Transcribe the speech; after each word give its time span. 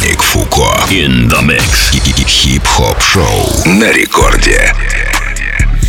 Маятник 0.00 0.22
Фуко. 0.22 0.64
In 0.90 1.28
the 1.28 1.42
mix. 1.42 1.92
Хип-хоп 2.26 2.98
шоу 3.02 3.22
на 3.66 3.92
рекорде. 3.92 4.72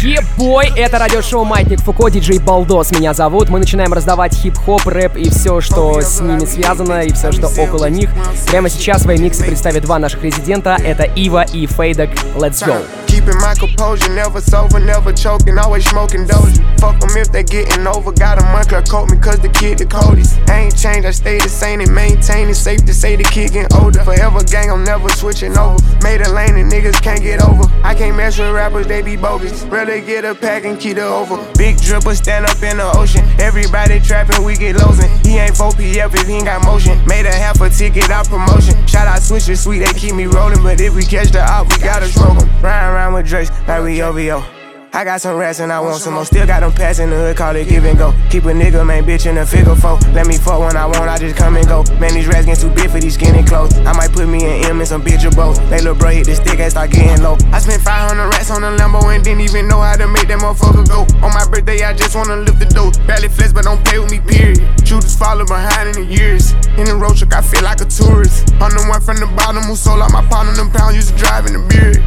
Ебой, 0.01 0.70
это 0.76 0.99
радиошоу 0.99 1.46
Маятник 1.46 1.79
Фуко, 1.79 2.10
диджей 2.10 2.39
Балдос 2.39 2.92
меня 2.92 3.13
зовут. 3.13 3.47
Мы 3.50 3.60
начинаем 3.60 3.94
раздавать 3.94 4.36
хип-хоп, 4.36 4.86
рэп 4.86 5.16
и 5.16 5.29
все, 5.29 5.62
что 5.62 6.02
с 6.02 6.20
ними 6.20 6.44
связано, 6.44 7.04
и 7.04 7.13
все, 7.13 7.32
что 7.32 7.47
около 7.47 7.86
них. 7.86 8.10
Прямо 8.47 8.70
сейчас 8.70 9.04
свои 9.04 9.18
миксы 9.18 9.45
представят 9.45 9.84
два 9.84 9.97
наших 9.97 10.23
резидента. 10.23 10.75
Это 10.84 11.04
Ива 11.04 11.43
и 11.43 11.66
Фейдок. 11.66 12.09
Let's 12.36 12.66
go. 12.66 12.82
Keeping 13.12 13.36
my 13.43 13.54
composure, 13.59 14.07
never 14.07 14.39
sober, 14.39 14.80
never 14.80 15.12
choking, 15.12 15.57
always 15.57 15.84
smoking 15.84 16.23
doja. 16.25 16.64
Fuck 16.80 16.98
them 17.02 17.09
if 17.18 17.30
they 17.30 17.44
getting 17.44 17.86
over. 17.86 18.14
Got 18.14 18.39
a 18.39 18.44
monkey 18.55 18.80
coat 18.89 19.12
me 19.12 19.18
cause 19.18 19.39
the 19.41 19.50
kid 19.50 19.80
the 19.80 19.86
coldest. 19.86 20.39
I 20.48 20.71
ain't 20.71 20.77
changed, 20.77 21.05
I 21.05 21.12
stay 21.12 21.38
the 21.38 21.50
same 21.50 21.82
and 21.82 21.94
maintain 21.94 22.48
it. 22.48 22.55
Safe 22.55 22.86
to 22.86 22.94
say 22.94 23.18
the 23.18 23.23
kid 23.23 23.52
getting 23.52 23.77
older. 23.84 24.02
Forever 24.05 24.41
gang, 24.45 24.71
I'm 24.71 24.85
never 24.85 25.09
switching 25.09 25.58
over. 25.58 25.76
Made 26.02 26.21
a 26.21 26.32
lane 26.32 26.55
and 26.55 26.71
niggas 26.71 27.04
can't 27.04 27.21
get 27.21 27.44
over. 27.44 27.68
I 27.84 27.94
can't 27.95 28.16
mess 28.16 28.40
with 28.40 28.54
rappers, 28.54 28.88
they 28.88 29.02
be 29.02 29.18
bogus. 29.18 29.63
Rather 29.63 29.99
get 29.99 30.23
a 30.23 30.34
pack 30.34 30.63
and 30.63 30.80
keep 30.80 30.96
it 30.96 31.04
over. 31.04 31.35
Big 31.57 31.76
dripper 31.84 32.16
stand 32.16 32.46
up 32.46 32.63
in 32.63 32.77
the 32.77 32.90
ocean. 32.96 33.27
Everybody 33.41 33.99
trapping, 33.99 34.41
we 34.41 34.55
get 34.55 34.77
losing. 34.77 35.12
He 35.20 35.38
ain't 35.38 35.55
4PF 35.55 36.16
if 36.16 36.27
he 36.27 36.35
ain't 36.35 36.46
got 36.46 36.63
motion. 36.63 36.96
Made 37.05 37.26
a 37.26 37.35
half 37.35 37.59
a 37.59 37.70
ticket 37.70 38.09
out 38.09 38.30
promotion. 38.30 38.88
Shout 38.88 39.07
out 39.07 39.21
switches, 39.21 39.62
sweet, 39.62 39.80
they 39.80 39.91
keep 39.99 40.16
me 40.16 40.27
rolling. 40.27 40.63
But 40.63 40.80
if 40.80 40.96
we 40.96 41.04
catch 41.04 41.32
the 41.32 41.43
op, 41.43 41.68
we 41.68 41.77
gotta 41.84 42.07
smoke 42.07 42.40
him. 42.40 42.49
Ryan 42.62 43.01
around 43.02 43.14
with 43.14 43.28
Drake's 43.28 43.50
like 43.68 43.84
we 43.84 44.04
OVO. 44.04 44.60
I 44.94 45.05
got 45.05 45.22
some 45.22 45.38
rats 45.38 45.62
and 45.62 45.72
I 45.72 45.80
want 45.80 46.02
some 46.02 46.16
more. 46.16 46.26
Still 46.26 46.45
got 46.45 46.59
them 46.59 46.73
pass 46.73 46.99
in 46.99 47.09
the 47.09 47.16
hood, 47.16 47.38
call 47.38 47.55
it 47.55 47.70
give 47.70 47.86
and 47.86 47.98
go. 47.98 48.12
Keep 48.30 48.44
a 48.44 48.52
nigga, 48.52 48.86
man, 48.86 49.05
bitch 49.05 49.26
in 49.26 49.38
a 49.38 49.45
figure 49.45 49.73
four. 49.73 49.95
Let 50.12 50.27
me 50.27 50.36
fuck 50.36 50.59
when 50.59 50.76
I 50.76 50.86
want, 50.86 51.08
I 51.08 51.18
just 51.18 51.38
come 51.38 51.55
and 51.55 51.66
go. 51.66 51.84
Man, 51.95 52.13
these 52.13 52.27
rats 52.27 52.45
getting 52.45 52.59
too 52.59 52.76
big 52.76 52.91
for 52.91 52.99
these 52.99 53.13
skinny 53.13 53.41
clothes. 53.44 53.77
I 53.88 53.94
might 53.94 54.12
put 54.12 54.27
me 54.27 54.44
in 54.44 54.68
M 54.68 54.80
and 54.80 54.88
some 54.88 55.02
bitch 55.02 55.23
or 55.23 55.32
both. 55.32 55.55
They 55.70 55.80
little 55.80 55.96
bro 55.96 56.09
hit 56.09 56.27
the 56.27 56.35
stick 56.35 56.60
and 56.60 56.70
start 56.70 56.91
getting 56.91 57.24
low. 57.24 57.38
I 57.55 57.60
spent 57.60 57.82
500 57.82 58.20
rats 58.35 58.52
on 58.52 58.65
a 58.65 58.76
Lambo 58.76 58.99
and 59.15 59.24
didn't 59.24 59.41
even 59.41 59.70
know 59.70 59.80
how 59.80 59.96
to 59.96 60.07
make 60.07 60.27
that 60.27 60.40
motherfucker 60.40 60.84
go. 60.84 61.08
On 61.24 61.32
my 61.32 61.48
birthday, 61.48 61.84
I 61.84 61.93
just 61.93 62.13
wanna 62.13 62.35
lift 62.35 62.60
the 62.60 62.65
dough. 62.65 62.91
Barely 63.08 63.30
flex, 63.30 63.54
but 63.54 63.63
don't 63.63 63.80
play 63.85 63.98
with 63.98 64.12
me, 64.12 64.19
period. 64.19 64.59
Shooters 64.84 65.16
follow 65.16 65.46
behind 65.46 65.96
in 65.96 66.03
the 66.03 66.06
years. 66.06 66.52
In 66.75 66.84
the 66.84 67.00
road 67.00 67.16
truck, 67.16 67.34
I 67.34 67.41
feel 67.41 67.63
like 67.63 67.80
a 67.80 67.88
tourist. 67.88 68.52
I'm 68.59 68.75
the 68.75 68.84
one 68.91 69.00
from 69.00 69.24
the 69.24 69.28
bottom 69.40 69.63
who 69.63 69.75
sold 69.78 70.02
out 70.02 70.12
my 70.12 70.25
partner, 70.28 70.52
them 70.52 70.69
pounds 70.69 70.96
used 70.96 71.16
to 71.16 71.16
drive 71.16 71.46
in 71.47 71.53
the 71.53 71.63
beard. 71.72 72.03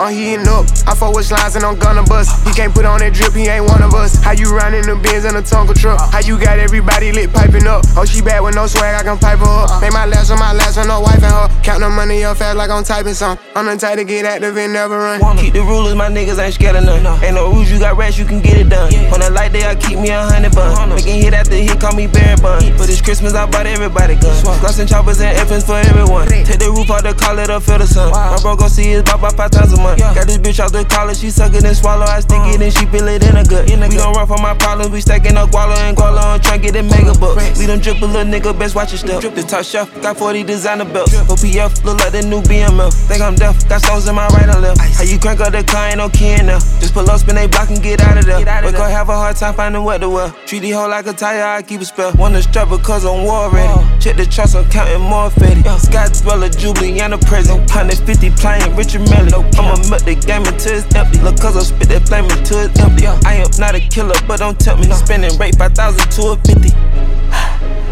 I'm 0.00 0.14
heating 0.16 0.48
up. 0.48 0.64
I 0.88 0.96
fuck 0.96 1.12
with 1.12 1.26
slides 1.26 1.56
and 1.56 1.64
I'm 1.64 1.78
gonna 1.78 2.02
bust. 2.02 2.32
He 2.48 2.54
can't 2.54 2.72
put 2.72 2.86
on 2.86 3.00
that 3.00 3.12
drip, 3.12 3.36
he 3.36 3.52
ain't 3.52 3.68
one 3.68 3.82
of 3.82 3.92
us. 3.92 4.16
How 4.16 4.32
you 4.32 4.48
riding 4.48 4.88
the 4.88 4.96
Benz 4.96 5.28
in 5.28 5.36
a 5.36 5.44
Tonka 5.44 5.76
truck? 5.76 6.00
How 6.00 6.24
you 6.24 6.40
got 6.40 6.58
everybody 6.58 7.12
lit 7.12 7.30
piping 7.34 7.66
up? 7.66 7.84
Oh, 8.00 8.06
she 8.08 8.22
bad 8.24 8.40
with 8.40 8.54
no 8.54 8.66
swag, 8.66 8.96
I 8.96 9.04
can 9.04 9.18
pipe 9.20 9.44
her 9.44 9.44
up. 9.44 9.82
Make 9.84 9.92
my 9.92 10.06
last 10.06 10.32
on 10.32 10.38
my 10.38 10.56
last 10.56 10.78
on 10.78 10.88
no 10.88 11.04
wife 11.04 11.20
and 11.20 11.28
her. 11.28 11.52
Count 11.60 11.84
the 11.84 11.90
money 11.90 12.24
up 12.24 12.38
fast 12.38 12.56
like 12.56 12.70
I'm 12.70 12.82
typing 12.82 13.12
some. 13.12 13.36
I'm 13.54 13.66
the 13.66 13.76
type 13.76 14.00
to 14.00 14.04
get 14.04 14.24
active 14.24 14.56
and 14.56 14.72
never 14.72 14.96
run. 14.96 15.20
Keep 15.36 15.52
the 15.52 15.60
rulers, 15.60 15.94
my 15.94 16.08
niggas 16.08 16.40
ain't 16.40 16.54
scared 16.54 16.76
of 16.76 16.84
none. 16.84 17.04
Ain't 17.20 17.34
no 17.34 17.52
rules, 17.52 17.70
you 17.70 17.78
got 17.78 17.98
rats, 17.98 18.16
you 18.16 18.24
can 18.24 18.40
get 18.40 18.56
it 18.56 18.70
done. 18.70 18.88
On 19.12 19.20
that 19.20 19.36
light 19.36 19.52
day, 19.52 19.68
I 19.68 19.74
keep 19.76 19.98
me 19.98 20.08
a 20.08 20.24
hundred 20.24 20.56
bun. 20.56 20.96
Making 20.96 21.28
hit 21.28 21.34
after 21.34 21.56
hit, 21.60 21.78
call 21.78 21.92
me 21.92 22.06
Barry 22.06 22.40
Bun. 22.40 22.64
But 22.80 22.88
it's 22.88 23.02
Christmas, 23.02 23.34
I 23.34 23.44
bought 23.44 23.66
everybody 23.66 24.16
guns. 24.16 24.40
Gloss 24.42 24.78
and 24.78 24.88
choppers 24.88 25.20
and 25.20 25.36
infants 25.36 25.66
for 25.66 25.76
everyone. 25.76 26.26
Take 26.28 26.56
the 26.56 26.72
roof 26.72 26.88
off 26.88 27.02
the 27.02 27.12
collar 27.12 27.44
to 27.44 27.60
feel 27.60 27.76
the 27.76 27.86
sun. 27.86 28.10
My 28.12 28.40
bro 28.40 28.56
gon' 28.56 28.70
see 28.70 28.96
his 28.96 29.02
bop 29.02 29.20
by 29.20 29.28
five 29.28 29.50
times 29.50 29.74
a 29.74 29.76
month. 29.76 29.89
Got 29.98 30.26
this 30.26 30.38
bitch 30.38 30.60
out 30.60 30.72
the 30.72 30.84
collar, 30.84 31.14
she 31.14 31.30
suck 31.30 31.54
it 31.54 31.64
and 31.64 31.76
swallow. 31.76 32.04
I 32.04 32.20
stick 32.20 32.40
it 32.46 32.60
and 32.60 32.72
she 32.72 32.86
feel 32.86 33.08
it 33.08 33.24
in 33.26 33.36
a 33.36 33.44
gut. 33.44 33.64
We 33.70 33.96
don't 33.96 34.14
run 34.14 34.26
from 34.26 34.42
my 34.42 34.54
problems, 34.54 34.90
we 34.90 35.00
stacking 35.00 35.36
up 35.36 35.50
guala 35.50 35.76
and 35.88 35.96
guala 35.96 36.34
and 36.34 36.42
try 36.42 36.58
get 36.58 36.76
it 36.76 36.82
mega 36.84 37.14
bucks. 37.18 37.58
We 37.58 37.66
don't 37.66 37.82
drip 37.82 38.00
a 38.02 38.06
little 38.06 38.30
nigga, 38.30 38.56
best 38.58 38.74
watch 38.74 38.92
your 38.92 38.98
step. 38.98 39.22
The 39.34 39.42
top 39.42 39.64
shelf, 39.64 39.90
got 40.02 40.16
40 40.16 40.44
designer 40.44 40.84
belts. 40.84 41.14
OPF, 41.14 41.84
look 41.84 41.98
like 42.00 42.12
the 42.12 42.22
new 42.22 42.42
BMF. 42.42 42.92
Think 43.08 43.22
I'm 43.22 43.34
deaf, 43.34 43.68
got 43.68 43.82
stones 43.82 44.06
in 44.08 44.14
my 44.14 44.28
right 44.28 44.48
and 44.48 44.60
left. 44.60 44.80
How 44.80 45.04
you 45.04 45.18
crank 45.18 45.40
up 45.40 45.52
the 45.52 45.64
car, 45.64 45.88
ain't 45.88 45.98
no 45.98 46.08
key 46.08 46.32
in 46.32 46.46
there. 46.46 46.60
Just 46.80 46.94
pull 46.94 47.08
up, 47.08 47.20
spin 47.20 47.34
they 47.34 47.46
block 47.46 47.70
and 47.70 47.82
get 47.82 48.00
out 48.00 48.18
of 48.18 48.26
there. 48.26 48.38
We 48.38 48.72
gon' 48.72 48.90
have 48.90 49.08
a 49.08 49.16
hard 49.16 49.36
time 49.36 49.54
finding 49.54 49.84
what 49.84 49.98
to 49.98 50.08
wear. 50.10 50.30
Treat 50.46 50.60
the 50.60 50.70
hoe 50.72 50.88
like 50.88 51.06
a 51.06 51.12
tire, 51.12 51.44
I 51.44 51.62
keep 51.62 51.80
it 51.80 51.86
spell. 51.86 52.12
Wanna 52.14 52.42
strap 52.42 52.68
because 52.68 53.04
I'm 53.04 53.24
war 53.24 53.50
ready. 53.50 53.72
Check 54.00 54.16
the 54.16 54.26
trust, 54.26 54.54
I'm 54.54 54.68
counting 54.70 55.00
more 55.00 55.30
fetty. 55.30 55.62
Scott 55.80 56.12
Dweller, 56.22 56.48
Jubilee, 56.48 57.00
and 57.00 57.12
the 57.12 57.18
present. 57.18 57.60
150 57.70 58.30
playing 58.30 58.76
Richard 58.76 59.08
Melly. 59.08 59.32
I'ma 59.32 59.76
melt 59.88 60.04
the 60.04 60.14
game 60.14 60.44
until 60.44 60.76
it's 60.76 60.94
empty. 60.94 61.18
Look, 61.20 61.40
cause 61.40 61.56
I 61.56 61.62
spit 61.62 61.88
that 61.88 62.08
flame 62.08 62.24
until 62.26 62.60
it's 62.66 62.78
empty. 62.80 63.06
I 63.06 63.40
am 63.40 63.50
not 63.58 63.74
a 63.74 63.80
killer, 63.80 64.14
but 64.26 64.40
don't 64.40 64.58
tempt 64.58 64.84
me. 64.84 64.92
Spending 64.92 65.36
rate 65.38 65.56
5,000 65.56 66.10
to 66.12 66.22
a 66.32 66.36
50. 66.36 67.89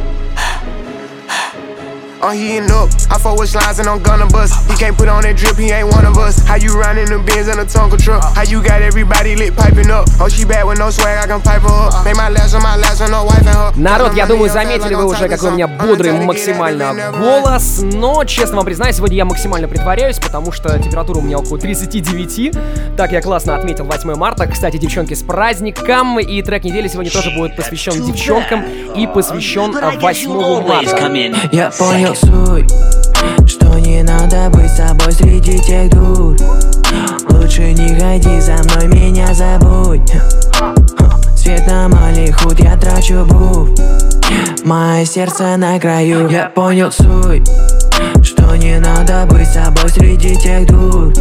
I'm 2.21 2.37
heating 2.37 2.71
up. 2.71 2.91
I 3.11 3.19
fuck 3.19 3.39
with 3.39 3.51
slides 3.51 3.79
and 3.79 3.89
I'm 3.89 4.03
gonna 4.03 4.27
bust. 4.27 4.55
He 4.69 4.77
can't 4.77 4.97
put 4.97 5.09
on 5.09 5.23
that 5.23 5.37
drip, 5.37 5.57
he 5.57 5.71
ain't 5.71 5.89
one 5.89 6.05
of 6.05 6.19
us. 6.19 6.39
How 6.47 6.57
you 6.57 6.75
riding 6.79 7.07
the 7.07 7.19
Benz 7.19 7.49
in 7.49 7.59
a 7.59 7.65
Tonka 7.65 7.97
truck? 8.03 8.23
How 8.35 8.43
you 8.43 8.63
got 8.63 8.83
everybody 8.83 9.37
lit 9.37 9.55
piping 9.55 9.91
up? 9.91 10.07
Oh, 10.21 10.29
she 10.29 10.45
bad 10.45 10.67
with 10.67 10.79
no 10.79 10.91
swag, 10.91 11.19
I 11.19 11.27
can 11.27 11.41
pipe 11.41 11.63
her 11.63 11.69
up. 11.69 12.05
Make 12.05 12.17
my 12.17 12.29
last 12.29 12.55
on 12.55 12.63
my 12.63 12.77
last 12.77 13.01
on 13.01 13.11
no 13.11 13.25
wife 13.25 13.47
and 13.47 13.57
her. 13.57 13.73
Народ, 13.77 14.15
я 14.15 14.27
думаю, 14.27 14.51
заметили 14.51 14.95
вы 14.95 15.07
уже, 15.07 15.29
какой 15.29 15.51
у 15.51 15.55
меня 15.55 15.69
бодрый 15.69 16.13
максимально 16.13 17.13
голос, 17.13 17.81
но, 17.83 18.25
честно 18.25 18.57
вам 18.57 18.65
признаюсь, 18.67 18.97
сегодня 18.97 19.17
я 19.19 19.25
максимально 19.25 19.69
притворяюсь, 19.69 20.19
потому 20.19 20.51
что 20.51 20.77
температура 20.79 21.19
у 21.19 21.23
меня 21.23 21.39
около 21.39 21.59
39. 21.59 22.97
Так 22.97 23.13
я 23.13 23.23
классно 23.23 23.55
отметил 23.55 23.85
8 23.85 24.15
марта. 24.17 24.47
Кстати, 24.47 24.77
девчонки, 24.77 25.15
с 25.15 25.23
праздником, 25.23 26.19
и 26.19 26.43
трек 26.43 26.65
недели 26.65 26.89
сегодня 26.89 27.13
тоже 27.13 27.31
будет 27.31 27.55
посвящен 27.55 28.05
девчонкам 28.05 28.65
и 28.97 29.07
посвящен 29.07 29.73
8 29.73 30.67
марта. 30.67 31.49
Я 31.53 31.71
понял 31.71 32.09
суть 32.19 32.73
Что 33.47 33.79
не 33.79 34.03
надо 34.03 34.51
быть 34.51 34.71
собой 34.71 35.13
среди 35.13 35.59
тех 35.59 35.91
дур. 35.91 36.37
Лучше 37.31 37.73
не 37.73 37.99
ходи 37.99 38.41
за 38.41 38.57
мной, 38.65 38.89
меня 38.89 39.33
забудь. 39.35 40.13
Свет 41.37 41.67
на 41.67 41.89
малихуд, 41.89 42.61
я 42.61 42.77
трачу 42.77 43.25
був 43.25 43.69
Мое 44.65 45.05
сердце 45.05 45.57
на 45.57 45.79
краю 45.79 46.29
Я 46.29 46.51
понял 46.55 46.91
суть. 46.93 47.49
Что 48.23 48.57
не 48.57 48.79
надо 48.79 49.27
быть 49.27 49.49
собой 49.49 49.89
среди 49.91 50.37
тех 50.37 50.67
дур. 50.67 51.13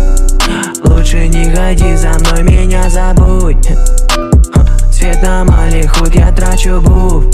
Лучше 0.84 1.28
не 1.28 1.46
ходи 1.46 1.96
за 1.96 2.10
мной, 2.20 2.44
меня 2.44 2.90
забудь. 2.90 3.70
Свет 4.92 5.22
на 5.22 5.44
малихуд, 5.44 6.14
я 6.16 6.32
трачу 6.32 6.82
був 6.82 7.26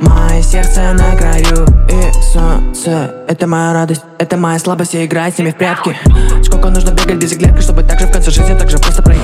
Мое 0.00 0.42
сердце 0.42 0.92
на 0.92 1.16
краю 1.16 1.66
И 1.88 2.12
солнце. 2.32 3.14
Это 3.28 3.46
моя 3.46 3.72
радость, 3.72 4.02
это 4.18 4.36
моя 4.36 4.58
слабость 4.58 4.94
И 4.94 5.04
играть 5.04 5.34
с 5.34 5.38
ними 5.38 5.50
в 5.50 5.56
прятки. 5.56 5.96
Сколько 6.42 6.70
нужно 6.70 6.90
бегать 6.90 7.16
без 7.16 7.32
иглетки 7.32 7.60
Чтобы 7.60 7.82
так 7.82 7.98
же 8.00 8.06
в 8.06 8.12
конце 8.12 8.30
жизни 8.30 8.56
так 8.58 8.70
же 8.70 8.78
просто 8.78 9.02
пройти? 9.02 9.22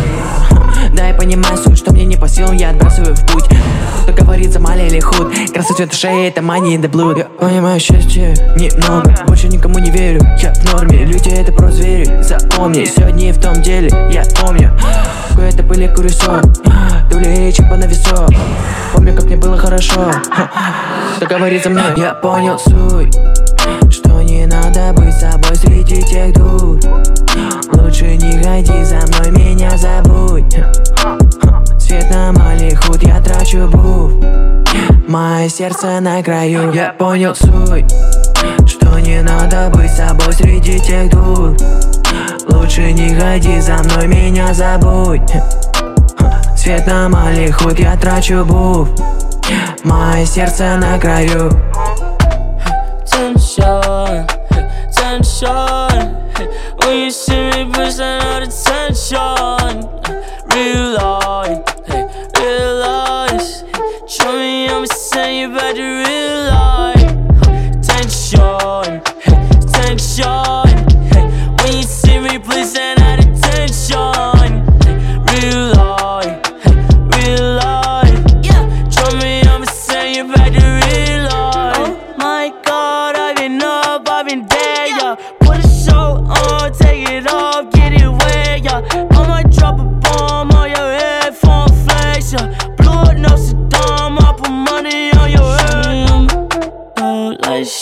Да, 0.94 1.09
я 1.09 1.15
понимаю 1.15 1.56
суть, 1.56 1.78
что 1.78 1.93
мне 1.93 2.04
не 2.04 2.16
по 2.16 2.28
силам 2.28 2.56
Я 2.56 2.71
отбрасываю 2.71 3.15
в 3.15 3.27
путь. 3.27 3.44
Кто 4.03 4.12
говорит 4.12 4.53
за 4.53 4.60
мали 4.60 4.87
или 4.87 5.00
худ? 5.00 5.33
Красный 5.53 5.77
цвет 5.77 5.94
шеи, 5.94 6.28
это 6.28 6.41
in 6.41 6.83
the 6.83 6.91
blue. 6.91 7.16
Я 7.16 7.25
понимаю 7.25 7.81
счастье 7.81 8.34
немного 8.56 9.15
Больше 9.27 9.49
никому 9.49 9.78
не 9.78 9.91
верю, 9.91 10.21
я 10.43 10.53
в 10.53 10.72
норме 10.72 11.04
Люди 11.04 11.31
это 11.31 11.53
про 11.53 11.71
звери, 11.71 12.22
запомни 12.22 12.84
Сегодня 12.84 13.33
в 13.33 13.41
том 13.41 13.62
деле, 13.62 13.88
я 14.12 14.25
помню. 14.41 14.72
Какой 15.31 15.49
это 15.49 15.62
были 15.62 15.87
куресо? 15.93 16.43
Дули 17.10 17.50
чипа 17.50 17.77
на 17.77 17.84
весо 17.84 18.28
Помню, 18.93 19.15
как 19.15 19.25
мне 19.25 19.37
было 19.37 19.56
хорошо 19.56 20.12
Кто 21.17 21.27
говорит 21.27 21.62
за 21.62 21.71
мной, 21.71 21.95
я 21.97 22.15
понял 22.15 22.59
суть 22.59 23.15
Что 23.91 24.22
не 24.22 24.47
надо 24.47 24.93
быть 24.93 25.15
собой 25.15 25.56
среди 25.56 26.03
тех 26.03 26.34
дур. 26.34 26.78
Лучше 27.72 28.17
не 28.17 28.43
ходи 28.43 28.84
за 28.84 28.97
мной, 29.06 29.31
меня 29.31 29.77
забудь. 29.77 30.56
Свет 31.78 32.11
на 32.11 32.33
малихуд, 32.33 33.03
я 33.03 33.21
трачу 33.21 33.69
був 33.69 34.12
Мое 35.09 35.49
сердце 35.49 36.00
на 36.00 36.22
краю. 36.22 36.72
Я 36.72 36.92
понял 36.98 37.34
суть 37.34 37.92
Что 38.66 38.98
не 38.98 39.22
надо 39.22 39.71
быть 39.72 39.91
собой 39.91 40.33
среди 40.33 40.81
тех 40.81 41.10
дур. 41.10 41.57
Лучше 42.48 42.92
не 42.92 43.15
ходи 43.15 43.60
за 43.60 43.75
мной, 43.75 44.07
меня 44.07 44.53
забудь. 44.53 45.33
Свет 46.57 46.86
на 46.86 47.09
малихуд, 47.09 47.78
я 47.78 47.97
трачу 47.97 48.45
був 48.45 48.89
Мое 49.84 50.24
сердце 50.27 50.77
на 50.77 50.98
краю 50.98 51.51
Tension, 53.06 54.27
tension 54.92 56.16
When 56.78 56.98
you 57.04 57.10
see 57.10 57.51
me 57.51 57.71
push 57.72 57.95
the 57.95 58.47
tension 58.65 59.89
Realize, 60.54 61.62
realize 62.39 63.65
Show 64.06 64.33
me 64.33 64.68
I'ma 64.68 64.86
send 64.86 65.36
you 65.36 65.48
back 65.57 65.74
to 65.77 66.53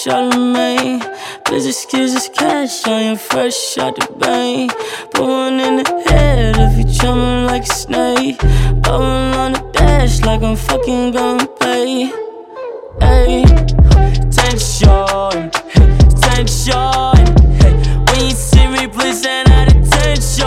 Charlemagne. 0.02 1.00
Please 1.44 1.64
excuse 1.64 2.12
this 2.12 2.28
cash, 2.28 2.84
I 2.88 3.02
am 3.02 3.16
fresh 3.16 3.78
out 3.78 3.94
the 3.94 4.12
bank. 4.14 4.72
Put 5.12 5.22
one 5.22 5.60
in 5.60 5.76
the 5.76 6.04
head 6.08 6.56
if 6.58 6.76
you 6.76 6.92
chumming 6.92 7.46
like 7.46 7.62
a 7.62 7.66
snake. 7.66 8.38
Bubble 8.82 9.04
on 9.04 9.52
the 9.52 9.70
dash 9.72 10.20
like 10.22 10.42
I'm 10.42 10.56
fucking 10.56 11.12
gonna 11.12 11.46
pay. 11.46 12.10
Hey, 12.98 13.44
tension, 14.32 15.50
tension. 16.20 17.14
When 18.06 18.24
you 18.24 18.34
see 18.34 18.66
me, 18.66 18.88
please 18.88 19.22
send 19.22 19.50
out 19.50 19.68
attention. 19.68 20.41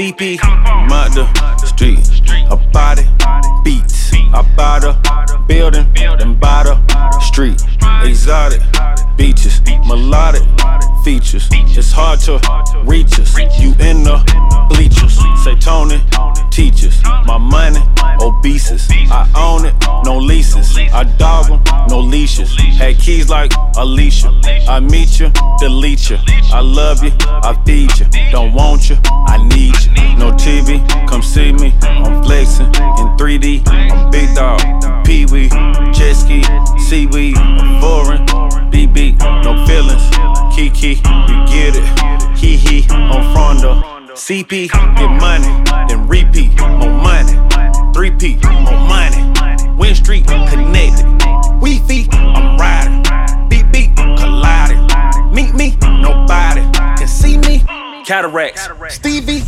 CP, 0.00 0.38
out 0.42 1.66
street. 1.66 1.98
A 2.50 2.56
body, 2.72 3.04
beats. 3.62 4.10
I 4.32 4.40
buy 4.56 4.78
the 4.78 5.44
building, 5.46 5.92
then 5.92 6.38
buy 6.38 6.62
the 6.62 7.20
street. 7.20 7.60
Exotic 8.02 8.62
beaches, 9.18 9.60
melodic 9.86 10.40
features. 11.04 11.48
It's 11.52 11.92
hard 11.92 12.20
to 12.20 12.40
reach 12.84 13.18
us. 13.18 13.36
You 13.58 13.70
in 13.80 14.02
the 14.04 14.18
bleachers. 14.68 15.18
Say 15.44 15.54
Tony, 15.56 16.00
teachers. 16.50 17.02
My 17.24 17.38
money, 17.38 17.80
obeses. 18.20 18.88
I 18.90 19.28
own 19.36 19.66
it, 19.66 19.74
no 20.04 20.18
leases. 20.18 20.76
I 20.76 21.04
dog 21.04 21.46
them, 21.48 21.62
no 21.88 22.00
leashes. 22.00 22.54
Had 22.76 22.98
keys 22.98 23.28
like 23.28 23.52
Alicia. 23.76 24.30
I 24.68 24.80
meet 24.80 25.18
you, 25.20 25.32
delete 25.58 26.10
you. 26.10 26.18
I 26.52 26.60
love 26.60 27.02
you, 27.02 27.12
I 27.20 27.58
feed 27.64 27.98
you. 27.98 28.06
Don't 28.30 28.52
want 28.52 28.90
you, 28.90 28.96
I 29.04 29.36
need 29.48 29.76
you. 29.84 29.92
No 30.18 30.32
TV, 30.32 30.86
come 31.08 31.22
see 31.22 31.52
me. 31.52 31.74
I'm 31.82 32.22
flexing 32.22 32.66
in 32.66 33.16
3D. 33.16 33.66
I'm 33.68 34.10
big 34.10 34.34
dog, 34.34 34.60
Pee 35.04 35.26
Wee, 35.26 35.48
jet 35.92 36.14
ski, 36.14 36.42
seaweed. 36.88 37.36
I'm 37.36 37.80
foreign, 37.80 38.26
BB, 38.70 39.18
no 39.44 39.66
feelings. 39.66 40.02
Kiki, 40.54 40.89
you 40.98 41.36
get 41.46 41.76
it. 41.76 42.38
Hee 42.38 42.56
hee, 42.56 42.86
I'm 42.90 43.30
CP, 44.30 44.70
get 44.70 45.10
money, 45.20 45.64
then 45.88 46.06
repeat, 46.06 46.56
more 46.60 46.90
money. 46.90 47.32
3P, 47.92 48.40
more 48.62 48.78
money. 48.86 49.76
Win 49.76 49.94
Street, 49.94 50.26
connected. 50.26 51.06
Wi-Fi, 51.58 52.06
I'm 52.12 52.56
riding. 52.58 53.02
Beat 53.72 53.96
colliding. 53.96 54.86
Meet 55.34 55.54
me, 55.54 55.76
nobody 56.00 56.62
can 56.96 57.08
see 57.08 57.38
me. 57.38 57.64
Cataracts, 58.04 58.68
Stevie, 58.88 59.42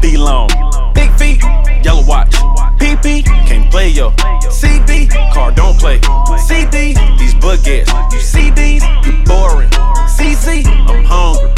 be 0.00 0.16
long. 0.16 0.48
Big 0.92 1.10
feet, 1.12 1.42
yellow 1.84 2.04
watch. 2.04 2.34
PP, 2.78 3.24
can't 3.24 3.70
play 3.70 3.88
yo. 3.88 4.12
CD, 4.50 5.06
car 5.32 5.50
don't 5.52 5.78
play. 5.78 6.00
CD, 6.36 6.94
these 7.16 7.34
baguettes. 7.34 8.12
You 8.12 8.20
see 8.20 8.50
these, 8.50 8.84
you 9.04 9.22
boring. 9.24 9.70
CZ, 10.16 10.64
I'm 10.88 11.04
hungry. 11.04 11.50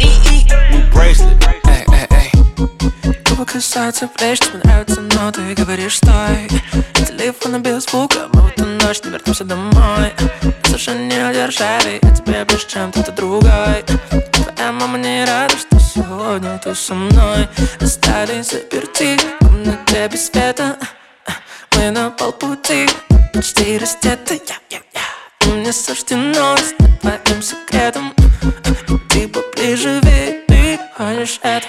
EE, 0.00 0.46
new 0.70 0.90
bracelet. 0.92 1.36
Эй, 1.68 1.84
эй, 1.92 2.06
эй. 2.10 2.30
Губы 3.28 3.44
касаются 3.44 4.08
плеч, 4.08 4.38
тебе 4.40 4.60
нравится, 4.64 5.00
но 5.00 5.30
ты 5.30 5.54
говоришь 5.54 5.96
стой 5.96 6.48
Телефон 6.94 7.62
без 7.62 7.84
звука, 7.84 8.28
мы 8.32 8.42
в 8.42 8.48
эту 8.48 8.64
ночь 8.64 9.00
не 9.04 9.10
вернемся 9.10 9.44
домой. 9.44 10.12
Слушай, 10.64 10.94
не 10.98 11.18
удержали, 11.18 11.98
я 12.02 12.10
тебе 12.10 12.44
больше, 12.44 12.68
чем 12.68 12.92
кто-то 12.92 13.12
другой. 13.12 13.84
Твоя 14.32 14.72
мама 14.72 14.98
не 14.98 15.24
рада, 15.24 15.56
что 15.56 15.78
сегодня 15.78 16.58
ты 16.58 16.74
со 16.74 16.94
мной. 16.94 17.48
Остались 17.80 18.50
заперти 18.50 19.18
в 19.18 19.38
комнате 19.38 20.08
без 20.08 20.26
света. 20.26 20.76
Мы 21.74 21.90
на 21.90 22.10
полпути, 22.10 22.86
почти 23.32 23.78
раздеты. 23.78 24.40
Я, 24.46 24.56
я, 24.70 24.78
я. 24.94 25.15
Мне 25.46 25.72
суждено 25.72 26.56
стать 26.56 27.00
твоим 27.00 27.42
секретом. 27.42 28.12
Ты 29.08 29.28
поближе, 29.28 30.00
ведь 30.02 30.46
ты 30.46 30.78
хочешь 30.96 31.40
это. 31.42 31.66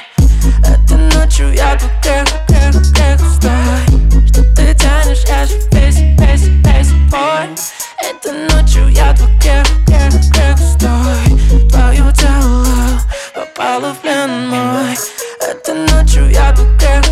Этой 0.65 0.97
ночью 1.15 1.53
я 1.53 1.77
тут 1.77 1.89
грех, 2.03 2.27
грех, 2.47 2.73
грех 2.91 3.19
Стой, 3.19 4.27
что 4.27 4.43
ты 4.55 4.73
тянешь, 4.75 5.23
я 5.27 5.45
же 5.45 5.53
весь, 5.71 5.99
весь, 6.19 6.47
весь 6.47 6.89
твой. 7.09 7.49
Этой 8.03 8.33
ночью 8.51 8.87
я 8.89 9.13
тут 9.15 9.29
грех, 9.41 9.65
грех, 9.85 10.13
грех 10.31 10.57
Стой, 10.57 11.69
твое 11.69 12.13
тело 12.13 12.65
попало 13.33 13.93
в 13.93 13.97
плен 13.99 14.49
мой. 14.49 14.97
Этой 15.41 15.75
ночью 15.91 16.29
я 16.29 16.51
тут 16.53 16.67
грех, 16.79 17.03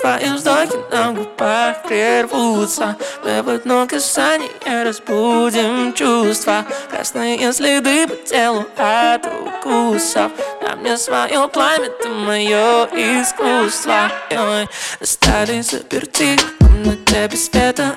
твои 0.00 0.30
вздохи 0.34 0.76
на 0.90 1.12
губах 1.12 1.82
прервутся. 1.82 2.96
Мы 3.24 3.42
в 3.42 3.48
одно 3.48 3.86
касание 3.86 4.50
разбудим 4.84 5.92
чувства. 5.94 6.64
Красные 6.90 7.52
следы 7.52 8.06
по 8.06 8.16
телу 8.16 8.64
от 8.76 9.26
укусов. 9.26 10.32
На 10.62 10.76
мне 10.76 10.96
свое 10.96 11.48
пламя, 11.48 11.90
ты 12.02 12.08
мое 12.08 12.86
искусство. 12.86 14.10
Ой, 14.30 14.68
Остались 15.00 15.70
заперти 15.70 16.36
в 16.36 16.58
комнате 16.58 17.28
без 17.28 17.46
света. 17.46 17.96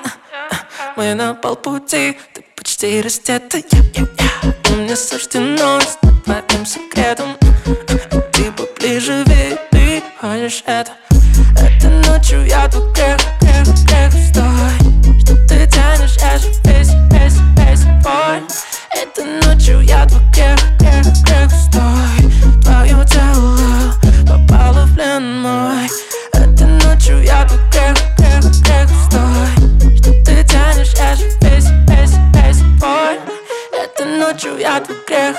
Мы 0.96 1.14
на 1.14 1.34
полпути, 1.34 2.18
ты 2.34 2.44
почти 2.56 3.00
раздета 3.00 3.58
мне 4.92 4.96
суждено 4.96 5.80
стать 5.80 6.24
твоим 6.24 6.66
секретом. 6.66 7.36
Ты 8.32 8.50
поближе, 8.52 9.24
ведь 9.26 9.70
ты 9.70 10.02
хочешь 10.20 10.62
это 10.66 10.92
Этой 11.82 12.08
ночью 12.08 12.46
я 12.46 12.68
тут 12.68 12.94
грех, 12.94 13.18
грех, 13.40 13.66
грех 13.86 14.12
Стой, 14.12 15.18
что 15.18 15.34
ты 15.48 15.66
тянешь, 15.66 16.16
я 16.20 16.38
же 16.38 16.46
весь, 16.62 16.92
весь, 17.10 17.40
весь 17.56 17.80
твой 18.00 18.40
Этой 18.94 19.24
ночью 19.44 19.80
я 19.80 20.06
тут 20.06 20.22
грех, 20.32 20.60
грех, 20.78 21.04
грех 21.24 21.50
Стой, 21.50 22.62
твое 22.62 23.04
тело 23.04 23.58
попало 24.28 24.86
в 24.86 24.94
плен 24.94 25.42
мой. 25.42 25.88
Этой 26.34 26.68
ночью 26.68 27.20
я 27.24 27.48
тут 27.48 27.58
грех, 27.72 27.96
грех, 28.16 28.44
грех 28.62 28.88
Стой, 29.08 29.96
что 29.96 30.12
ты 30.24 30.44
тянешь, 30.44 30.94
я 30.94 31.16
же 31.16 31.24
весь, 31.40 31.66
весь, 31.88 32.14
весь 32.32 32.62
твой 32.78 33.18
Этой 33.72 34.06
ночью 34.20 34.56
я 34.56 34.78
тут 34.78 35.04
грех, 35.08 35.36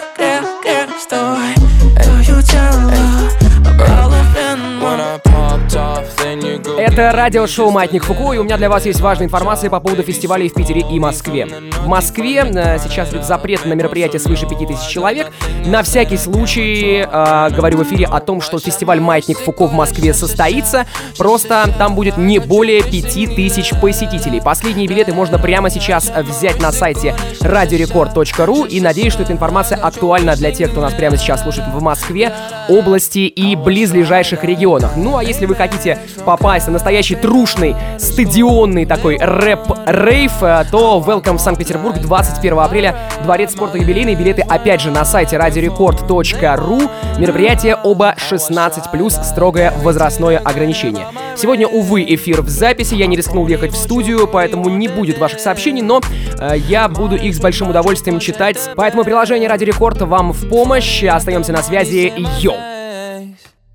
Это 6.93 7.11
радиошоу 7.11 7.71
«Маятник 7.71 8.03
Фуку», 8.03 8.33
и 8.33 8.37
у 8.37 8.43
меня 8.43 8.55
для 8.55 8.69
вас 8.69 8.85
есть 8.85 9.01
важная 9.01 9.25
информация 9.25 9.71
по 9.71 9.79
поводу 9.79 10.03
фестивалей 10.03 10.47
в 10.47 10.53
Питере 10.53 10.85
и 10.87 10.99
Москве. 10.99 11.47
В 11.81 11.87
Москве 11.87 12.45
э, 12.45 12.77
сейчас 12.77 13.09
идет 13.09 13.25
запрет 13.25 13.65
на 13.65 13.73
мероприятие 13.73 14.19
свыше 14.19 14.47
5000 14.47 14.87
человек. 14.87 15.31
На 15.65 15.81
всякий 15.81 16.17
случай 16.17 17.03
э, 17.03 17.49
говорю 17.49 17.79
в 17.79 17.83
эфире 17.83 18.05
о 18.05 18.19
том, 18.19 18.41
что 18.41 18.59
фестиваль 18.59 18.99
«Маятник 18.99 19.39
Фуко» 19.39 19.65
в 19.65 19.73
Москве 19.73 20.13
состоится, 20.13 20.85
просто 21.17 21.67
там 21.79 21.95
будет 21.95 22.17
не 22.17 22.37
более 22.37 22.83
5000 22.83 23.71
посетителей. 23.81 24.39
Последние 24.39 24.87
билеты 24.87 25.13
можно 25.13 25.39
прямо 25.39 25.71
сейчас 25.71 26.11
взять 26.15 26.61
на 26.61 26.71
сайте 26.71 27.15
radiorecord.ru 27.41 28.67
и 28.67 28.79
надеюсь, 28.81 29.13
что 29.13 29.23
эта 29.23 29.33
информация 29.33 29.79
актуальна 29.79 30.35
для 30.35 30.51
тех, 30.51 30.69
кто 30.69 30.81
нас 30.81 30.93
прямо 30.93 31.17
сейчас 31.17 31.41
слушает 31.41 31.69
в 31.73 31.81
Москве, 31.81 32.31
области 32.69 33.21
и 33.21 33.55
близлежащих 33.55 34.43
регионах. 34.43 34.91
Ну 34.95 35.17
а 35.17 35.23
если 35.23 35.47
вы 35.47 35.55
хотите 35.55 35.97
попасть 36.23 36.67
на 36.67 36.82
настоящий 36.83 37.15
трушный, 37.15 37.77
стадионный 37.97 38.85
такой 38.85 39.17
рэп-рейв, 39.17 40.43
э, 40.43 40.65
то 40.69 41.01
welcome 41.07 41.37
в 41.37 41.39
Санкт-Петербург 41.39 41.97
21 41.97 42.59
апреля, 42.59 42.97
Дворец 43.23 43.53
спорта 43.53 43.77
юбилейный, 43.77 44.15
билеты 44.15 44.41
опять 44.41 44.81
же 44.81 44.91
на 44.91 45.05
сайте 45.05 45.37
радиорекорд.ру, 45.37 46.81
мероприятие 47.17 47.75
оба 47.75 48.15
16+, 48.17 49.23
строгое 49.23 49.71
возрастное 49.81 50.39
ограничение. 50.39 51.05
Сегодня, 51.37 51.69
увы, 51.69 52.03
эфир 52.03 52.41
в 52.41 52.49
записи, 52.49 52.95
я 52.95 53.07
не 53.07 53.15
рискнул 53.15 53.47
ехать 53.47 53.71
в 53.71 53.77
студию, 53.77 54.27
поэтому 54.27 54.67
не 54.67 54.89
будет 54.89 55.17
ваших 55.19 55.39
сообщений, 55.39 55.81
но 55.81 56.01
э, 56.37 56.57
я 56.67 56.89
буду 56.89 57.15
их 57.15 57.33
с 57.33 57.39
большим 57.39 57.69
удовольствием 57.69 58.19
читать, 58.19 58.59
поэтому 58.75 59.05
приложение 59.05 59.47
Радио 59.47 59.67
Рекорд 59.67 60.01
вам 60.01 60.33
в 60.33 60.49
помощь, 60.49 61.01
остаемся 61.05 61.53
на 61.53 61.63
связи, 61.63 62.11
йоу! 62.41 62.72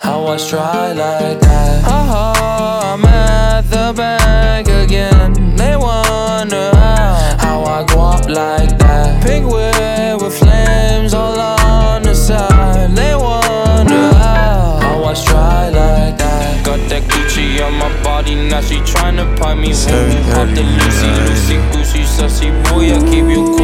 I 0.00 0.16
was 0.16 0.48
try 0.48 0.92
like 0.92 1.40
that. 1.40 1.84
Oh, 1.86 2.94
I'm 2.94 3.04
at 3.04 3.62
the 3.62 3.92
bank 3.96 4.68
again. 4.68 5.56
They 5.56 5.76
wonder 5.76 6.70
how, 6.74 7.36
how 7.38 7.62
I 7.64 7.84
go 7.84 8.00
up 8.00 8.28
like 8.28 8.78
that. 8.78 9.22
Pink 9.24 9.46
whip 9.46 10.22
with 10.22 10.38
flames 10.38 11.14
all 11.14 11.38
on 11.40 12.02
the 12.02 12.14
side. 12.14 12.94
They 12.94 13.14
wonder 13.14 14.12
how 14.14 14.78
I 14.82 15.00
was 15.00 15.24
try 15.24 15.68
like 15.68 16.16
that. 16.18 16.64
Got 16.64 16.88
that 16.90 17.02
Gucci 17.02 17.60
on 17.64 17.74
my 17.74 18.02
body, 18.02 18.34
now 18.36 18.60
she 18.60 18.76
tryna 18.76 19.36
pipe 19.36 19.58
me 19.58 19.70
home. 19.70 20.24
Pop 20.32 20.48
the 20.54 20.62
Lucy, 20.62 21.10
Lucy, 21.26 21.56
Goosey, 21.72 22.04
sussy 22.04 22.50
boy, 22.70 22.94
I 22.94 23.00
keep 23.10 23.24
you 23.24 23.44
cool. 23.44 23.57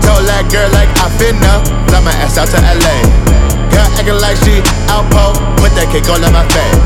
Tell 0.00 0.22
that 0.22 0.46
girl 0.48 0.70
like 0.72 0.88
I 0.96 1.10
finna 1.18 1.60
fly 1.90 2.00
my 2.00 2.14
ass 2.22 2.38
out 2.38 2.48
to 2.54 2.58
LA 2.62 2.96
Girl 3.68 3.84
actin' 3.98 4.16
like 4.22 4.38
she 4.40 4.62
Al 4.88 5.04
Po, 5.12 5.36
put 5.60 5.74
that 5.76 5.90
cake 5.92 6.08
on 6.08 6.24
my 6.32 6.46
face. 6.54 6.80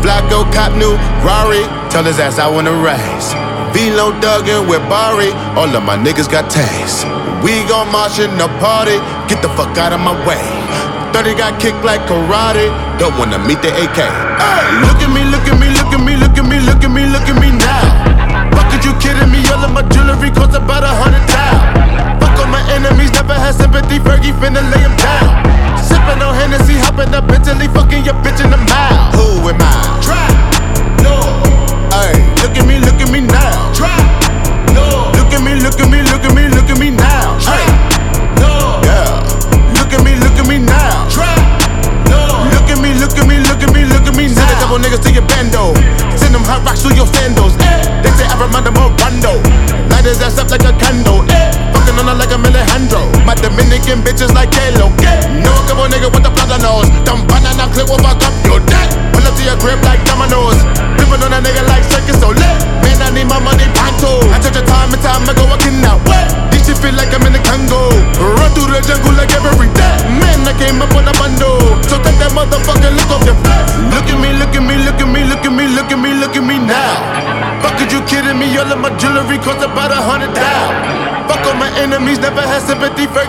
Black 0.00 0.24
O 0.32 0.48
cott 0.48 0.72
new 0.78 0.96
Rari, 1.20 1.66
tell 1.92 2.04
his 2.04 2.18
ass 2.18 2.38
I 2.38 2.48
wanna 2.48 2.72
race. 2.72 3.36
Velo 3.76 4.16
Duggan 4.20 4.66
with 4.66 4.80
Bari, 4.88 5.30
all 5.58 5.68
of 5.68 5.82
my 5.84 5.96
niggas 5.96 6.30
got 6.30 6.48
taste. 6.48 7.04
We 7.44 7.60
gon' 7.68 7.92
march 7.92 8.18
in 8.18 8.32
the 8.40 8.48
party, 8.62 8.96
get 9.28 9.42
the 9.42 9.50
fuck 9.52 9.76
out 9.76 9.92
of 9.92 10.00
my 10.00 10.16
way. 10.24 10.40
30 11.12 11.34
got 11.36 11.60
kicked 11.60 11.84
like 11.84 12.00
karate, 12.08 12.70
don't 12.98 13.16
wanna 13.18 13.38
meet 13.38 13.60
the 13.62 13.68
AK. 13.68 13.98
Hey, 13.98 14.62
look 14.86 14.98
at 15.04 15.10
me, 15.12 15.22
look 15.28 15.44
at 15.44 15.58
me, 15.58 15.68
look 15.68 15.92
at 15.92 16.00
me, 16.00 16.16
look 16.16 16.38
at 16.38 16.46
me, 16.46 16.56
look 16.60 16.82
at 16.82 16.90
me, 16.90 17.02
look 17.06 17.28
at 17.28 17.36
me 17.40 17.50
now. 17.52 18.09
Are 18.80 18.88
you 18.88 18.96
kidding 18.96 19.28
me? 19.28 19.44
All 19.52 19.60
of 19.60 19.76
my 19.76 19.84
jewelry 19.92 20.32
costs 20.32 20.56
about 20.56 20.80
a 20.80 20.88
hundred 20.88 21.20
thousand. 21.28 22.16
Fuck 22.16 22.32
all 22.40 22.48
my 22.48 22.64
enemies, 22.72 23.12
never 23.12 23.36
had 23.36 23.52
sympathy. 23.52 24.00
Fergie 24.00 24.32
finna 24.40 24.64
lay 24.72 24.80
him 24.80 24.96
down. 24.96 25.36
Sippin' 25.84 26.24
on 26.24 26.32
Hennessy, 26.32 26.80
hopping 26.80 27.12
up 27.12 27.28
Italy, 27.28 27.68
fucking 27.76 28.08
your 28.08 28.16
bitch 28.24 28.40
in 28.40 28.48
the 28.48 28.56
mouth. 28.56 29.12
Who 29.20 29.52
am 29.52 29.60
I? 29.60 30.00
Trap. 30.00 30.32
No. 31.04 31.12
Ay, 31.92 32.16
look 32.40 32.56
at 32.56 32.64
me, 32.64 32.80
look 32.80 32.96
at 33.04 33.12
me 33.12 33.20
now. 33.20 33.68
Try. 33.76 33.92
No. 34.72 35.12
Look 35.12 35.28
at 35.28 35.44
me, 35.44 35.60
look 35.60 35.76
at 35.76 35.84
me, 35.92 36.00
look 36.00 36.24
at 36.24 36.32
me, 36.32 36.48
look 36.48 36.72
at 36.72 36.80
me 36.80 36.88
now. 36.88 37.36
Try. 37.36 37.60
No. 38.40 38.80
Yeah. 38.80 39.20
Look 39.76 39.92
at 39.92 40.00
me, 40.00 40.16
look 40.24 40.40
at 40.40 40.48
me 40.48 40.56
now. 40.56 41.04
Try. 41.12 41.36
No. 42.08 42.48
Look 42.56 42.72
at 42.72 42.80
me, 42.80 42.96
look 42.96 43.12
at 43.12 43.28
me, 43.28 43.44
look 43.44 43.60
at 43.60 43.76
me, 43.76 43.84
look 43.84 44.08
at 44.08 44.16
me 44.16 44.32
now. 44.32 44.40
Send 44.40 44.48
a 44.48 44.56
couple 44.56 44.80
niggas 44.80 45.04
to 45.04 45.12
your 45.12 45.26
bando. 45.28 45.76
Send 46.16 46.32
them 46.32 46.48
hot 46.48 46.64
rocks 46.64 46.80
through 46.80 46.96
your 46.96 47.06
sandals. 47.12 47.60
Eh. 47.60 47.79
They 48.02 48.12
say 48.16 48.26
I 48.26 48.34
remind 48.40 48.66
them 48.66 48.76
of 48.80 48.96
Rondo. 48.96 49.40
Light 49.92 50.04
his 50.04 50.20
ass 50.20 50.38
up 50.38 50.50
like 50.50 50.64
a 50.64 50.72
candle. 50.76 51.24
Eh. 51.28 51.52
Fucking 51.72 51.96
on 52.00 52.08
her 52.08 52.16
like 52.16 52.32
a 52.32 52.38
Alejandro. 52.40 53.04
My 53.24 53.34
Dominican 53.34 54.00
bitches 54.00 54.32
like 54.32 54.50
Kalo. 54.50 54.88
Eh. 55.04 55.44
A 55.44 55.62
couple 55.68 55.86
niggas 55.92 56.12
with 56.12 56.24
the 56.24 56.32
platinum 56.32 56.62
nose. 56.64 56.88
Dumb 57.04 57.26
banana 57.28 57.68
clip 57.72 57.88
will 57.88 58.00
fuck 58.00 58.22
up 58.24 58.34
your 58.46 58.60
deck. 58.66 59.19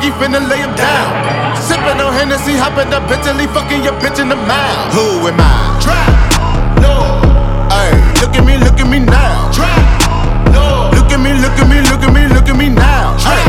Fergie 0.02 0.12
finna 0.20 0.40
lay 0.50 0.58
him 0.58 0.74
down. 0.76 1.56
Sippin' 1.56 2.00
on 2.02 2.14
Hennessy, 2.14 2.58
hoppin' 2.58 2.92
up 2.92 3.08
Bentley, 3.08 3.46
fucking 3.48 3.84
your 3.84 3.94
bitch 4.02 4.20
in 4.20 4.30
the 4.30 4.36
mouth. 4.36 4.94
Who 4.94 5.28
am 5.28 5.38
I? 5.38 5.78
Trap. 5.80 6.82
No. 6.82 7.22
Hey, 7.70 7.94
look 8.20 8.34
at 8.36 8.44
me, 8.44 8.58
look 8.58 8.80
at 8.80 8.90
me 8.90 9.00
now. 9.00 9.52
Trap. 9.54 9.78
No. 10.54 10.90
Look 10.98 11.12
at 11.12 11.20
me, 11.22 11.34
look 11.34 11.54
at 11.54 11.70
me, 11.70 11.82
look 11.82 12.02
at 12.02 12.14
me, 12.14 12.26
look 12.34 12.50
at 12.50 12.58
me 12.58 12.70
now. 12.70 13.16
Trap. 13.22 13.46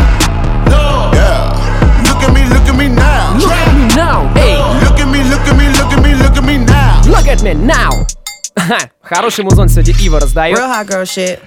No. 0.68 1.10
Yeah. 1.16 1.56
Look 2.04 2.20
at 2.20 2.34
me, 2.34 2.44
look 2.44 2.68
at 2.68 2.76
me 2.76 2.88
now. 2.88 3.32
Look 3.38 3.50
at 3.50 3.72
me 3.74 3.88
now, 3.96 4.28
эй! 4.36 4.60
Look 4.84 5.00
at 5.00 5.08
me, 5.08 5.24
look 5.24 5.46
at 5.48 5.56
me, 5.56 5.68
look 5.72 5.92
at 5.92 6.02
me, 6.02 6.14
look 6.14 6.36
at 6.36 6.44
me 6.44 6.58
now. 6.58 7.02
Look 7.08 7.28
at 7.28 7.42
me 7.42 7.54
now! 7.54 8.04
Хороший 9.14 9.44
музон 9.44 9.68
сегодня 9.68 9.94
Ива 10.00 10.20
раздает. 10.20 10.56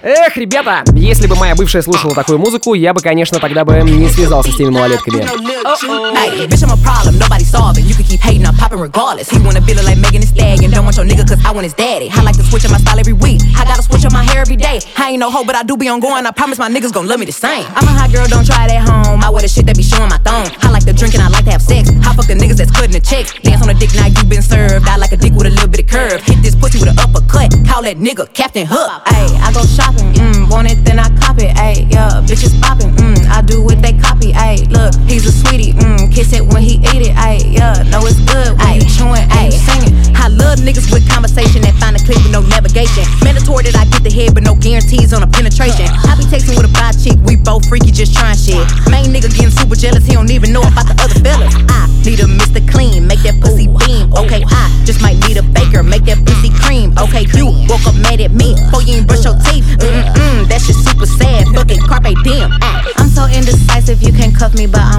Эх, 0.00 0.36
ребята, 0.36 0.84
если 0.94 1.26
бы 1.26 1.34
моя 1.34 1.56
бывшая 1.56 1.82
слушала 1.82 2.14
такую 2.14 2.38
музыку, 2.38 2.74
я 2.74 2.94
бы, 2.94 3.00
конечно, 3.00 3.40
тогда 3.40 3.64
бы 3.64 3.80
не 3.80 4.08
связался 4.08 4.52
с 4.52 4.56
теми 4.56 4.68
малолетками. 4.70 5.26
Hey, 5.66 6.46
bitch, 6.46 6.62
I'm 6.62 6.70
a 6.70 6.80
problem, 6.80 7.18
nobody 7.18 7.42
solving. 7.42 7.84
You 7.86 7.94
can 7.94 8.04
keep 8.04 8.20
hating, 8.20 8.46
I'm 8.46 8.54
popping 8.54 8.78
regardless. 8.78 9.28
He 9.28 9.42
wanna 9.42 9.60
build 9.60 9.78
it 9.78 9.84
like 9.84 9.98
Megan 9.98 10.20
Thee 10.20 10.30
Stallion. 10.30 10.70
Don't 10.70 10.84
want 10.84 10.96
your 10.96 11.06
nigga 11.06 11.26
cause 11.26 11.42
I 11.44 11.50
want 11.50 11.64
his 11.64 11.74
daddy. 11.74 12.08
I 12.12 12.22
like 12.22 12.36
to 12.36 12.44
switch 12.44 12.64
up 12.64 12.70
my 12.70 12.78
style 12.78 13.00
every 13.00 13.14
week. 13.14 13.42
I 13.58 13.64
gotta 13.64 13.82
switch 13.82 14.04
up 14.04 14.12
my 14.12 14.22
hair 14.22 14.42
every 14.42 14.54
day. 14.54 14.78
I 14.96 15.10
ain't 15.10 15.18
no 15.18 15.28
hoe, 15.30 15.44
but 15.44 15.56
I 15.56 15.64
do 15.64 15.76
be 15.76 15.88
on 15.88 15.98
going. 15.98 16.24
I 16.24 16.30
promise 16.30 16.58
my 16.58 16.70
niggas 16.70 16.92
gon' 16.92 17.08
love 17.08 17.18
me 17.18 17.26
the 17.26 17.32
same. 17.32 17.66
I'm 17.74 17.82
a 17.82 17.90
hot 17.90 18.12
girl, 18.12 18.26
don't 18.28 18.46
try 18.46 18.66
it 18.66 18.78
at 18.78 18.86
home. 18.86 19.22
I 19.24 19.30
wear 19.30 19.42
the 19.42 19.48
shit 19.48 19.66
that 19.66 19.76
be 19.76 19.82
showing 19.82 20.08
my 20.08 20.18
thong. 20.18 20.46
I 20.62 20.70
like 20.70 20.84
to 20.86 20.92
drink 20.92 21.14
and 21.14 21.22
I 21.22 21.28
like 21.28 21.44
to 21.46 21.50
have 21.50 21.62
sex. 21.62 21.90
I 21.90 22.14
fuck 22.14 22.26
the 22.30 22.38
niggas 22.38 22.58
that's 22.62 22.70
cutting 22.70 22.92
the 22.92 23.00
checks. 23.00 23.34
Dance 23.42 23.62
on 23.62 23.70
a 23.70 23.74
dick, 23.74 23.90
now 23.94 24.06
you 24.06 24.22
been 24.30 24.42
served. 24.42 24.86
I 24.86 24.96
like 24.96 25.10
a 25.10 25.16
dick 25.16 25.32
with 25.34 25.46
a 25.46 25.50
little 25.50 25.68
bit 25.68 25.80
of 25.82 25.88
curve. 25.90 26.22
Hit 26.22 26.42
this 26.46 26.54
pussy 26.54 26.78
with 26.78 26.94
an 26.94 26.98
uppercut. 27.02 27.50
Call 27.66 27.82
that 27.82 27.98
nigga 27.98 28.30
Captain 28.32 28.66
Hook. 28.70 29.02
Ayy, 29.10 29.34
I 29.42 29.50
go 29.50 29.66
shopping, 29.66 30.14
mm, 30.14 30.46
want 30.48 30.70
it, 30.70 30.84
then 30.84 31.00
I 31.00 31.10
cop 31.18 31.38
it. 31.42 31.50
Ayy, 31.58 31.90
yeah, 31.90 32.22
bitches 32.22 32.54
popping, 32.62 32.94
mm, 32.94 33.18
I 33.26 33.42
do 33.42 33.62
what 33.62 33.82
they 33.82 33.92
copy. 33.98 34.30
Ayy, 34.32 34.70
look, 34.70 34.94
he's 35.10 35.26
a 35.26 35.32
sweetie, 35.56 35.72
mm, 35.78 36.12
kiss 36.12 36.32
it 36.32 36.44
when 36.52 36.62
he 36.62 36.76
eat 36.92 37.02
it. 37.08 37.14
Ayy, 37.16 37.56
yeah, 37.56 37.82
know 37.88 38.04
it's 38.04 38.20
good 38.28 38.52
when 38.60 38.76
you 38.76 38.86
chewing, 38.92 39.24
ayy, 39.40 39.52
singing. 39.52 39.94
I 40.16 40.28
love 40.28 40.60
niggas 40.60 40.92
with 40.92 41.08
conversation 41.08 41.62
that 41.62 41.74
find 41.80 41.96
a 41.96 42.00
clip 42.00 42.20
with 42.20 42.32
no 42.32 42.42
navigation. 42.42 43.04
Mandatory 43.24 43.64
that 43.64 43.76
I 43.76 43.84
get 43.88 44.02
the 44.04 44.12
head, 44.12 44.34
but 44.34 44.42
no 44.42 44.54
guarantees 44.54 45.12
on 45.12 45.22
a 45.22 45.26
penetration. 45.26 45.88
I 45.88 46.16
be 46.16 46.24
texting 46.28 46.56
with 46.56 46.68
a 46.68 46.72
bi 46.72 46.92
chick, 46.92 47.16
we 47.24 47.36
both 47.36 47.64
freaky, 47.68 47.90
just 47.90 48.12
trying 48.12 48.36
shit. 48.36 48.60
Main 48.90 49.08
nigga 49.12 49.32
getting 49.32 49.54
super 49.54 49.76
jealous, 49.76 50.04
he 50.04 50.12
don't 50.12 50.30
even 50.30 50.52
know 50.52 50.62
about 50.62 50.86
the 50.88 50.96
other 51.00 51.16
fellas. 51.24 51.54
I 51.72 51.88
need 52.04 52.20
a 52.20 52.28
Mr. 52.28 52.60
Clean, 52.68 53.06
make 53.06 53.22
that 53.24 53.40
pussy 53.40 53.66
beam. 53.66 54.12
Okay, 54.12 54.44
I 54.44 54.64
just 54.84 55.00
might 55.00 55.16
need 55.24 55.40
a 55.40 55.44
baker, 55.56 55.82
make 55.82 56.04
that 56.04 56.20
pussy 56.26 56.52
cream. 56.60 56.92
Okay, 57.00 57.24
you 57.32 57.48
woke 57.70 57.86
up 57.86 57.96
mad 57.96 58.20
at 58.20 58.32
me, 58.32 58.54
before 58.68 58.82
you 58.82 59.00
ain't 59.00 59.08
brush 59.08 59.24
your 59.24 59.38
teeth. 59.48 59.64
Mm-mm, 59.80 60.48
that 60.52 60.60
shit 60.60 60.76
super 60.76 61.06
sad, 61.06 61.48
fucking 61.54 61.80
carpe 61.88 62.12
diem. 62.26 62.52
I'm 63.00 63.08
so 63.08 63.24
indecisive, 63.30 64.02
you 64.02 64.12
can 64.12 64.34
cuff 64.34 64.52
me, 64.52 64.66
but 64.66 64.84
I'm. 64.84 64.95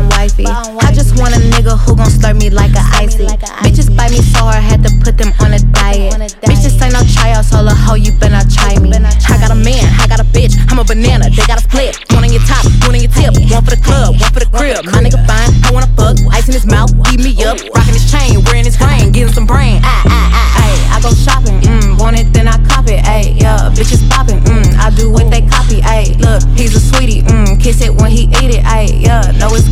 I 0.49 0.91
just 0.93 1.19
want 1.19 1.35
a 1.35 1.39
nigga 1.39 1.77
who 1.77 1.95
gon' 1.95 2.07
slurp 2.07 2.39
me 2.39 2.49
like 2.49 2.71
a 2.71 2.83
icy. 2.95 3.25
Bitches 3.63 3.89
bite 3.95 4.11
me 4.11 4.21
so 4.21 4.43
hard, 4.43 4.63
had 4.63 4.83
to 4.83 4.91
put 5.03 5.17
them 5.17 5.33
on 5.39 5.53
a 5.53 5.59
diet. 5.59 6.13
Bitch, 6.43 6.63
this 6.63 6.81
ain't 6.81 6.93
no 6.93 7.03
tryouts, 7.13 7.53
all 7.53 7.67
a 7.67 7.73
hoe, 7.73 7.95
you 7.95 8.11
better 8.13 8.37
not 8.37 8.49
try 8.49 8.77
me. 8.79 8.91
I 8.95 9.37
got 9.39 9.51
a 9.51 9.55
man, 9.55 9.83
I 9.99 10.07
got 10.07 10.19
a 10.19 10.27
bitch, 10.31 10.55
I'm 10.71 10.79
a 10.79 10.83
banana, 10.83 11.29
they 11.29 11.45
got 11.45 11.59
a 11.59 11.63
split. 11.63 11.97
One 12.13 12.23
on 12.23 12.31
your 12.31 12.41
top, 12.43 12.65
one 12.87 12.95
on 12.95 13.01
your 13.01 13.11
tip, 13.11 13.35
one 13.51 13.63
for 13.63 13.75
the 13.75 13.81
club, 13.83 14.19
one 14.19 14.31
for 14.31 14.39
the 14.39 14.49
crib. 14.49 14.85
My 14.85 15.03
nigga 15.03 15.19
fine, 15.27 15.51
I 15.65 15.71
wanna 15.71 15.91
fuck, 15.99 16.17
ice 16.31 16.47
in 16.47 16.53
his 16.53 16.65
mouth, 16.65 16.91
eat 17.11 17.19
me 17.19 17.35
up, 17.43 17.59
rocking 17.75 17.93
his 17.93 18.09
chain, 18.09 18.41
wearing 18.47 18.65
his 18.65 18.79
ring, 18.79 19.11
getting 19.11 19.33
some 19.33 19.45
brain. 19.45 19.81
Ah, 19.83 20.03
ah, 20.07 20.39
ah, 20.39 20.63
ayy, 20.63 20.79
I 20.95 20.97
go 21.03 21.11
shopping, 21.13 21.59
mm, 21.61 21.99
want 21.99 22.17
it, 22.17 22.31
then 22.33 22.47
I 22.47 22.57
cop 22.65 22.87
it, 22.87 23.03
ayy, 23.05 23.39
yeah, 23.39 23.69
bitches 23.75 24.01
popping, 24.09 24.39
mm, 24.47 24.73
I 24.79 24.89
do 24.95 25.11
what 25.11 25.29
they 25.29 25.41
copy, 25.41 25.81
ayy, 25.81 26.17
look, 26.19 26.41
he's 26.57 26.75
a 26.75 26.79
sweetie, 26.79 27.21
mm, 27.23 27.61
kiss 27.61 27.81
it 27.81 27.93
when 27.93 28.11
he 28.11 28.23
eat 28.41 28.55
it, 28.55 28.63
ayy, 28.65 29.03
yeah, 29.03 29.31
know 29.37 29.53
it's 29.53 29.69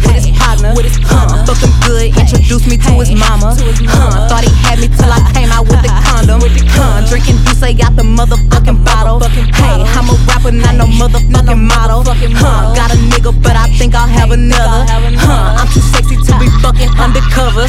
so 0.00 0.10
I 0.10 0.20
hung 0.36 0.64
out 0.64 0.76
with 0.76 0.86
his 0.86 0.98
partner. 1.00 1.40
Huh, 1.40 1.46
fuck 1.46 1.60
him 1.62 1.72
good, 1.86 2.12
introduced 2.16 2.66
me 2.66 2.76
to 2.76 2.90
his 3.00 3.12
mama. 3.12 3.56
Huh, 3.56 4.28
thought 4.28 4.44
he 4.44 4.52
had 4.62 4.78
me 4.80 4.88
till 4.88 5.10
I 5.10 5.20
came 5.32 5.50
out 5.52 5.68
with 5.68 5.82
the 5.82 5.92
condom. 6.04 6.40
Huh, 6.72 7.06
drinking 7.08 7.38
Douce 7.44 7.62
out 7.80 7.96
the 7.96 8.04
motherfucking 8.04 8.84
bottle. 8.84 9.20
Hey, 9.56 9.80
I'm 9.96 10.08
a 10.08 10.14
rapper, 10.28 10.52
not 10.52 10.74
no 10.76 10.86
motherfucking 10.86 11.62
model. 11.62 12.04
Huh, 12.04 12.74
got 12.74 12.92
a 12.92 12.98
nigga, 13.08 13.32
but 13.42 13.56
I 13.56 13.68
think 13.78 13.94
I'll 13.94 14.08
have 14.08 14.30
another. 14.30 14.84
Huh, 15.16 15.60
I'm 15.60 15.68
too 15.72 15.80
sexy 15.80 16.16
to 16.16 16.32
be 16.38 16.48
fucking 16.60 16.92
undercover. 17.00 17.66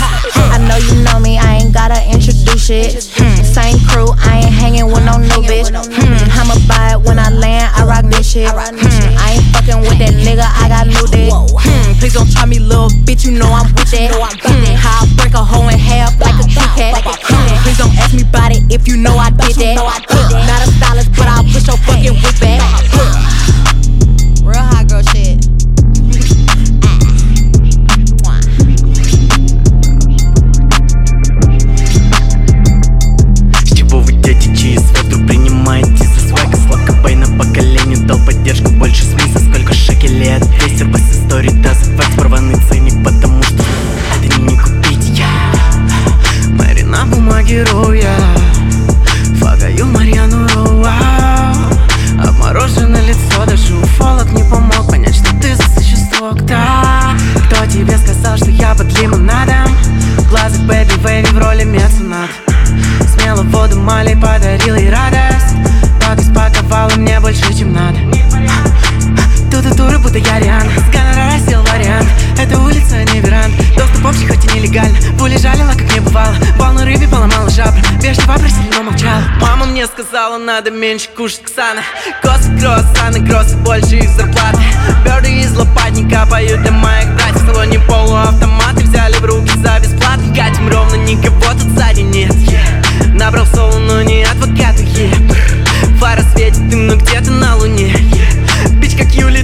I 0.52 0.60
know 0.60 0.78
you 0.78 1.04
know 1.04 1.20
me, 1.20 1.38
I 1.38 1.64
ain't 1.64 1.74
gotta 1.74 2.04
introduce 2.12 2.68
shit. 2.68 3.00
Hmm, 3.16 3.44
same 3.44 3.80
crew, 3.88 4.12
I 4.20 4.44
ain't 4.44 4.54
hanging 4.54 4.88
with 4.88 5.06
no 5.06 5.18
new 5.18 5.42
bitch. 5.48 5.72
Hmm, 5.72 6.28
I'ma 6.36 6.60
buy 6.68 6.94
it 6.94 7.02
when 7.02 7.20
I 7.20 7.30
land, 7.30 7.72
I 7.76 7.86
rock 7.86 8.06
this 8.12 8.32
shit. 8.32 8.50
Hmm, 8.52 8.97
fucking 9.54 9.80
with 9.82 9.98
that 10.00 10.14
nigga, 10.20 10.46
I 10.46 10.70
got 10.70 10.88
new 10.88 11.06
dick. 11.12 11.32
Hmm, 11.32 12.00
please 12.00 12.14
don't 12.14 12.30
try 12.32 12.46
me, 12.46 12.60
little 12.60 12.90
bitch, 13.06 13.26
you 13.26 13.32
know 13.32 13.50
I'm 13.52 13.68
with 13.74 13.92
that. 13.92 14.12
Hmm, 14.14 14.76
how 14.76 15.04
I 15.04 15.16
break 15.16 15.34
a 15.34 15.44
hoe 15.44 15.68
in 15.70 15.78
half 15.80 16.20
like 16.20 16.36
a 16.40 16.46
Kit 16.48 16.70
Kat. 16.76 17.04
Hmm, 17.04 17.64
please 17.64 17.78
don't 17.78 17.94
ask 17.98 18.14
me 18.14 18.24
about 18.24 18.52
it 18.52 18.64
if 18.72 18.88
you 18.88 18.98
know 18.98 19.16
I 19.18 19.30
did 19.32 19.56
that. 19.56 20.17
Сказала, 79.88 80.38
надо 80.38 80.72
меньше 80.72 81.10
кушать 81.16 81.44
Ксана 81.44 81.82
Косы, 82.22 82.56
круассаны, 82.60 83.26
кроссы, 83.28 83.56
больше 83.58 83.96
их 83.96 84.10
зарплаты 84.10 84.60
Бёрды 85.06 85.32
из 85.32 85.56
лопатника 85.56 86.28
поют 86.30 86.62
для 86.62 86.72
моих 86.72 87.08
братьев 87.16 87.44
В 87.44 87.46
салоне 87.46 87.80
полуавтоматы 87.80 88.84
взяли 88.84 89.16
в 89.16 89.26
руки 89.26 89.52
за 89.58 89.80
бесплатно 89.80 90.36
Катим 90.36 90.70
ровно, 90.70 90.96
никого 90.96 91.52
тут 91.54 91.72
сзади 91.72 92.02
нет 92.02 92.32
yeah. 92.32 93.14
Набрал 93.14 93.46
соло, 93.48 93.80
но 93.80 94.02
не 94.02 94.24
адвокату, 94.24 94.84
yeah. 94.84 95.36
Фара 96.00 96.22
светит, 96.34 96.70
дым, 96.70 96.88
но 96.88 96.96
где-то 96.96 97.32
на 97.32 97.56
луне 97.56 97.92
yeah. 97.92 98.70
Бич 98.80 98.96
как 98.96 99.08
Юлий 99.14 99.44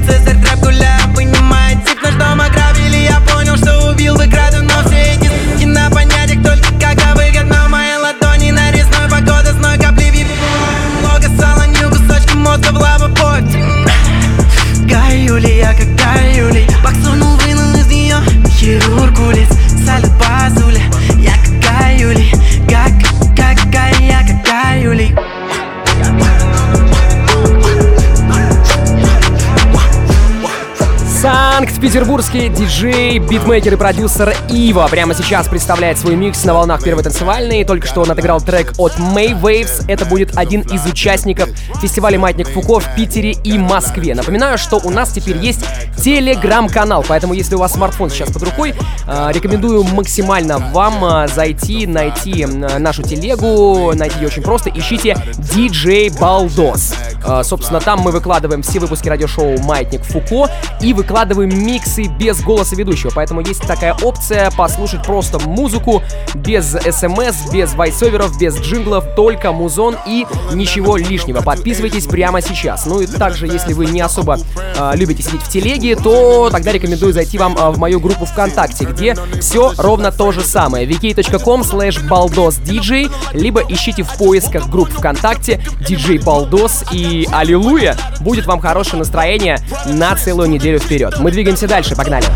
Петербургский 31.84 32.48
диджей, 32.48 33.20
битмейкер 33.20 33.74
и 33.74 33.76
продюсер 33.76 34.34
Ива 34.50 34.88
прямо 34.90 35.14
сейчас 35.14 35.50
представляет 35.50 35.98
свой 35.98 36.16
микс 36.16 36.46
на 36.46 36.54
волнах 36.54 36.82
первой 36.82 37.04
танцевальной. 37.04 37.66
Только 37.66 37.88
что 37.88 38.00
он 38.00 38.10
отыграл 38.10 38.40
трек 38.40 38.72
от 38.78 38.94
May 38.94 39.38
Waves. 39.38 39.84
Это 39.90 40.06
будет 40.06 40.38
один 40.38 40.62
из 40.62 40.86
участников 40.86 41.50
фестиваля 41.82 42.18
«Маятник 42.18 42.48
Фуко» 42.48 42.80
в 42.80 42.96
Питере 42.96 43.32
и 43.32 43.58
Москве. 43.58 44.16
Напоминаю, 44.16 44.58
что 44.58 44.80
у 44.82 44.90
нас 44.92 45.12
теперь 45.12 45.36
есть 45.40 45.66
телеграм-канал, 45.98 47.04
поэтому 47.06 47.34
если 47.34 47.56
у 47.56 47.60
вас 47.60 47.74
смартфон 47.74 48.10
сейчас 48.10 48.32
под 48.32 48.44
рукой, 48.44 48.74
э, 49.06 49.32
рекомендую 49.34 49.84
максимально 49.84 50.60
вам 50.60 51.04
э, 51.04 51.28
зайти, 51.28 51.86
найти 51.86 52.44
э, 52.44 52.78
нашу 52.80 53.04
телегу, 53.04 53.92
найти 53.94 54.20
ее 54.20 54.28
очень 54.28 54.42
просто. 54.42 54.70
Ищите 54.70 55.18
DJ 55.38 56.18
Baldos. 56.18 56.96
Собственно, 57.44 57.80
там 57.80 58.00
мы 58.02 58.12
выкладываем 58.12 58.62
все 58.64 58.80
выпуски 58.80 59.08
радиошоу 59.08 59.58
«Маятник 59.60 60.04
Фуко» 60.04 60.50
и 60.82 60.94
выкладываем 60.94 61.50
миксы 61.74 62.04
без 62.04 62.40
голоса 62.42 62.76
ведущего, 62.76 63.12
поэтому 63.16 63.42
есть 63.42 63.62
такая 63.62 63.96
опция 64.04 64.52
послушать 64.52 65.04
просто 65.04 65.40
музыку 65.40 66.04
без 66.36 66.66
смс, 66.68 67.52
без 67.52 67.74
вайсоверов, 67.74 68.38
без 68.40 68.60
джинглов, 68.60 69.16
только 69.16 69.52
музон 69.52 69.96
и 70.06 70.28
ничего 70.54 70.98
лишнего. 70.98 71.42
Подписывайтесь 71.42 72.06
прямо 72.06 72.42
сейчас. 72.42 72.86
Ну 72.86 73.02
и 73.02 73.08
также, 73.08 73.48
если 73.48 73.74
вы 73.74 73.88
не 73.88 74.02
особо 74.02 74.38
э, 74.78 74.92
любите 74.96 75.24
сидеть 75.24 75.42
в 75.42 75.50
телеге, 75.50 75.96
то 75.96 76.50
тогда 76.52 76.72
рекомендую 76.72 77.12
зайти 77.12 77.40
вам 77.40 77.58
э, 77.58 77.72
в 77.72 77.80
мою 77.80 78.00
группу 78.00 78.26
ВКонтакте, 78.26 78.86
где 78.86 79.18
все 79.42 79.74
ровно 79.78 80.12
то 80.12 80.32
же 80.32 80.42
самое. 80.42 80.86
vk.com 80.86 81.62
slash 81.62 82.08
baldosdj, 82.08 83.12
либо 83.34 83.64
ищите 83.68 84.04
в 84.04 84.16
поисках 84.20 84.70
групп 84.70 84.90
ВКонтакте 84.90 85.60
DJ 85.90 86.24
Балдос 86.24 86.84
и 86.92 87.28
Аллилуйя. 87.32 87.98
Будет 88.20 88.46
вам 88.46 88.60
хорошее 88.60 89.00
настроение 89.00 89.58
на 89.88 90.16
целую 90.16 90.50
неделю 90.50 90.78
вперед. 90.78 91.16
Мы 91.20 91.32
двигаемся 91.32 91.63
дальше, 91.63 91.95
погнали. 91.95 92.27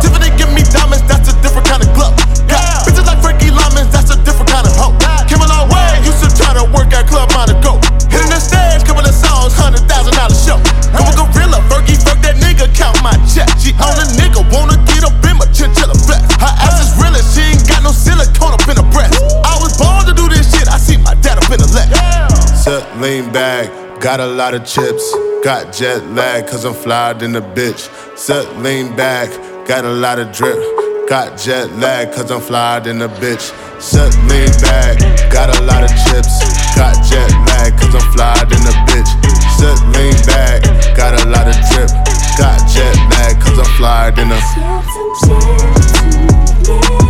Tiffany 0.00 0.28
give 0.36 0.52
me 0.52 0.62
diamonds, 0.72 1.02
that's 1.08 1.32
a 1.32 1.34
different 1.40 1.66
kind 1.66 1.82
of 1.82 1.88
glove. 1.94 2.14
Got 2.48 2.84
bitches 2.84 3.06
like 3.06 3.20
Frankie 3.22 3.50
Lyman, 3.50 3.88
that's 3.90 4.10
a 4.10 4.16
different 4.24 4.50
kind 4.50 4.66
of 4.66 4.76
hoe. 4.76 4.92
Came 5.26 5.40
a 5.40 5.48
long 5.48 5.68
way, 5.70 6.00
used 6.04 6.20
to 6.20 6.28
try 6.36 6.52
to 6.52 6.64
work 6.68 6.92
at 6.92 7.08
Club 7.08 7.32
Monaco. 7.32 7.80
Hitting 8.12 8.28
the 8.28 8.40
stage, 8.40 8.84
couple 8.84 9.06
of 9.06 9.14
songs, 9.14 9.56
hundred 9.56 9.88
thousand 9.88 10.12
dollar 10.20 10.36
show. 10.36 10.60
I'm 10.92 11.08
a 11.08 11.12
gorilla, 11.16 11.64
Fergie, 11.72 11.96
fuck 12.04 12.20
that 12.20 12.36
nigga, 12.36 12.68
count 12.76 13.00
my 13.02 13.16
check. 13.24 13.48
She 13.56 13.72
on 13.80 13.96
a 13.96 14.04
nigga, 14.20 14.44
wanna 14.52 14.76
get 14.84 15.00
up 15.00 15.16
in 15.24 15.40
my 15.40 15.48
chinchilla 15.48 15.96
flex. 15.96 16.20
Her 16.36 16.52
ass 16.60 16.76
is 16.84 16.92
realer, 17.00 17.24
she 17.24 17.56
ain't 17.56 17.64
got 17.64 17.80
no 17.82 17.92
silicone 17.92 18.52
up 18.52 18.68
in 18.68 18.76
her 18.76 18.88
breast. 18.92 19.16
I 19.48 19.56
was 19.64 19.72
born 19.80 20.04
to 20.04 20.12
do 20.12 20.28
this 20.28 20.52
shit, 20.52 20.68
I 20.68 20.76
see 20.76 21.00
my 21.00 21.14
dad 21.24 21.40
up 21.40 21.48
in 21.48 21.56
the 21.56 21.70
leg. 21.72 21.88
Sit, 22.52 22.84
lean 23.00 23.32
back, 23.32 23.72
got 23.99 24.19
a 24.19 24.25
lot 24.25 24.53
of 24.53 24.65
chips. 24.65 25.15
Got 25.43 25.73
jet 25.73 26.05
lag, 26.07 26.47
cause 26.47 26.65
I'm 26.65 26.73
flyer 26.73 27.13
than 27.13 27.35
a 27.35 27.41
bitch. 27.41 27.89
Sit, 28.17 28.57
lean 28.57 28.95
back, 28.95 29.29
got 29.67 29.85
a 29.85 29.89
lot 29.89 30.19
of 30.19 30.31
drip. 30.31 30.57
Got 31.07 31.37
jet 31.37 31.71
lag, 31.77 32.11
cause 32.11 32.31
I'm 32.31 32.41
flyer 32.41 32.81
than 32.81 33.01
a 33.01 33.07
bitch. 33.07 33.53
Sit, 33.81 34.13
lean 34.27 34.51
back, 34.61 34.99
got 35.31 35.55
a 35.55 35.61
lot 35.63 35.83
of 35.83 35.89
chips. 35.89 36.39
Got 36.75 36.95
jet 37.05 37.31
lag, 37.47 37.77
cause 37.79 37.95
I'm 37.95 38.11
flyer 38.13 38.45
than 38.45 38.67
a 38.67 38.73
bitch. 38.89 39.09
Sit, 39.57 39.79
lean 39.95 40.15
back, 40.25 40.63
got 40.95 41.13
a 41.13 41.25
lot 41.29 41.47
of 41.47 41.55
drip. 41.69 41.89
Got 42.37 42.67
jet 42.69 42.95
lag, 43.11 43.39
cause 43.41 43.57
I'm 43.57 43.65
flyer 43.77 44.11
than 44.11 44.31
a. 47.03 47.06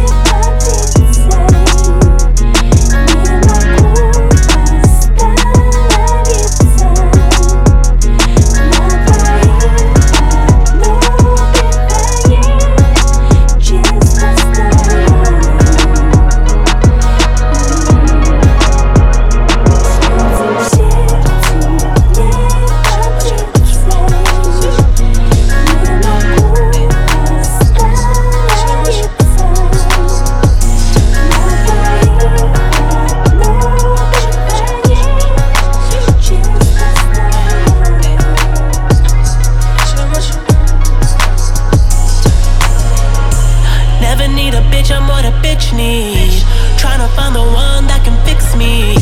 need 44.48 44.56
a 44.56 44.64
bitch, 44.72 44.96
I'm 44.96 45.08
what 45.12 45.26
a 45.26 45.34
bitch 45.44 45.76
need. 45.76 46.32
Tryna 46.80 47.12
find 47.20 47.36
the 47.36 47.44
one 47.44 47.84
that 47.92 48.00
can 48.08 48.16
fix 48.24 48.56
me. 48.56 48.96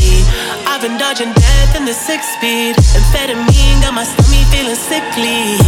I've 0.66 0.82
been 0.82 0.98
dodging 0.98 1.30
death 1.38 1.78
in 1.78 1.84
the 1.86 1.94
six 1.94 2.26
speed. 2.34 2.74
Amphetamine 2.98 3.78
got 3.78 3.94
my 3.94 4.02
stomach 4.02 4.46
feeling 4.50 4.74
sickly. 4.74 5.62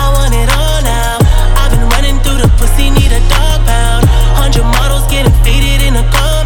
I 0.00 0.08
want 0.16 0.32
it 0.32 0.48
all 0.56 0.80
now. 0.80 1.20
I've 1.60 1.72
been 1.76 1.84
running 1.92 2.16
through 2.24 2.40
the 2.40 2.48
pussy, 2.56 2.88
need 2.88 3.12
a 3.12 3.20
dog 3.28 3.60
pound. 3.68 4.08
Hundred 4.40 4.64
models 4.80 5.04
getting 5.12 5.34
faded 5.44 5.84
in 5.84 5.92
a 6.00 6.04
compound. 6.08 6.43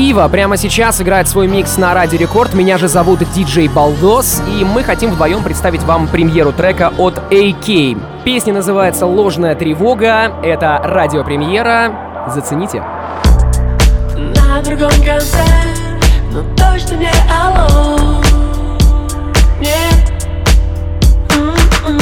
Ива 0.00 0.26
прямо 0.28 0.56
сейчас 0.56 1.02
играет 1.02 1.28
свой 1.28 1.46
микс 1.46 1.76
на 1.76 1.92
Радио 1.92 2.18
Рекорд. 2.18 2.54
Меня 2.54 2.78
же 2.78 2.88
зовут 2.88 3.20
Диджей 3.34 3.68
Балдос, 3.68 4.42
и 4.48 4.64
мы 4.64 4.82
хотим 4.82 5.10
вдвоем 5.10 5.42
представить 5.42 5.82
вам 5.82 6.08
премьеру 6.08 6.52
трека 6.52 6.90
от 6.96 7.18
AK. 7.30 8.00
Песня 8.24 8.54
называется 8.54 9.04
«Ложная 9.04 9.54
тревога». 9.54 10.32
Это 10.42 10.80
радиопремьера. 10.82 12.24
Зацените. 12.28 12.82
На 14.16 14.62
другом 14.62 14.90
конце, 15.04 15.44
но 16.32 16.42
точно 16.56 16.94
не 16.94 17.10
алло 17.30 18.22
Нет 19.60 20.24
М-м. 21.36 22.00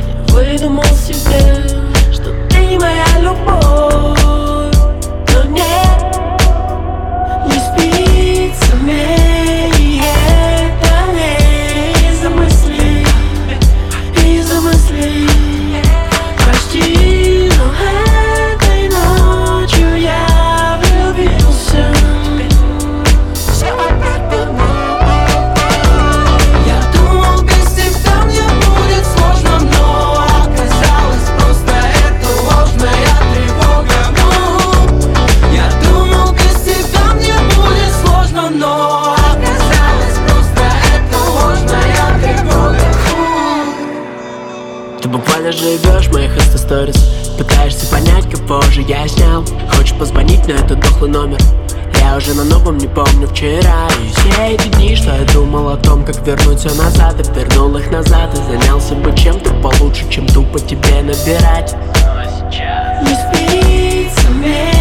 Я 0.00 0.34
выдумал 0.34 0.84
себе, 0.84 1.68
что 2.10 2.32
ты 2.48 2.78
моя 2.78 3.04
любовь 3.20 4.23
me. 8.84 9.23
Моих 46.14 46.36
инста-сторис 46.36 46.96
Пытаешься 47.36 47.86
понять, 47.86 48.24
кого 48.30 48.62
же 48.62 48.82
я 48.82 49.06
снял. 49.08 49.44
Хочешь 49.72 49.96
позвонить, 49.98 50.46
но 50.46 50.54
это 50.54 50.76
дохлый 50.76 51.10
номер. 51.10 51.38
Я 52.00 52.16
уже 52.16 52.32
на 52.34 52.44
новом 52.44 52.78
не 52.78 52.86
помню. 52.86 53.26
Вчера 53.26 53.88
И 54.00 54.12
все 54.12 54.54
эти 54.54 54.68
дни, 54.68 54.94
что 54.94 55.10
я 55.16 55.24
думал 55.32 55.68
о 55.70 55.76
том, 55.76 56.04
как 56.04 56.24
вернуть 56.24 56.60
все 56.60 56.72
назад. 56.74 57.16
И 57.18 57.38
вернул 57.38 57.76
их 57.76 57.90
назад 57.90 58.32
И 58.34 58.52
занялся 58.52 58.94
бы 58.94 59.12
чем-то 59.16 59.50
получше, 59.54 60.08
чем 60.08 60.26
тупо 60.28 60.60
тебе 60.60 61.02
набирать. 61.02 61.74
Не 63.02 63.14
спится 63.14 64.30
мне, 64.30 64.73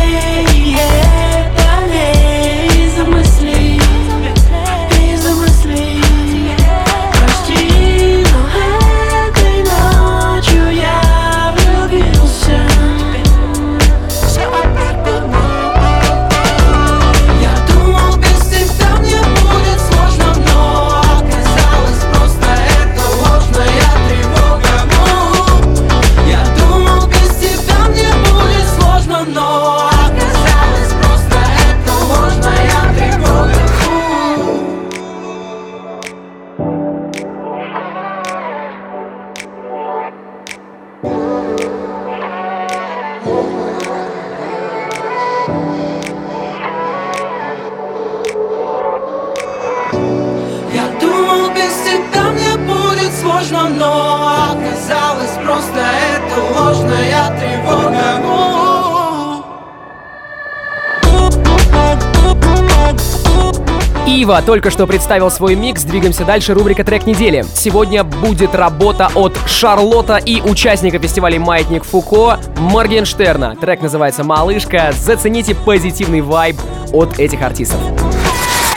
Ива 64.23 64.41
только 64.41 64.71
что 64.71 64.87
представил 64.87 65.29
свой 65.29 65.55
микс, 65.55 65.83
двигаемся 65.83 66.23
дальше, 66.23 66.53
рубрика 66.53 66.85
«Трек 66.85 67.05
недели». 67.05 67.43
Сегодня 67.55 68.05
будет 68.05 68.55
работа 68.55 69.11
от 69.15 69.37
Шарлотта 69.47 70.15
и 70.15 70.39
участника 70.39 70.97
фестиваля 70.97 71.41
«Маятник 71.41 71.83
Фуко» 71.83 72.39
Моргенштерна. 72.55 73.57
Трек 73.57 73.81
называется 73.81 74.23
«Малышка». 74.23 74.93
Зацените 74.97 75.55
позитивный 75.55 76.21
вайб 76.21 76.55
от 76.93 77.19
этих 77.19 77.41
артистов. 77.41 77.81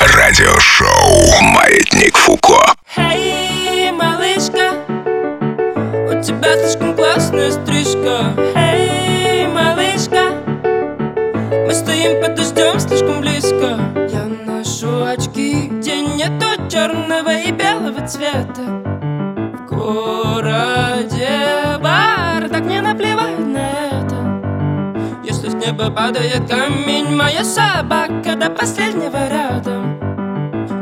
Радиошоу 0.01 1.41
«Маятник 1.43 2.17
Фуко». 2.17 2.75
Эй, 2.97 3.93
малышка, 3.93 4.73
у 4.99 6.23
тебя 6.25 6.59
слишком 6.59 6.93
классная 6.97 7.53
стрижка. 7.53 8.35
Эй, 8.57 9.47
малышка, 9.47 10.43
мы 11.65 11.73
стоим 11.73 12.21
под 12.21 12.35
дождем 12.35 12.81
слишком 12.81 13.21
близко 13.21 13.76
черного 17.07 17.39
и 17.39 17.53
белого 17.53 18.07
цвета. 18.07 18.63
В 19.53 19.67
городе 19.69 21.29
бар 21.81 22.49
Так 22.49 22.65
не 22.65 22.81
наплевать 22.81 23.39
на 23.39 23.69
это. 23.91 25.21
Если 25.25 25.51
с 25.51 25.55
неба 25.55 25.91
падает 25.91 26.49
камень 26.49 27.15
Моя 27.15 27.45
собака 27.45 28.37
до 28.37 28.51
последнего 28.51 29.29
рядом 29.29 29.99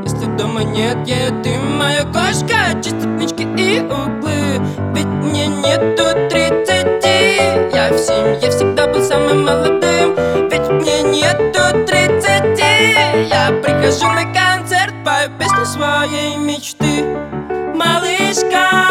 Если 0.02 0.26
дома 0.36 0.62
нет 0.62 0.96
еды 1.06 1.58
Моя 1.58 2.04
кошка 2.04 2.80
чистит 2.82 3.06
нычки 3.06 3.42
и 3.42 3.80
углы. 3.80 4.60
Ведь 4.94 5.06
мне 5.06 5.46
нету 5.46 6.04
тридцати 6.30 7.36
Я 7.74 7.90
в 7.92 7.98
семье 7.98 8.50
всегда 8.50 8.86
был 8.86 9.02
самым 9.02 9.44
молодым. 9.44 10.14
Ведь 10.50 10.68
мне 10.70 11.02
нету 11.02 11.84
тридцати 11.86 12.64
я 13.28 13.50
прихожу 13.62 14.10
на 14.10 14.24
концерт, 14.32 14.63
пою 15.04 15.30
песню 15.38 15.66
своей 15.66 16.36
мечты. 16.36 17.04
Малышка, 17.74 18.88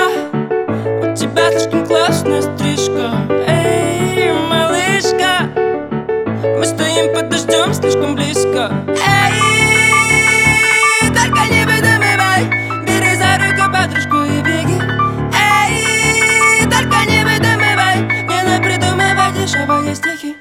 у 1.02 1.16
тебя 1.16 1.52
слишком 1.52 1.88
классная 1.88 2.42
стрижка. 2.42 3.12
Эй, 3.48 4.32
малышка, 4.32 5.50
мы 6.58 6.66
стоим 6.66 7.14
под 7.16 7.30
дождем 7.30 7.74
слишком 7.74 8.16
близко. 8.16 8.72
Эй, 8.88 9.40
только 11.10 11.42
не 11.50 11.66
выдумывай, 11.66 12.44
бери 12.86 13.16
за 13.16 13.38
руку 13.40 13.72
подружку 13.74 14.18
и 14.18 14.42
беги. 14.42 14.80
Эй, 15.34 16.64
только 16.66 16.98
не 17.10 17.24
выдумывай, 17.24 17.98
не 18.28 18.44
напридумывай 18.44 19.32
дешевые 19.34 19.96
стихи. 19.96 20.36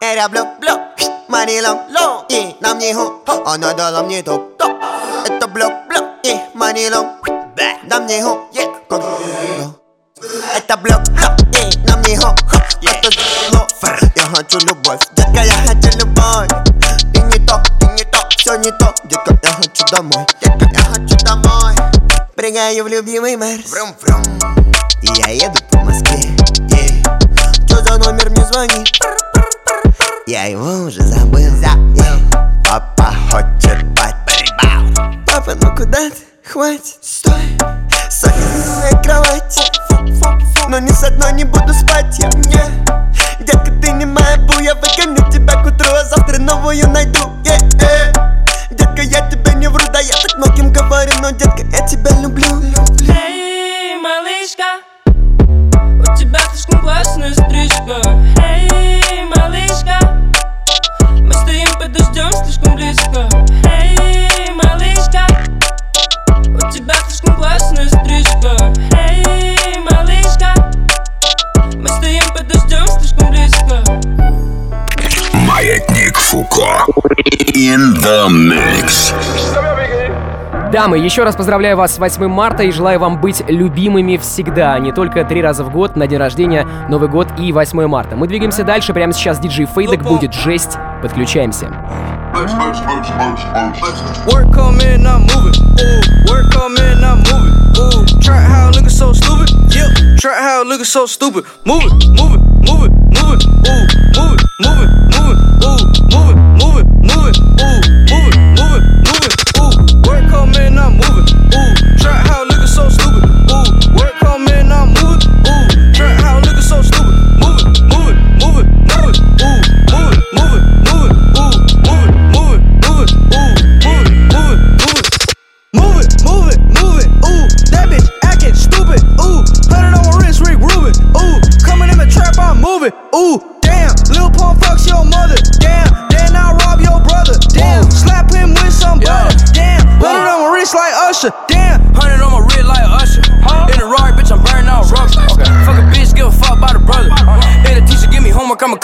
Blue, 0.00 0.46
blue, 0.60 0.80
money 1.28 1.60
long, 1.60 1.78
long, 1.90 2.24
yeah, 2.28 2.54
нам 2.60 2.78
не 2.78 2.92
хо, 2.94 3.22
она 3.46 3.72
дала 3.74 4.02
мне 4.02 4.22
топ, 4.22 4.58
long, 6.74 7.06
нам 7.88 8.06
не 8.06 8.20
хо, 8.20 8.46
yeah, 8.52 8.70
как 8.90 9.02
Это 10.54 10.76
блок, 10.76 11.00
нам 11.86 12.02
не 12.02 12.14
хо, 12.14 12.34
это 12.82 13.10
зло, 13.48 13.66
я 14.14 14.22
хочу 14.24 14.58
любовь, 14.66 15.00
детка, 15.16 15.44
я 15.44 15.52
хочу 15.66 15.98
любовь. 15.98 16.48
Ты 17.14 17.20
не 17.20 17.46
то, 17.46 17.62
ты 17.80 17.86
не 17.86 18.04
то, 18.04 18.18
все 18.36 18.56
не 18.56 18.70
то, 18.72 18.94
детка, 19.04 19.38
я 19.42 19.52
хочу 19.52 19.84
домой, 19.90 20.26
детка, 20.42 20.68
я 20.70 20.80
хочу 20.80 21.16
домой. 21.24 21.74
Прыгаю 22.36 22.84
в 22.84 22.88
любимый 22.88 23.36
Мерс, 23.36 23.70
врум, 23.70 23.94
врум, 24.02 24.22
и 25.00 25.06
я 25.20 25.28
еду 25.28 25.58
по 25.70 25.78
Москве, 25.78 26.36
yeah. 26.68 27.66
Что 27.66 27.82
за 27.82 27.98
номер 27.98 28.28
мне 28.28 28.44
звонит? 28.44 29.00
Я 30.26 30.44
его 30.44 30.84
уже 30.84 31.00
забыл, 31.00 31.48
забыл 31.56 32.20
Папа 32.62 33.14
хочет 33.30 33.82
бать 33.94 34.14
Папа, 35.26 35.54
ну 35.54 35.74
куда 35.74 36.10
ты? 36.10 36.27
Хватит, 36.50 36.96
стой. 37.02 37.58
Садись 38.08 38.66
на 38.66 38.80
моей 38.80 39.02
кровати. 39.02 39.60
Но 40.68 40.78
ни 40.78 40.88
с 40.88 41.02
одной 41.04 41.32
не 41.34 41.44
буду 41.44 41.74
спать 41.74 42.18
я 42.18 42.28
не. 42.28 43.44
Детка, 43.44 43.70
ты 43.82 43.92
не 43.92 44.06
моя 44.06 44.38
бу 44.38 44.58
Я 44.58 44.74
выгоню 44.74 45.30
тебя 45.30 45.62
к 45.62 45.66
утру, 45.66 45.92
а 45.92 46.04
завтра 46.04 46.38
новую 46.38 46.88
найду 46.88 47.20
yeah, 47.44 47.58
yeah. 47.74 48.44
Детка, 48.70 49.02
я 49.02 49.28
тебе 49.28 49.52
не 49.56 49.68
вру, 49.68 49.84
да 49.92 50.00
я 50.00 50.14
так 50.14 50.38
многим 50.38 50.72
говорю 50.72 51.12
Но, 51.20 51.32
детка, 51.32 51.62
я 51.70 51.86
тебя 51.86 52.12
люблю. 52.18 52.62
Эй, 53.10 54.00
малышка 54.00 54.80
У 55.04 56.16
тебя 56.16 56.38
слишком 56.50 56.80
классная 56.80 57.34
стрижка 57.34 58.00
Фуко 76.38 76.86
In 77.54 77.94
the 77.96 78.28
mix 78.28 79.12
Дамы, 80.70 80.98
еще 80.98 81.24
раз 81.24 81.34
поздравляю 81.34 81.76
вас 81.76 81.96
с 81.96 81.98
8 81.98 82.28
марта 82.28 82.62
и 82.62 82.70
желаю 82.70 83.00
вам 83.00 83.20
быть 83.20 83.42
любимыми 83.48 84.18
всегда, 84.18 84.74
а 84.74 84.78
не 84.78 84.92
только 84.92 85.24
три 85.24 85.42
раза 85.42 85.64
в 85.64 85.72
год 85.72 85.96
на 85.96 86.06
день 86.06 86.18
рождения, 86.18 86.64
Новый 86.88 87.08
год 87.08 87.26
и 87.40 87.50
8 87.52 87.88
марта. 87.88 88.14
Мы 88.14 88.28
двигаемся 88.28 88.62
дальше, 88.62 88.92
прямо 88.92 89.12
сейчас 89.12 89.40
диджей 89.40 89.66
Фейдек 89.66 90.04
будет 90.04 90.32
жесть. 90.32 90.78
Подключаемся. 91.02 91.66
Work 94.28 94.52
come 94.52 94.78
in, 94.80 95.06
I'm 95.06 95.26
moving. 95.26 95.54
Ooh, 95.80 96.02
work 96.30 96.52
come 96.52 96.76
in, 96.76 97.02
I'm 97.02 97.18
moving. 97.32 97.54
Ooh, 97.78 98.20
try 98.20 98.38
how 98.38 98.70
looking 98.70 98.90
so 98.90 99.12
stupid. 99.12 99.50
Yeah, 99.74 99.88
try 100.20 100.40
how 100.40 100.62
looking 100.62 100.84
so 100.84 101.06
stupid. 101.06 101.46
Move 101.64 101.82
it, 101.84 101.92
move 102.08 102.34
it, 102.34 102.40
move 102.68 102.84
it, 102.84 102.92
move 103.16 103.34
it. 103.34 103.44
Ooh, 103.66 103.86
move 104.14 104.34
it, 104.34 104.42
move 104.60 104.82
it, 104.82 104.90
move 105.16 105.32
it. 105.32 105.38
Ooh, 105.64 105.97
move 106.18 106.30
it, 106.30 106.36
move 106.58 106.76
it, 106.78 106.86
move 107.06 107.28
it. 107.28 107.38
Ooh, 107.62 107.77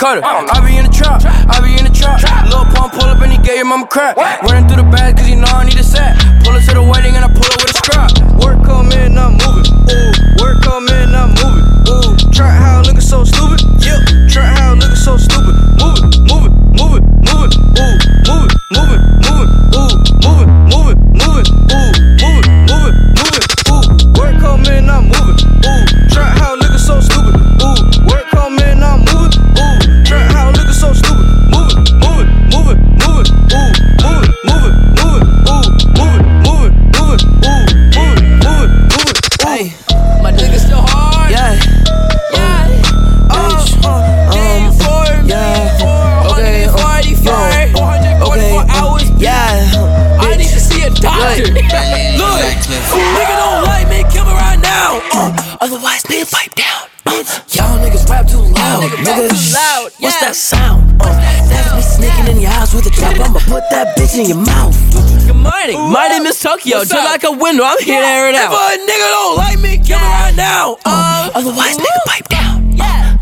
cutter. 0.04 0.20
I 0.20 0.60
be 0.60 0.76
in 0.76 0.84
the 0.84 0.92
trap, 0.92 1.24
I 1.24 1.64
be 1.64 1.72
in 1.80 1.88
the 1.88 1.94
trap. 1.96 2.20
Lil 2.52 2.68
Pump 2.76 2.92
pull 2.92 3.08
up 3.08 3.24
and 3.24 3.32
he 3.32 3.38
gave 3.40 3.56
your 3.56 3.64
mama 3.64 3.86
crap. 3.86 4.20
Running 4.44 4.68
through 4.68 4.84
the 4.84 4.88
bag 4.92 5.16
cause 5.16 5.28
you 5.30 5.36
know 5.36 5.48
I 5.48 5.64
need 5.64 5.80
a 5.80 5.82
sack. 5.82 6.20
Pull 6.44 6.52
up 6.52 6.60
to 6.68 6.74
the 6.76 6.84
wedding 6.84 7.16
and 7.16 7.24
I 7.24 7.28
pull 7.32 7.48
up 7.48 7.56
with 7.64 7.72
a 7.72 7.78
strap. 7.80 8.12
Work 8.44 8.60
come 8.68 8.92
in, 8.92 9.16
I'm 9.16 9.40
moving. 9.40 9.64
Ooh, 9.88 10.12
work 10.44 10.60
come 10.60 10.84
in, 10.92 11.08
I'm 11.16 11.32
moving. 11.40 11.64
Ooh, 11.88 12.12
trap 12.36 12.52
how 12.52 12.84
looking 12.84 13.00
so 13.00 13.24
stupid. 13.24 13.64
Yeah, 13.80 13.96
trap 14.28 14.52
how 14.60 14.76
looking 14.76 15.00
so 15.00 15.16
stupid. 15.16 15.56
Move 15.80 15.96
it, 16.04 16.20
move 16.28 16.44
it, 16.44 16.52
move 16.76 17.00
it, 17.00 17.04
move 17.24 17.48
it. 17.48 17.56
Ooh, 17.80 17.96
move 18.28 18.44
it, 18.44 18.60
move 18.76 18.92
it, 18.92 19.08
move 19.24 19.40
it. 19.40 19.56
Ooh, 19.72 19.88
move 20.20 20.44
it, 20.44 20.52
move 20.68 20.92
it, 20.92 21.00
move 21.16 21.40
it. 21.40 21.48
Ooh, 21.72 21.96
move 22.20 22.44
it, 22.44 22.52
move 22.68 22.84
it, 22.92 22.96
move 23.16 23.40
it. 23.40 23.48
Ooh, 23.72 23.88
work 24.20 24.36
come 24.36 24.68
in, 24.68 24.84
I'm 24.84 25.08
moving. 25.08 25.33
That 60.34 60.40
sound? 60.40 61.00
Uh, 61.00 61.14
that's 61.48 61.74
me 61.74 61.82
sneaking 61.82 62.36
in 62.36 62.42
your 62.42 62.50
house 62.50 62.74
with 62.74 62.86
a 62.86 62.90
chop. 62.90 63.14
I'ma 63.20 63.38
put 63.46 63.62
that 63.70 63.96
bitch 63.96 64.18
in 64.18 64.26
your 64.26 64.42
mouth. 64.42 64.74
Good 65.26 65.36
morning. 65.36 65.78
My 65.92 66.08
name 66.08 66.26
is 66.26 66.40
Tokyo. 66.40 66.78
What's 66.78 66.90
Just 66.90 67.02
up? 67.02 67.10
like 67.10 67.24
a 67.24 67.30
window, 67.30 67.62
I'm 67.64 67.78
here 67.78 68.00
to 68.00 68.06
air 68.06 68.28
it 68.30 68.34
If 68.34 68.50
a 68.50 68.66
nigga 68.82 69.08
don't 69.14 69.36
like 69.36 69.58
me, 69.60 69.78
kill 69.78 69.98
me 69.98 70.04
right 70.04 70.34
now. 70.34 70.76
Uh, 70.84 71.30
otherwise, 71.34 71.76
nigga 71.78 72.02
pipe 72.06 72.28
down. 72.28 72.53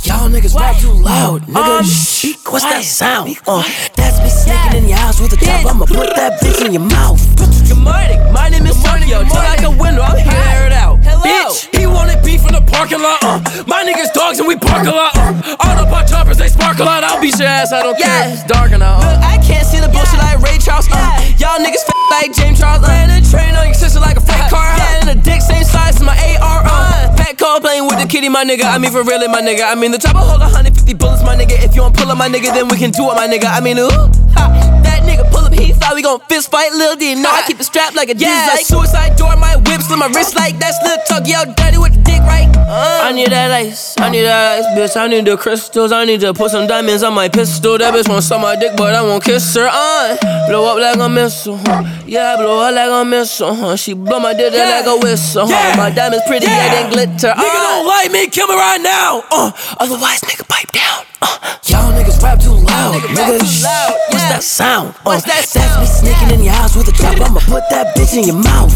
Uh, 0.03 0.19
y'all 0.19 0.29
niggas 0.29 0.55
rap 0.59 0.77
too 0.81 0.93
loud, 0.93 1.43
nigga. 1.43 1.83
Shh, 1.85 2.37
What's 2.51 2.65
that 2.65 2.85
sound? 2.85 3.37
Uh, 3.47 3.63
that's 3.97 4.19
me 4.21 4.29
sneaking 4.29 4.85
in 4.85 4.89
your 4.89 4.99
house 4.99 5.21
with 5.21 5.33
a 5.33 5.37
chop. 5.41 5.65
I'ma 5.67 5.87
put 5.87 6.15
that 6.17 6.41
bitch 6.41 6.65
in 6.67 6.73
your 6.73 6.85
mouth. 6.85 7.21
Good 7.39 7.79
morning. 7.79 8.21
My 8.33 8.49
name 8.49 8.67
is 8.67 8.77
Tokyo. 8.83 9.23
Just 9.25 9.35
like 9.35 9.63
a 9.63 9.71
window, 9.73 10.03
I'm 10.03 10.19
here 10.21 10.29
to 10.29 10.49
air 10.53 10.67
it 10.67 10.73
out. 10.73 10.99
Hello. 11.05 11.25
Bitch, 11.25 11.69
he 11.77 11.87
wanted 11.87 12.21
beef 12.25 12.45
in 12.45 12.53
the 12.53 12.61
parking 12.69 13.01
lot. 13.01 13.23
Uh, 13.25 13.41
my 13.67 13.83
niggas 13.85 14.13
dogs 14.13 14.39
and 14.39 14.47
we 14.49 14.57
park 14.57 14.87
a 14.87 14.93
lot. 14.93 15.17
Uh, 15.17 15.57
all 15.65 15.75
the 15.81 15.89
pot 15.89 16.07
choppers 16.09 16.37
they 16.37 16.49
spark 16.49 16.79
a 16.79 16.85
lot. 16.85 17.05
I'll 17.05 17.21
beat 17.21 17.39
your 17.39 17.49
ass. 17.49 17.73
I 17.73 17.83
don't 17.83 17.97
care. 17.99 18.29
It's 18.33 18.45
dark 18.45 18.73
and 18.73 18.83
out. 18.83 19.01
Look, 19.01 19.19
I 19.25 19.39
can't 19.41 19.65
see 19.67 19.81
the 19.81 19.89
bullshit 19.89 20.19
like 20.21 20.37
Ray 20.45 20.59
Charles. 20.59 20.89
Uh, 20.93 20.99
y'all 21.41 21.57
niggas 21.63 21.89
f- 21.89 21.95
like 22.13 22.35
James 22.37 22.61
Charles. 22.61 22.85
Uh, 22.85 22.91
and 22.93 23.11
a 23.17 23.31
train 23.31 23.55
on 23.57 23.65
your 23.65 23.75
sister 23.79 24.01
like 24.01 24.17
a 24.19 24.25
fake 24.25 24.51
car. 24.53 24.77
Uh, 24.77 25.01
and 25.01 25.09
a 25.09 25.17
dick 25.17 25.41
same 25.41 25.65
size 25.65 25.97
as 25.97 26.03
my 26.05 26.13
AR. 26.43 26.61
Uh, 26.69 27.02
Cole 27.43 27.59
playing 27.59 27.87
with 27.91 27.99
the 27.99 28.07
kitty, 28.07 28.29
my 28.29 28.45
nigga. 28.45 28.63
I 28.63 28.79
mean, 28.79 28.93
for 28.93 29.03
real, 29.03 29.19
my 29.27 29.43
nigga. 29.43 29.67
I 29.67 29.75
mean, 29.75 29.91
the 29.91 29.99
top 29.99 30.15
of 30.15 30.23
hold 30.23 30.41
150 30.41 30.95
bullets, 30.95 31.25
my 31.25 31.35
nigga. 31.35 31.59
If 31.59 31.75
you 31.75 31.83
don't 31.83 31.97
pull 31.97 32.09
up, 32.09 32.17
my 32.17 32.29
nigga, 32.29 32.55
then 32.55 32.69
we 32.69 32.79
can 32.79 32.93
do 32.93 33.11
it, 33.11 33.15
my 33.19 33.27
nigga. 33.27 33.51
I 33.51 33.59
mean, 33.59 33.79
ooh. 33.79 33.91
Ha, 34.39 34.47
that 34.85 35.03
nigga 35.03 35.29
pull 35.31 35.45
up, 35.45 35.53
he 35.53 35.73
thought 35.73 35.95
we 35.95 36.03
gon' 36.03 36.21
fist 36.29 36.53
fight, 36.53 36.71
Lil 36.73 36.95
D. 36.95 37.17
No, 37.17 37.29
I 37.29 37.43
keep 37.43 37.59
it 37.59 37.65
strapped 37.65 37.97
like 37.97 38.09
a 38.09 38.17
yeah, 38.17 38.47
like 38.55 38.65
suicide 38.65 39.17
door, 39.17 39.37
my 39.37 39.57
whip, 39.57 39.83
slit 39.83 39.99
my 39.99 40.07
wrist 40.07 40.37
like 40.37 40.59
that's 40.59 40.79
Lil 40.87 40.97
Tug, 41.09 41.27
yo, 41.27 41.45
dirty 41.59 41.79
with 41.79 41.95
the 41.95 42.03
dick, 42.03 42.23
right? 42.23 42.49
Uh. 42.57 43.01
I 43.03 43.13
need 43.13 43.31
that 43.31 43.51
ice, 43.51 43.99
I 43.99 44.09
need 44.09 44.23
that 44.23 44.63
ice, 44.63 44.67
bitch. 44.79 44.97
I 44.97 45.09
need 45.09 45.27
the 45.27 45.37
crystals, 45.37 45.93
I 45.93 46.05
need 46.05 46.21
to 46.21 46.33
put 46.33 46.53
some 46.53 46.67
diamonds 46.67 47.03
on 47.03 47.13
my 47.13 47.29
pistol. 47.29 47.77
That 47.77 47.93
bitch 47.93 48.09
wanna 48.09 48.23
suck 48.23 48.41
my 48.41 48.57
dick, 48.57 48.73
but 48.77 48.95
I 48.95 49.03
won't 49.03 49.23
kiss 49.23 49.55
her. 49.57 49.69
Uh, 49.69 50.17
blow 50.49 50.65
up 50.65 50.79
like 50.79 50.97
a 50.97 51.09
missile, 51.09 51.59
huh? 51.59 51.83
yeah, 52.07 52.35
I 52.35 52.37
blow 52.37 52.61
up 52.61 52.75
like 52.75 52.91
a 52.91 53.05
missile. 53.05 53.55
Huh? 53.55 53.77
She 53.77 53.93
blow 53.95 54.21
my 54.21 54.33
dick 54.33 54.55
out 54.55 54.87
like 54.87 54.87
a 54.87 54.97
whistle. 55.05 55.47
Huh? 55.51 55.77
My 55.77 55.91
diamonds 55.91 56.25
pretty, 56.27 56.47
yeah, 56.47 56.89
they 56.89 56.91
glitter. 56.91 57.32
Nigga 57.37 57.59
Uh. 57.59 57.63
don't 57.69 57.87
like 57.87 58.11
me, 58.13 58.27
kill 58.29 58.47
me 58.49 58.55
right 58.55 58.81
now. 58.81 59.23
Uh, 59.31 59.51
otherwise, 59.79 60.21
nigga, 60.23 60.47
pipe 60.49 60.71
down. 60.73 61.05
Uh, 61.23 61.39
y'all 61.67 61.93
niggas 61.93 62.21
rap 62.23 62.39
too 62.41 62.51
loud, 62.53 63.01
nigga. 63.03 63.39
Shh, 63.45 63.65
What's 64.11 64.29
that 64.29 64.43
sound? 64.43 64.89
Uh, 64.91 65.15
What's 65.15 65.25
that 65.25 65.47
That's 65.55 65.79
me 65.79 65.87
sneaking 65.87 66.31
in 66.39 66.45
your 66.45 66.53
house 66.55 66.75
with 66.77 66.89
a 66.89 66.93
chop. 66.93 67.15
I'ma 67.21 67.41
put 67.47 67.63
that 67.71 67.95
bitch 67.97 68.17
in 68.19 68.25
your 68.27 68.43
mouth. 68.43 68.73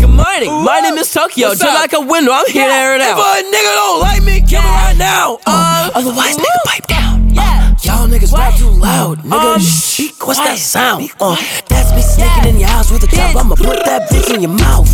Good 0.00 0.08
morning, 0.08 0.50
my 0.64 0.80
name 0.80 0.96
is 0.96 1.12
Tokyo. 1.12 1.48
What's 1.48 1.60
Just 1.60 1.70
up? 1.70 1.78
like 1.78 1.92
a 1.92 2.00
window, 2.00 2.32
I'm 2.32 2.46
here 2.48 2.64
to 2.66 2.72
air 2.72 2.94
it 2.96 3.02
If 3.02 3.08
out. 3.12 3.20
a 3.20 3.44
nigga 3.44 3.72
don't 3.76 4.00
like 4.00 4.22
me, 4.22 4.40
kill 4.40 4.62
me 4.62 4.68
right 4.68 4.96
now. 4.96 5.38
Uh, 5.46 5.90
otherwise, 5.94 6.36
nigga, 6.36 6.60
pipe 6.64 6.86
down. 6.86 7.36
Uh, 7.36 7.76
y'all 7.84 8.08
niggas 8.08 8.32
rap 8.32 8.56
too 8.56 8.70
loud, 8.70 9.18
nigga. 9.20 9.54
Um, 9.56 9.60
Shh, 9.60 10.10
What's 10.24 10.38
that 10.40 10.58
sound? 10.58 11.10
Uh, 11.20 11.36
that's 11.68 11.92
me 11.92 12.00
sneaking 12.02 12.54
in 12.54 12.60
your 12.60 12.68
house 12.70 12.90
with 12.90 13.02
a 13.04 13.08
chop. 13.08 13.36
I'ma 13.36 13.54
put 13.56 13.84
that 13.84 14.08
bitch 14.10 14.32
in 14.34 14.40
your 14.40 14.52
mouth. 14.56 14.88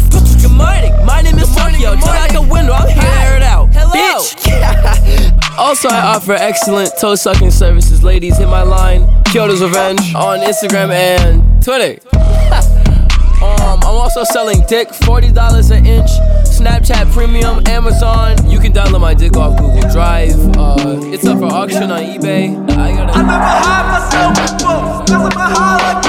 Good 0.46 0.56
morning, 0.58 0.92
my 1.04 1.22
name 1.22 1.38
is 1.40 1.52
Tokyo. 1.56 1.94
Like 1.94 2.34
a 2.34 2.40
window, 2.40 2.72
I'm 2.72 2.88
here 2.88 3.36
it 3.36 3.42
out. 3.42 3.68
Hello. 3.72 4.22
also, 5.58 5.88
I 5.88 6.14
offer 6.14 6.34
excellent 6.34 6.92
toe 7.00 7.16
sucking 7.16 7.50
services. 7.50 8.04
Ladies, 8.04 8.38
hit 8.38 8.46
my 8.46 8.62
line, 8.62 9.08
Tokyo's 9.24 9.60
Revenge, 9.60 10.14
on 10.14 10.38
Instagram 10.38 10.90
and 10.90 11.42
Twitter. 11.64 11.98
um, 13.42 13.80
I'm 13.82 13.96
also 13.98 14.22
selling 14.22 14.62
dick, 14.68 14.90
$40 14.90 15.76
an 15.76 15.84
inch, 15.84 16.10
Snapchat 16.46 17.10
Premium, 17.12 17.66
Amazon. 17.66 18.48
You 18.48 18.60
can 18.60 18.72
download 18.72 19.00
my 19.00 19.14
dick 19.14 19.36
off 19.36 19.58
Google 19.58 19.90
Drive. 19.90 20.36
Uh, 20.56 21.00
it's 21.06 21.26
up 21.26 21.40
for 21.40 21.46
auction 21.46 21.90
on 21.90 22.02
eBay. 22.02 22.54
I 22.70 22.92
gotta. 22.92 23.12
I 23.12 23.22
never 23.22 24.30
myself 24.30 24.58
before, 24.58 25.06
cause 25.06 25.34
I'm 25.36 25.96
a 25.96 26.05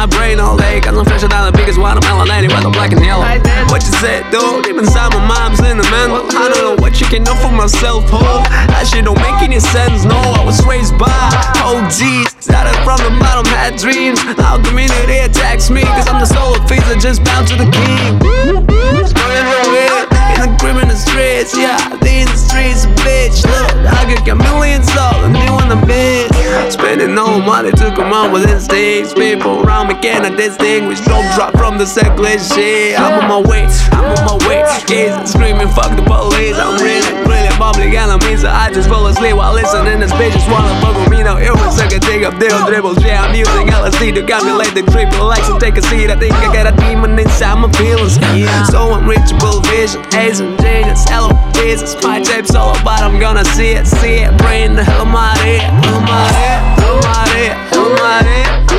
my 0.00 0.06
brain 0.06 0.40
all 0.40 0.56
day. 0.56 0.80
Cause 0.80 0.96
I'm 0.96 1.04
fresher 1.04 1.28
than 1.28 1.44
the 1.44 1.52
biggest 1.52 1.78
watermelon 1.78 2.30
anyway, 2.30 2.56
I'm 2.56 2.72
black 2.72 2.92
and 2.92 3.04
yellow. 3.04 3.28
What 3.68 3.84
you 3.84 3.92
said, 4.00 4.24
dude? 4.32 4.64
Deep 4.64 4.80
inside 4.80 5.12
my 5.12 5.20
mom's 5.28 5.60
in 5.60 5.76
the 5.76 5.84
mental. 5.92 6.24
I 6.40 6.48
don't 6.48 6.64
know 6.64 6.76
what 6.80 7.00
you 7.00 7.06
can 7.12 7.22
know 7.22 7.36
for 7.36 7.52
myself, 7.52 8.08
ho. 8.08 8.40
That 8.72 8.88
shit 8.88 9.04
don't 9.04 9.20
make 9.20 9.44
any 9.44 9.60
sense, 9.60 10.08
no. 10.08 10.16
I 10.16 10.42
was 10.42 10.64
raised 10.64 10.96
by 10.96 11.12
OGs. 11.60 12.32
Started 12.40 12.76
from 12.80 12.96
the 13.04 13.12
bottom, 13.20 13.44
had 13.52 13.76
dreams. 13.76 14.24
Now 14.40 14.56
community 14.56 15.20
attacks 15.20 15.68
me. 15.68 15.84
Cause 15.84 16.08
I'm 16.08 16.16
the 16.16 16.30
soul 16.32 16.56
of 16.56 16.64
things 16.64 16.88
that 16.88 16.96
just 16.96 17.20
bound 17.20 17.44
to 17.52 17.60
the 17.60 17.68
king. 17.68 18.16
Running 18.56 19.04
from 19.04 19.68
here. 19.68 19.99
In 19.99 19.99
the 20.40 20.56
crib 20.56 20.76
in 20.80 20.88
the 20.88 20.96
streets, 20.96 21.56
yeah. 21.56 21.76
The 22.00 22.24
streets, 22.36 22.86
bitch. 23.04 23.44
Look, 23.44 23.92
I 23.92 24.08
could 24.08 24.24
get 24.24 24.36
millions 24.36 24.88
them, 25.20 25.34
you 25.36 25.52
on 25.52 25.68
the 25.68 25.80
bed. 25.86 26.30
Spending 26.72 27.14
no 27.14 27.40
money 27.40 27.70
to 27.72 27.92
come 27.94 28.12
up 28.12 28.32
with 28.32 28.48
instincts. 28.48 29.14
People 29.14 29.62
around 29.62 29.88
me 29.88 29.94
cannot 30.00 30.36
distinguish. 30.36 31.00
Don't 31.00 31.26
drop 31.34 31.56
from 31.56 31.78
the 31.78 31.86
secular 31.86 32.38
shit. 32.38 32.98
I'm 32.98 33.20
on 33.20 33.28
my 33.28 33.50
way, 33.50 33.66
I'm 33.92 34.16
on 34.16 34.24
my 34.24 34.48
way. 34.48 34.64
Kids 34.86 35.32
screaming, 35.32 35.68
fuck 35.68 35.94
the 35.96 36.02
police. 36.02 36.56
I'm 36.56 36.80
really, 36.80 37.12
really 37.28 37.39
bubbly 37.70 37.96
enemies. 37.96 38.44
I 38.44 38.72
just 38.72 38.88
fall 38.88 39.06
asleep 39.06 39.36
while 39.36 39.54
listening. 39.54 40.00
This 40.00 40.12
bitch 40.12 40.34
wanna 40.50 40.80
fuck 40.80 40.96
with 40.96 41.10
me. 41.10 41.22
No, 41.22 41.36
it 41.36 41.52
was 41.52 41.78
like 41.78 41.92
a 41.92 42.00
take 42.00 42.22
up 42.22 42.38
deal 42.38 42.58
dribbles. 42.66 43.02
Yeah, 43.04 43.22
I'm 43.22 43.34
using 43.34 43.68
LSD 43.68 44.14
to 44.14 44.26
calculate 44.26 44.74
the 44.74 44.82
trip. 44.90 45.10
Relax 45.12 45.48
and 45.48 45.60
take 45.60 45.76
a 45.76 45.82
seat. 45.82 46.10
I 46.10 46.16
think 46.16 46.34
I 46.34 46.52
got 46.52 46.66
a 46.66 46.74
demon 46.82 47.18
inside 47.18 47.56
my 47.56 47.70
feelings. 47.72 48.18
Yeah. 48.34 48.64
So 48.64 48.94
unreachable 48.94 49.60
vision. 49.70 50.02
Ace 50.14 50.40
and 50.40 50.58
genius. 50.60 51.04
Hello, 51.08 51.30
Jesus. 51.52 51.94
My 52.02 52.20
tape's 52.20 52.54
all 52.54 52.76
about. 52.80 53.02
I'm 53.02 53.20
gonna 53.20 53.44
see 53.44 53.72
it, 53.78 53.86
see 53.86 54.24
it. 54.26 54.36
Brain 54.38 54.74
the 54.74 54.84
hell 54.84 55.02
am 55.02 55.14
I 55.14 55.34
there? 55.42 55.60
Hell 55.60 55.96
am 55.96 56.08
I 56.08 56.26
there? 56.34 56.60
Hell 56.80 56.96
am 56.96 57.06
I 57.06 57.24
there? 57.34 57.54
Hell 57.70 58.04
am 58.04 58.69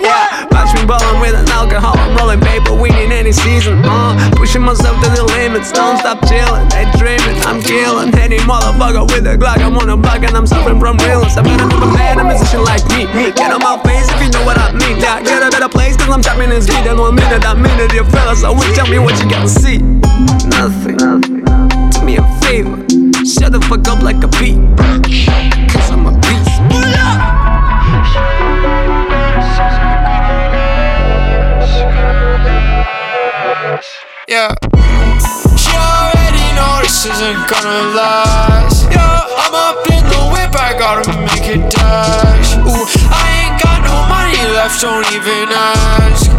Yeah. 0.00 0.48
Watch 0.50 0.72
me 0.74 0.86
ballin' 0.86 1.20
with 1.20 1.34
an 1.34 1.48
alcohol. 1.50 1.96
I'm 1.98 2.16
rolling 2.16 2.40
paper, 2.40 2.74
winning 2.74 3.12
any 3.12 3.32
season. 3.32 3.82
Uh, 3.84 4.16
pushing 4.36 4.62
myself 4.62 4.96
to 5.02 5.08
the 5.10 5.24
limits. 5.36 5.72
Don't 5.72 5.98
stop 5.98 6.20
chillin'. 6.24 6.68
They 6.70 6.88
dreamin', 6.98 7.36
I'm 7.44 7.60
killin' 7.62 8.16
any 8.18 8.38
motherfucker 8.38 9.06
with 9.12 9.26
a 9.26 9.36
Glock. 9.36 9.58
I'm 9.58 9.76
on 9.76 9.88
a 9.88 9.96
block 9.96 10.22
and 10.22 10.36
I'm 10.36 10.46
suffering 10.46 10.80
from 10.80 10.96
realness. 10.98 11.36
I 11.36 11.42
better 11.42 11.66
never 11.66 11.86
man 11.92 12.18
a 12.20 12.24
musician 12.24 12.64
like 12.64 12.84
me. 12.88 13.06
Get 13.32 13.52
on 13.52 13.60
my 13.60 13.76
face 13.84 14.08
if 14.08 14.22
you 14.22 14.30
know 14.30 14.44
what 14.44 14.58
I 14.58 14.72
mean. 14.72 14.98
Yeah, 14.98 15.22
get 15.22 15.42
a 15.42 15.50
better 15.50 15.68
place 15.68 15.96
cause 15.96 16.08
I'm 16.08 16.22
chopping 16.22 16.50
this 16.50 16.66
beat. 16.66 16.86
And 16.86 16.98
one 16.98 17.14
minute, 17.14 17.44
I 17.44 17.54
mean 17.54 17.78
it, 17.78 17.92
you 17.92 18.04
fellas. 18.04 18.40
So 18.40 18.56
tell 18.74 18.88
me 18.88 18.98
what 18.98 19.20
you 19.22 19.28
gotta 19.28 19.48
see. 19.48 19.78
Nothing. 20.48 20.96
Do 20.96 22.00
me 22.04 22.16
a 22.16 22.24
favor. 22.42 22.76
Shut 23.24 23.52
the 23.52 23.60
fuck 23.68 23.86
up 23.88 24.02
like 24.02 24.22
a 24.24 24.28
beat. 24.40 24.58
Cause 25.72 25.90
I'm 25.90 26.06
a 26.06 26.12
Yeah. 34.30 34.54
She 35.58 35.74
already 35.74 36.54
know 36.54 36.78
this 36.82 37.04
isn't 37.04 37.48
gonna 37.50 37.96
last. 37.98 38.86
Yeah, 38.92 39.26
I'm 39.26 39.52
up 39.52 39.82
in 39.90 40.04
the 40.06 40.22
whip, 40.30 40.54
I 40.54 40.72
gotta 40.78 41.10
make 41.18 41.50
it 41.50 41.68
dash. 41.68 42.54
Ooh, 42.58 42.86
I 43.10 43.26
ain't 43.42 43.60
got 43.60 43.82
no 43.82 44.06
money 44.06 44.38
left, 44.54 44.80
don't 44.82 45.04
even 45.10 45.48
ask. 45.50 46.29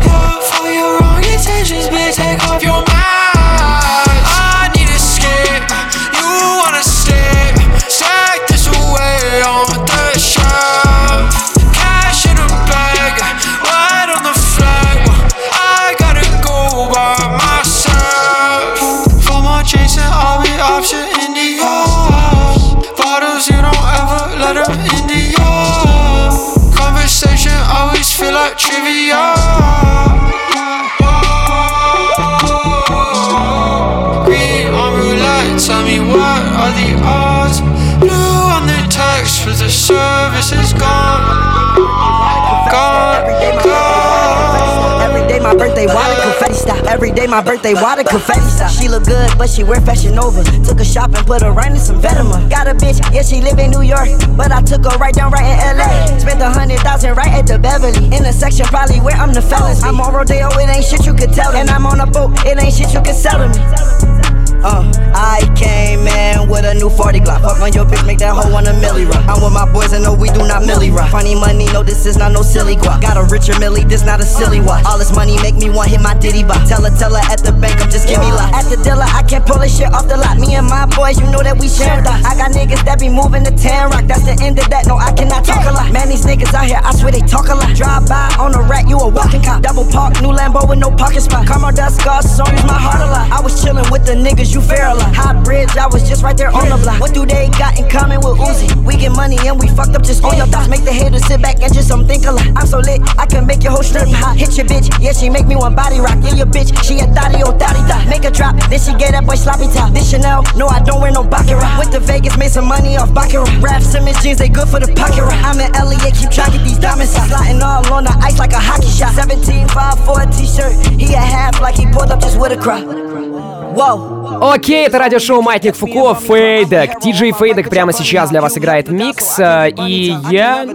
My 45.42 45.56
birthday 45.56 45.88
water 45.88 46.16
confetti 46.22 46.54
stop. 46.54 46.86
Every 46.86 47.12
day 47.12 47.28
my 47.28 47.42
birthday 47.42 47.74
water 47.74 48.04
confetti 48.04 48.42
stop. 48.42 48.72
She 48.72 48.88
look 48.88 49.06
good, 49.06 49.30
but 49.38 49.50
she 49.50 49.64
wear 49.64 49.82
fashion 49.82 50.18
over. 50.18 50.44
Took 50.64 50.80
her 50.80 50.86
shopping, 50.86 51.24
put 51.26 51.42
her 51.42 51.52
right 51.52 51.72
in 51.72 51.80
some 51.80 52.02
Venomar. 52.02 52.50
Got 52.50 52.68
a 52.68 52.74
bitch, 52.74 53.00
yeah 53.14 53.24
she 53.24 53.42
live 53.42 53.60
in 53.60 53.72
New 53.72 53.82
York, 53.82 54.10
but 54.38 54.52
I 54.52 54.62
took 54.62 54.86
her 54.86 54.98
right 54.98 55.14
down 55.14 55.32
right 55.32 55.46
in 55.46 55.78
LA. 55.78 56.18
Spent 56.20 56.42
a 56.42 56.50
hundred 56.50 56.80
thousand 56.80 57.16
right 57.16 57.32
at 57.32 57.48
the 57.48 57.58
Beverly. 57.58 58.06
In 58.16 58.24
the 58.24 58.32
section 58.32 58.66
probably 58.68 59.00
where 59.02 59.16
I'm 59.16 59.34
the 59.34 59.42
fellas. 59.42 59.84
I'm 59.84 60.00
on 60.00 60.14
Rodeo, 60.14 60.50
it 60.60 60.70
ain't 60.70 60.86
shit 60.86 61.06
you 61.06 61.14
could 61.14 61.34
tell. 61.34 61.54
And 61.56 61.70
I'm 61.70 61.86
on 61.86 62.00
a 62.00 62.08
boat, 62.08 62.32
it 62.46 62.62
ain't 62.62 62.74
shit 62.74 62.94
you 62.94 63.02
could 63.02 63.16
sell 63.16 63.40
to 63.40 63.50
me. 63.50 64.41
Uh, 64.64 64.86
I 65.18 65.42
came 65.58 66.06
in 66.06 66.50
with 66.50 66.66
a 66.66 66.74
new 66.74 66.90
40 66.90 67.20
Glock. 67.22 67.42
Fuck 67.42 67.62
on 67.62 67.74
your 67.74 67.86
bitch, 67.86 68.06
make 68.06 68.20
that 68.20 68.38
hoe 68.38 68.52
want 68.54 68.68
a 68.68 68.78
milli 68.78 69.10
rock. 69.10 69.26
I'm 69.26 69.42
with 69.42 69.54
my 69.54 69.66
boys 69.66 69.94
and 69.94 70.04
no, 70.04 70.14
we 70.14 70.30
do 70.30 70.46
not 70.46 70.62
milli 70.62 70.94
rock. 70.94 71.10
Funny 71.10 71.34
money, 71.34 71.66
no, 71.74 71.82
this 71.82 72.06
is 72.06 72.18
not 72.18 72.32
no 72.32 72.42
silly 72.42 72.76
guap. 72.76 73.02
Got 73.02 73.18
a 73.18 73.26
richer 73.26 73.54
milli, 73.58 73.88
this 73.90 74.06
not 74.06 74.22
a 74.22 74.24
silly 74.24 74.62
watch. 74.62 74.86
All 74.86 74.98
this 74.98 75.10
money 75.16 75.42
make 75.42 75.56
me 75.56 75.70
want 75.70 75.90
hit 75.90 76.02
my 76.02 76.14
ditty 76.14 76.44
box. 76.44 76.70
Tell 76.70 76.84
her, 76.84 76.94
tell 76.94 77.14
her 77.14 77.26
at 77.32 77.42
the 77.42 77.52
bank, 77.52 77.82
I'm 77.82 77.90
just 77.90 78.08
give 78.08 78.20
me 78.20 78.30
lot. 78.30 78.54
At 78.54 78.70
the 78.70 78.78
dealer, 78.84 79.10
I 79.10 79.24
can't 79.24 79.46
pull 79.46 79.58
this 79.58 79.74
shit 79.74 79.90
off 79.90 80.08
the 80.08 80.18
lot. 80.18 80.38
Me 80.38 80.54
and 80.54 80.68
my 80.68 80.86
boys, 80.86 81.18
you 81.18 81.26
know 81.34 81.42
that 81.42 81.58
we 81.58 81.66
share 81.66 81.98
thoughts. 82.06 82.22
I 82.22 82.38
got 82.38 82.54
niggas 82.54 82.86
that 82.86 83.00
be 83.00 83.10
moving 83.10 83.44
to 83.46 83.52
Tan 83.52 83.90
Rock. 83.90 84.06
That's 84.06 84.22
the 84.30 84.38
end 84.46 84.60
of 84.62 84.70
that. 84.70 84.86
No, 84.86 84.98
I 84.98 85.10
cannot 85.14 85.42
talk 85.42 85.66
a 85.66 85.74
lot. 85.74 85.90
Man, 85.90 86.06
these 86.06 86.26
niggas 86.26 86.54
out 86.54 86.70
here, 86.70 86.82
I 86.84 86.94
swear 86.94 87.12
they 87.12 87.26
talk 87.26 87.50
a 87.50 87.56
lot. 87.56 87.74
Drive 87.74 88.06
by 88.06 88.30
on 88.38 88.54
a 88.54 88.62
rat, 88.62 88.86
you 88.86 88.98
a 89.02 89.10
walking 89.10 89.42
cop. 89.42 89.66
Double 89.66 89.90
park, 89.90 90.22
new 90.22 90.30
Lambo 90.30 90.70
with 90.70 90.78
no 90.78 90.94
parking 90.94 91.26
spot. 91.26 91.48
Karma 91.50 91.74
dust 91.74 91.98
scars, 91.98 92.30
songs 92.30 92.62
my 92.70 92.78
heart 92.78 93.02
a 93.02 93.10
lot. 93.10 93.26
I 93.34 93.42
was 93.42 93.58
chilling 93.58 93.90
with 93.90 94.06
the 94.06 94.14
niggas, 94.14 94.51
you 94.54 94.62
fair 94.62 94.88
a. 94.88 95.00
High 95.16 95.36
bridge, 95.44 95.70
I 95.78 95.88
was 95.88 96.08
just 96.08 96.24
right 96.24 96.36
there 96.36 96.50
on 96.50 96.70
the 96.70 96.78
block. 96.78 97.00
What 97.00 97.14
do 97.14 97.26
they 97.26 97.50
got 97.58 97.80
in 97.80 97.88
common 97.90 98.20
with 98.20 98.38
Uzi? 98.40 98.68
We 98.84 98.98
get 98.98 99.12
money 99.12 99.38
and 99.48 99.60
we 99.60 99.68
fucked 99.70 99.96
up 99.96 100.04
just 100.04 100.24
on 100.24 100.38
your 100.38 100.48
thoughts. 100.48 100.68
Make 100.68 100.84
the 100.84 100.92
haters 100.92 101.26
sit 101.26 101.42
back 101.42 101.62
and 101.62 101.74
just 101.74 101.88
some 101.88 102.08
think 102.08 102.26
a 102.26 102.32
lot. 102.32 102.46
I'm 102.56 102.68
so 102.68 102.80
lit, 102.80 103.02
I 103.18 103.26
can 103.26 103.46
make 103.46 103.64
your 103.64 103.72
whole 103.72 103.84
strip 103.84 104.08
hot. 104.10 104.38
Hit 104.38 104.58
your 104.58 104.66
bitch, 104.66 104.92
yeah, 105.00 105.14
she 105.14 105.30
make 105.30 105.48
me 105.48 105.56
want 105.56 105.76
body 105.76 106.00
rock. 106.00 106.18
Yeah, 106.22 106.36
your 106.36 106.48
bitch, 106.48 106.72
she 106.84 107.00
a 107.00 107.08
thotty, 107.14 107.44
oh 107.44 107.56
thotty 107.56 107.82
thot. 107.88 108.08
Make 108.08 108.26
a 108.26 108.32
drop, 108.32 108.56
then 108.70 108.80
she 108.80 108.92
get 108.96 109.12
that 109.12 109.26
boy 109.26 109.36
sloppy 109.36 109.68
top. 109.72 109.94
This 109.94 110.10
Chanel, 110.10 110.44
no, 110.56 110.68
I 110.68 110.82
don't 110.84 111.02
wear 111.02 111.12
no 111.12 111.24
Baccarat. 111.24 111.78
Went 111.78 111.92
to 111.94 112.00
Vegas, 112.00 112.38
made 112.38 112.52
some 112.52 112.68
money 112.68 112.98
off 112.98 113.14
Baccarat. 113.14 113.50
Rap 113.62 113.82
Simmons 113.82 114.22
jeans, 114.22 114.40
they 114.40 114.50
good 114.50 114.68
for 114.68 114.80
the 114.80 114.92
pocket 114.94 115.24
rock. 115.24 115.40
I'm 115.44 115.60
in 115.60 115.72
LA, 115.74 115.98
keep 116.12 116.30
to 116.32 116.44
get 116.52 116.64
these 116.64 116.80
diamonds. 116.80 117.12
Sliding 117.12 117.62
all 117.62 117.86
on 117.94 118.04
the 118.06 118.16
ice 118.22 118.40
like 118.40 118.54
a 118.54 118.60
hockey 118.60 118.90
shot. 118.90 119.14
17, 119.14 119.68
5 119.70 120.06
for 120.06 120.22
a 120.22 120.26
t-shirt. 120.32 120.74
He 121.00 121.14
a 121.14 121.20
half 121.20 121.62
like 121.62 121.76
he 121.76 121.86
pulled 121.86 122.12
up 122.12 122.20
just 122.20 122.40
with 122.40 122.52
a 122.52 122.58
crop. 122.58 122.84
Whoa. 122.84 124.21
Окей, 124.40 124.86
это 124.88 124.98
радиошоу 124.98 125.42
Маятник 125.42 125.76
Фуко, 125.76 126.16
Фейдек. 126.16 127.00
Диджей 127.02 127.32
Фейдек 127.32 127.70
прямо 127.70 127.92
сейчас 127.92 128.30
для 128.30 128.42
вас 128.42 128.58
играет 128.58 128.90
микс. 128.90 129.38
э, 129.40 129.70
И 129.72 130.16
я 130.30 130.66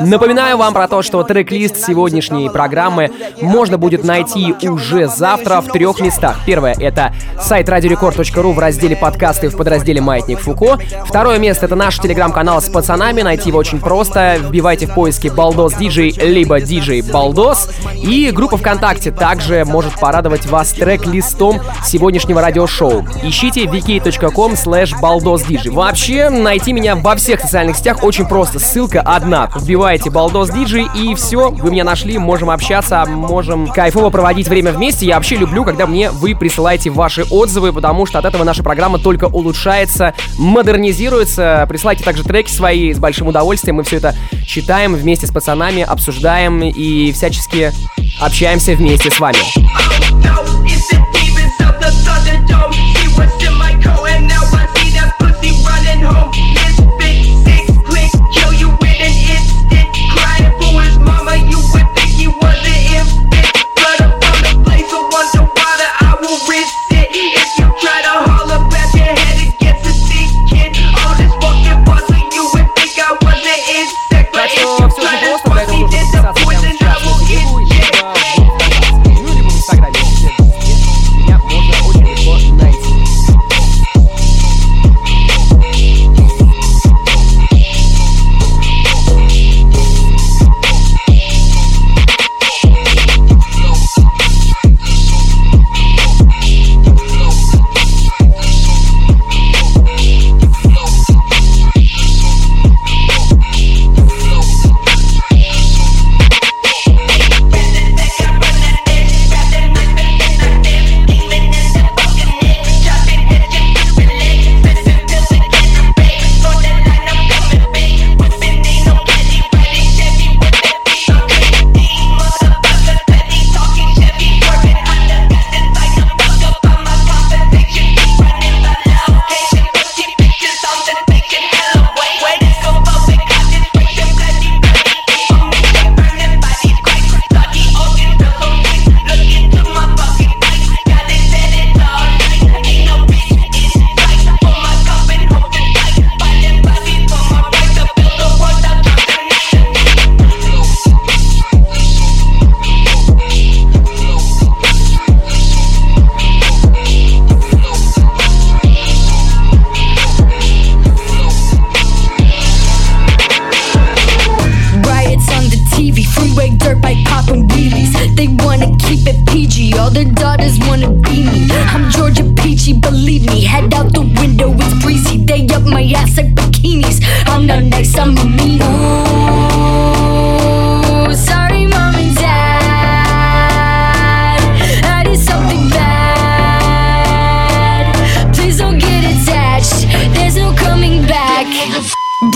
напоминаю 0.00 0.56
вам 0.56 0.74
про 0.74 0.88
то, 0.88 1.02
что 1.02 1.22
трек-лист 1.22 1.76
сегодняшней 1.76 2.50
программы 2.50 3.10
можно 3.40 3.78
будет 3.78 4.04
найти 4.04 4.54
уже 4.68 5.06
завтра 5.06 5.60
в 5.60 5.66
трех 5.68 6.00
местах. 6.00 6.40
Первое— 6.44 6.74
это 6.78 7.14
сайт 7.40 7.68
radiorecord.ru 7.68 8.52
в 8.52 8.58
разделе 8.58 8.96
подкасты 8.96 9.48
в 9.48 9.56
подразделе 9.56 10.00
Маятник 10.00 10.40
Фуко. 10.40 10.78
Второе 11.06 11.38
место— 11.38 11.66
это 11.66 11.76
наш 11.76 11.98
телеграм-канал 11.98 12.60
с 12.60 12.68
пацанами. 12.68 13.22
Найти 13.22 13.50
его 13.50 13.58
очень 13.58 13.78
просто. 13.80 14.36
Вбивайте 14.40 14.86
в 14.86 14.94
поиске 14.94 15.30
Балдос 15.30 15.74
Диджей, 15.74 16.10
либо 16.12 16.60
Диджей 16.60 17.02
Балдос. 17.02 17.70
И 17.94 18.30
группа 18.32 18.56
ВКонтакте 18.56 19.10
также 19.12 19.64
может 19.64 19.98
порадовать 20.00 20.46
вас 20.46 20.72
трек-листом 20.72 21.60
сегодняшнего 21.84 22.40
радиошоу. 22.40 23.03
Ищите 23.22 23.64
wiki.com 23.64 24.52
slash 24.52 24.92
baldosdj. 25.00 25.70
Вообще, 25.70 26.30
найти 26.30 26.72
меня 26.72 26.96
во 26.96 27.16
всех 27.16 27.40
социальных 27.40 27.76
сетях 27.76 28.02
очень 28.02 28.26
просто. 28.26 28.58
Ссылка 28.58 29.00
одна. 29.00 29.50
Вбиваете 29.54 30.10
Диджей 30.10 30.86
и 30.94 31.14
все, 31.14 31.50
вы 31.50 31.70
меня 31.70 31.84
нашли, 31.84 32.18
можем 32.18 32.50
общаться, 32.50 33.04
можем 33.06 33.66
кайфово 33.68 34.10
проводить 34.10 34.48
время 34.48 34.72
вместе. 34.72 35.06
Я 35.06 35.16
вообще 35.16 35.36
люблю, 35.36 35.64
когда 35.64 35.86
мне 35.86 36.10
вы 36.10 36.34
присылаете 36.34 36.90
ваши 36.90 37.24
отзывы, 37.24 37.72
потому 37.72 38.06
что 38.06 38.18
от 38.18 38.24
этого 38.24 38.44
наша 38.44 38.62
программа 38.62 38.98
только 38.98 39.24
улучшается, 39.24 40.14
модернизируется. 40.38 41.66
Присылайте 41.68 42.04
также 42.04 42.24
треки 42.24 42.50
свои 42.50 42.92
с 42.92 42.98
большим 42.98 43.28
удовольствием. 43.28 43.76
Мы 43.76 43.82
все 43.82 43.96
это 43.96 44.14
читаем 44.46 44.94
вместе 44.94 45.26
с 45.26 45.30
пацанами, 45.30 45.82
обсуждаем 45.82 46.62
и 46.62 47.12
всячески 47.12 47.72
общаемся 48.19 48.73
вместе 48.75 49.09
с 49.09 49.19
вами. 49.19 49.39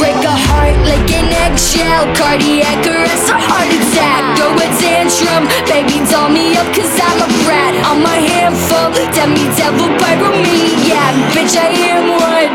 Heart 0.06 0.78
like 0.86 1.10
an 1.10 1.26
eggshell. 1.32 2.06
Cardiac 2.14 2.86
arrest, 2.86 3.30
a 3.30 3.34
heart 3.34 3.66
attack. 3.66 4.36
Throw 4.36 4.54
a 4.54 4.68
tantrum, 4.78 5.48
baby, 5.66 5.98
doll 6.10 6.28
me 6.30 6.56
up, 6.56 6.66
cause 6.74 6.98
I'm 7.02 7.18
a 7.18 7.26
brat. 7.42 7.74
I'm 7.82 8.04
a 8.04 8.16
handful, 8.30 8.92
demi 9.14 9.46
devil, 9.56 9.88
pyromaniac. 9.98 11.14
Bitch, 11.34 11.56
I 11.56 11.68
am 11.90 12.14
one. 12.14 12.50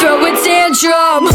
Throw 0.00 0.24
a 0.24 0.32
tantrum. 0.44 1.28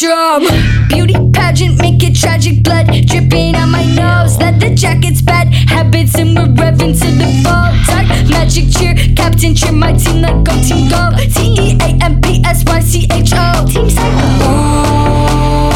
Tantrum. 0.00 0.88
Beauty 0.88 1.14
pageant, 1.32 1.78
make 1.78 2.02
it 2.02 2.14
tragic. 2.16 2.62
Blood 2.62 2.86
dripping 3.06 3.54
on 3.54 3.70
my 3.70 3.84
nose. 3.84 4.38
Let 4.38 4.60
the 4.60 4.74
jacket's 4.74 5.22
bad 5.22 5.52
habits 5.52 6.14
and 6.16 6.36
we're 6.36 6.46
revving 6.46 6.98
to 7.00 7.10
the 7.10 7.42
fall. 7.44 7.72
Dark 7.86 8.28
magic 8.28 8.70
cheer, 8.70 8.94
captain 9.14 9.54
cheer 9.54 9.72
my 9.72 9.92
team 9.92 10.22
like 10.22 10.44
go 10.44 10.52
team 10.62 10.88
go. 10.88 11.10
T 11.16 11.54
E 11.58 11.78
A 11.80 12.04
M 12.04 12.20
P 12.20 12.42
S 12.44 12.64
Y 12.66 12.80
C 12.80 13.08
H 13.10 13.32
O. 13.34 13.66
Team 13.66 13.90
Psycho. 13.90 15.69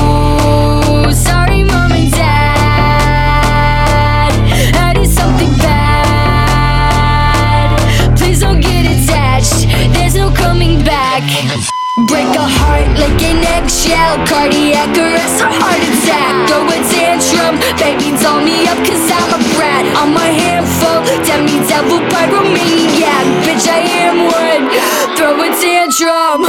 Like 13.04 13.22
an 13.22 13.44
eggshell. 13.44 14.16
Cardiac 14.26 14.96
arrest, 14.96 15.42
a 15.44 15.48
heart 15.60 15.82
attack. 15.92 16.32
Throw 16.48 16.64
a 16.64 16.78
tantrum, 16.88 17.60
baby, 17.76 18.16
doll 18.20 18.40
me 18.40 18.64
up, 18.64 18.80
cause 18.86 19.04
I'm 19.12 19.30
a 19.36 19.40
brat. 19.54 19.84
I'm 20.00 20.16
a 20.16 20.26
handful, 20.40 21.04
demi 21.26 21.60
devil, 21.68 22.00
pyromaniac. 22.08 23.26
Bitch, 23.44 23.68
I 23.68 23.80
am 24.04 24.16
one. 24.32 24.64
Throw 25.16 25.36
a 25.36 25.48
tantrum. 25.60 26.48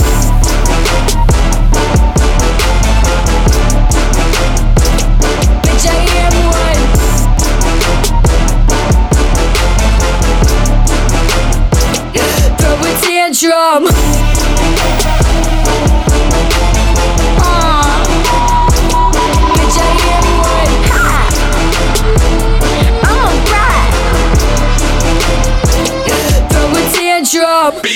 Bitch, 5.64 5.86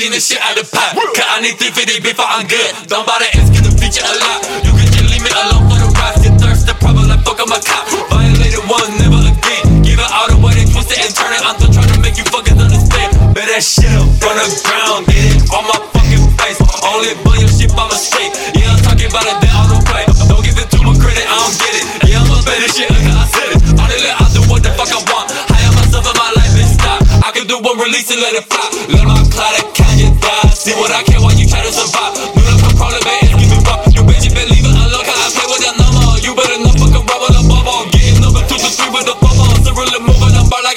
Beating 0.10 0.18
the 0.18 0.26
shit 0.26 0.42
out 0.42 0.58
of 0.58 0.66
pot. 0.74 0.98
Cause 0.98 1.30
I 1.30 1.38
need 1.38 1.62
350 1.62 2.02
before 2.02 2.26
I'm 2.26 2.50
good. 2.50 2.74
Don't 2.90 3.06
bother 3.06 3.30
asking 3.30 3.62
the 3.62 3.70
feature 3.78 4.02
a 4.02 4.10
lot. 4.18 4.42
You 4.66 4.74
can 4.74 4.90
just 4.90 5.06
leave 5.06 5.22
me 5.22 5.30
alone 5.30 5.70
for 5.70 5.78
the 5.78 5.86
ride. 6.02 6.18
Get 6.26 6.34
thirsty, 6.42 6.74
probably 6.82 7.14
like 7.14 7.22
fuck 7.22 7.38
I'm 7.38 7.54
a 7.54 7.62
cop. 7.62 7.86
Violated 8.10 8.66
one, 8.66 8.90
never 8.98 9.22
again. 9.22 9.86
Give 9.86 10.02
it 10.02 10.10
all 10.10 10.26
the 10.34 10.42
way, 10.42 10.58
they 10.58 10.66
twist 10.66 10.90
it 10.90 11.06
and 11.06 11.14
turn 11.14 11.30
it. 11.38 11.46
I'm 11.46 11.62
still 11.62 11.70
trying 11.78 11.94
to 11.94 12.00
make 12.02 12.18
you 12.18 12.26
fuckers 12.26 12.58
understand. 12.58 13.38
Bet 13.38 13.54
that 13.54 13.62
shit 13.62 13.86
up 13.94 14.10
from 14.18 14.34
the 14.34 14.50
ground. 14.66 15.06
Get 15.14 15.30
it 15.30 15.46
on 15.54 15.62
my 15.70 15.78
fucking 15.78 16.26
face. 16.42 16.58
Only 16.90 17.14
bully 17.22 17.46
your 17.46 17.54
shit 17.54 17.70
by 17.78 17.86
mistake. 17.94 18.34
Yeah, 18.58 18.74
I'm 18.74 18.82
talking 18.82 19.14
about 19.14 19.30
it, 19.30 19.38
then 19.46 19.54
all 19.54 19.70
the 19.70 19.78
way. 19.94 20.10
Don't 20.26 20.42
give 20.42 20.58
it 20.58 20.74
too 20.74 20.82
much 20.90 20.98
credit, 20.98 21.22
I 21.30 21.38
don't 21.38 21.54
get 21.54 21.74
it. 21.78 21.86
Yeah, 22.10 22.26
I'm 22.26 22.34
a 22.34 22.42
better 22.42 22.66
shit, 22.66 22.90
I 22.90 23.30
said 23.30 23.50
it. 23.54 23.62
All 23.78 23.86
the 23.86 24.10
I 24.10 24.26
do 24.34 24.42
what 24.50 24.66
the 24.66 24.74
fuck 24.74 24.90
I 24.90 25.06
want. 25.06 25.30
Hire 25.54 25.70
myself 25.78 26.10
in 26.10 26.18
my 26.18 26.34
life 26.34 26.56
and 26.58 26.66
stop. 26.66 26.98
I 27.22 27.30
can 27.30 27.46
do 27.46 27.62
one 27.62 27.78
release 27.78 28.10
and 28.10 28.18
let 28.26 28.34
it 28.34 28.50
fly. 28.50 28.66
Let 28.90 29.06
my 29.06 29.19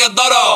moving, 0.02 0.16
I'm 0.16 0.16
bar 0.16 0.30
like 0.30 0.34
a 0.34 0.48
dodo. 0.48 0.51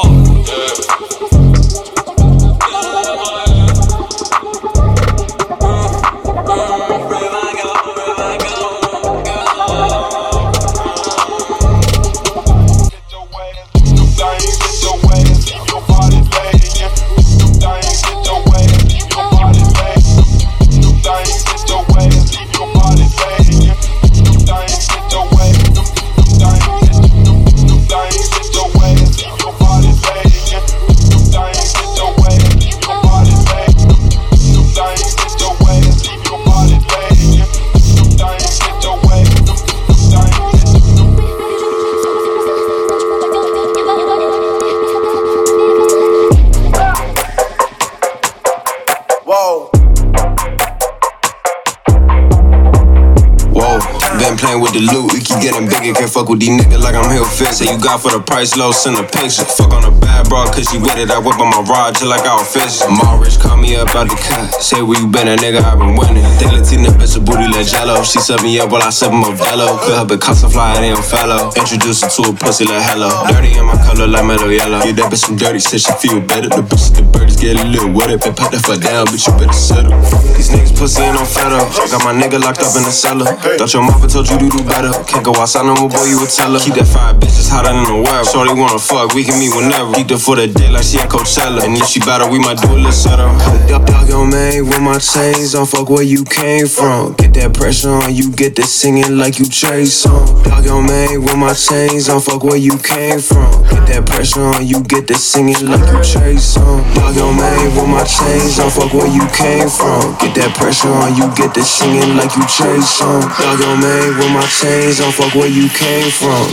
Playing 54.57 54.63
with 54.63 54.73
the 54.73 54.93
loot, 54.93 55.13
we 55.13 55.21
keep 55.21 55.41
getting 55.41 55.69
bigger. 55.69 55.93
Can't 55.93 56.11
fuck 56.11 56.29
with 56.29 56.41
these 56.41 56.51
niggas 56.51 56.81
like 56.81 56.95
I'm 56.95 57.11
Hill 57.11 57.25
Fit. 57.25 57.53
Say 57.55 57.73
you 57.73 57.79
got 57.81 58.01
for 58.01 58.11
the 58.11 58.21
price 58.21 58.57
low, 58.57 58.73
send 58.73 58.97
a 58.97 59.05
picture. 59.05 59.45
Fuck 59.45 59.73
on 59.73 59.85
a 59.85 59.91
bad 59.91 60.29
bra, 60.29 60.47
cause 60.47 60.69
she 60.69 60.79
with 60.79 60.97
it. 60.97 61.11
I 61.11 61.19
whip 61.19 61.39
on 61.39 61.51
my 61.51 61.61
rod 61.69 61.95
till 61.95 62.09
like 62.09 62.25
I 62.25 62.35
was 62.37 62.49
fish. 62.49 62.81
My 62.89 63.17
rich 63.19 63.39
call 63.39 63.57
me 63.57 63.77
up 63.77 63.95
out 63.95 64.09
the 64.09 64.17
cut. 64.17 64.63
Say 64.63 64.83
where 64.83 64.99
you 64.99 65.09
been, 65.09 65.29
a 65.29 65.37
nigga, 65.37 65.63
I 65.63 65.77
been 65.77 65.97
winning. 65.97 66.25
Think 66.41 66.53
Latina 66.53 66.91
bitch 66.97 67.17
a 67.17 67.21
booty 67.21 67.49
like 67.49 67.67
jello. 67.67 68.03
She 68.03 68.19
set 68.21 68.43
me 68.43 68.59
up 68.61 68.71
while 68.71 68.83
I 68.83 68.91
set 68.91 69.13
my 69.13 69.33
Velo. 69.35 69.79
Could 69.85 69.95
help 69.95 70.11
it 70.11 70.21
cost 70.21 70.45
a 70.45 70.49
fly, 70.49 70.77
I 70.77 70.93
ain't 70.93 71.05
fellow. 71.05 71.53
Introduce 71.57 72.03
her 72.03 72.11
to 72.11 72.31
a 72.31 72.33
pussy 72.33 72.65
like 72.65 72.83
hello. 72.83 73.11
Dirty 73.29 73.59
in 73.59 73.65
my 73.67 73.77
color 73.85 74.07
like 74.07 74.25
metal 74.25 74.51
yellow. 74.51 74.81
Yeah, 74.85 74.97
that 74.97 75.13
bitch 75.13 75.25
some 75.27 75.37
dirty, 75.37 75.61
said 75.61 75.81
she 75.81 75.93
feel 76.01 76.21
better. 76.21 76.49
The 76.49 76.63
bitch 76.63 76.95
the 76.97 77.03
get 77.47 77.63
a 77.63 77.69
little 77.69 77.93
wetter. 77.95 78.19
Been 78.19 78.35
pat 78.35 78.51
that 78.51 78.63
fuck 78.67 78.83
down, 78.83 79.07
bitch, 79.07 79.31
you 79.31 79.35
better 79.39 79.55
settle. 79.55 79.95
These 80.35 80.51
niggas 80.51 80.75
pussy 80.75 81.03
ain't 81.07 81.15
on 81.15 81.27
federal. 81.27 81.63
Got 81.87 82.03
my 82.03 82.11
nigga 82.11 82.43
locked 82.43 82.59
up 82.67 82.75
in 82.75 82.83
the 82.83 82.91
cellar. 82.91 83.31
Thought 83.55 83.71
your 83.71 83.87
mama 83.87 84.09
told 84.11 84.27
you 84.27 84.39
to 84.39 84.49
do 84.51 84.63
better. 84.67 84.91
Can't 85.07 85.23
go 85.23 85.31
outside 85.39 85.63
no 85.63 85.79
more, 85.79 85.89
boy, 85.89 86.11
you 86.11 86.19
a 86.19 86.27
teller. 86.27 86.59
Keep 86.59 86.75
that 86.83 86.91
fire 86.91 87.15
bitches 87.15 87.47
hotter 87.47 87.71
than 87.71 87.87
the 87.87 88.03
web. 88.03 88.27
Shorty 88.27 88.51
wanna 88.51 88.83
fuck, 88.83 89.15
we 89.15 89.23
can 89.23 89.39
meet 89.39 89.55
whenever. 89.55 89.95
Keep 89.95 90.09
the 90.11 90.19
for 90.19 90.35
the 90.35 90.51
day 90.51 90.71
like 90.71 90.83
she 90.83 90.99
at 90.99 91.09
Coachella. 91.09 91.63
And 91.63 91.79
if 91.79 91.87
she 91.87 92.01
better, 92.03 92.27
we 92.27 92.43
might 92.43 92.59
do 92.59 92.75
a 92.75 92.75
little 92.75 92.91
setup. 92.91 93.31
Dog, 93.71 93.87
dog, 93.87 94.09
yo, 94.09 94.27
man, 94.27 94.67
with 94.67 94.83
my 94.83 94.99
chains 94.99 95.55
on, 95.55 95.67
fuck 95.67 95.87
where 95.87 96.03
you 96.03 96.25
came 96.27 96.67
from. 96.67 97.15
Get 97.15 97.35
that 97.39 97.55
pressure 97.55 97.95
on, 97.95 98.11
you 98.15 98.35
get 98.35 98.57
this 98.57 98.75
singing 98.75 99.17
like 99.17 99.39
you 99.39 99.47
Trey 99.47 99.87
song. 99.87 100.43
Dog, 100.43 100.67
yo, 100.67 100.83
man, 100.83 101.23
with 101.23 101.39
my 101.39 101.55
chains 101.55 102.09
on, 102.09 102.21
fuck 102.21 102.43
where 102.43 102.59
you 102.59 102.75
came 102.79 103.21
from. 103.21 103.63
Get 103.71 103.87
that 103.87 104.03
pressure 104.07 104.43
on, 104.43 104.67
you 104.67 104.83
get 104.83 105.07
this 105.07 105.23
singing 105.23 105.63
like 105.71 105.87
you 105.87 106.03
Trey 106.03 106.37
song. 106.37 106.83
Dog, 106.95 107.15
yo, 107.15 107.36
man, 107.37 107.77
with 107.77 107.89
my 107.89 108.03
chains 108.05 108.59
on, 108.59 108.71
fuck 108.71 108.93
where 108.93 109.07
you 109.07 109.23
came 109.29 109.69
from. 109.69 110.17
Get 110.19 110.35
that 110.41 110.57
pressure 110.57 110.89
on, 110.89 111.15
you 111.17 111.29
get 111.37 111.55
this 111.55 111.71
singing 111.71 112.17
like 112.17 112.35
you 112.35 112.45
Trey 112.49 112.81
song. 112.81 113.21
Dog, 113.21 113.61
yo, 113.61 113.77
man, 113.77 114.17
with 114.17 114.33
my 114.33 114.47
chains 114.49 115.01
on, 115.01 115.13
fuck 115.13 115.35
where 115.35 115.49
you 115.49 115.69
came 115.69 116.11
from. 116.11 116.49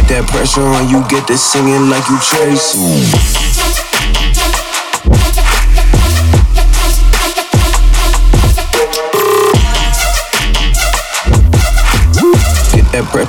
that 0.08 0.26
pressure 0.30 0.62
on 0.62 0.90
you, 0.90 1.02
get 1.10 1.28
this 1.28 1.44
singing 1.44 1.90
like 1.90 2.08
you 2.10 2.20
Trace. 2.22 3.49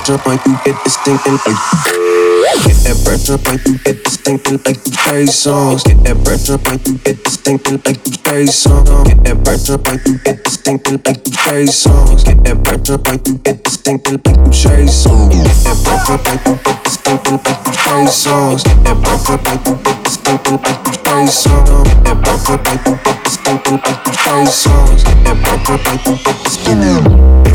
Pressure 0.03 0.29
on 0.29 0.39
you, 0.45 0.57
get 0.65 0.83
this 0.83 0.95
singing 1.03 1.37
like 1.45 1.61
Get 2.65 2.77
that 2.83 2.97
pressure 3.05 3.37
when 3.37 3.59
you 3.65 3.77
get 3.85 4.03
this 4.03 4.17
thinking 4.17 4.57
like 4.65 4.81
you 4.85 4.91
play 4.97 5.25
songs. 5.25 5.83
Get 5.83 6.03
that 6.03 6.17
pressure 6.25 6.57
when 6.57 6.79
you 6.85 6.97
get 7.05 7.23
this 7.23 7.37
thinking 7.37 7.81
like 7.85 8.01
you 8.05 8.17
play 8.25 8.45
songs. 8.47 8.89
Get 9.07 9.23
that 9.23 9.37
pressure 9.45 9.77
when 9.77 9.99
you 10.05 10.17
get 10.25 10.43
this 10.43 10.57
thinking 10.57 11.01
like 11.05 11.21
you 11.21 11.33
play 11.37 11.65
songs. 11.67 12.23
Get 12.23 12.43
that 12.43 12.57
pressure 12.63 12.97
when 12.97 13.19
you 13.25 13.37
get 13.45 13.63
this 13.63 13.77
thinking 13.77 14.17
like 14.25 14.37
you 14.41 14.51
chase 14.51 14.93
songs. 15.05 15.35
Get 15.35 15.47
that 15.69 15.77
pressure 15.85 16.17
when 16.17 16.37
you 16.49 16.55
get 16.65 16.83
this 16.83 16.97
thinking 16.97 17.37
like 17.37 17.61
you 17.61 17.73
play 17.77 18.05
songs. 18.09 18.63
Get 18.63 18.83
that 18.83 18.97
pressure 19.05 19.37
when 19.37 19.57
you 19.61 19.73
get 19.85 19.97
this 20.01 20.17
thinking 20.17 20.57
like 20.65 20.81
you 20.81 20.97
play 21.05 21.25
songs. 21.29 21.85
Get 21.85 21.99
that 22.09 22.17
pressure 22.25 22.57
when 22.57 22.77
you 22.89 22.93
get 23.05 23.17
this 23.21 23.37
thinking 23.37 23.77
like 23.85 24.01
you 24.01 24.13
play 24.17 24.45
songs. 24.49 25.03
Get 25.05 25.17
that 25.29 25.37
pressure 25.45 25.77
when 25.77 25.97
you 26.01 26.15
get 26.25 26.37
this 26.41 26.57
thinking. 26.57 26.81
Woke 26.81 27.09
up 27.09 27.45
in 27.45 27.45
the 27.45 27.50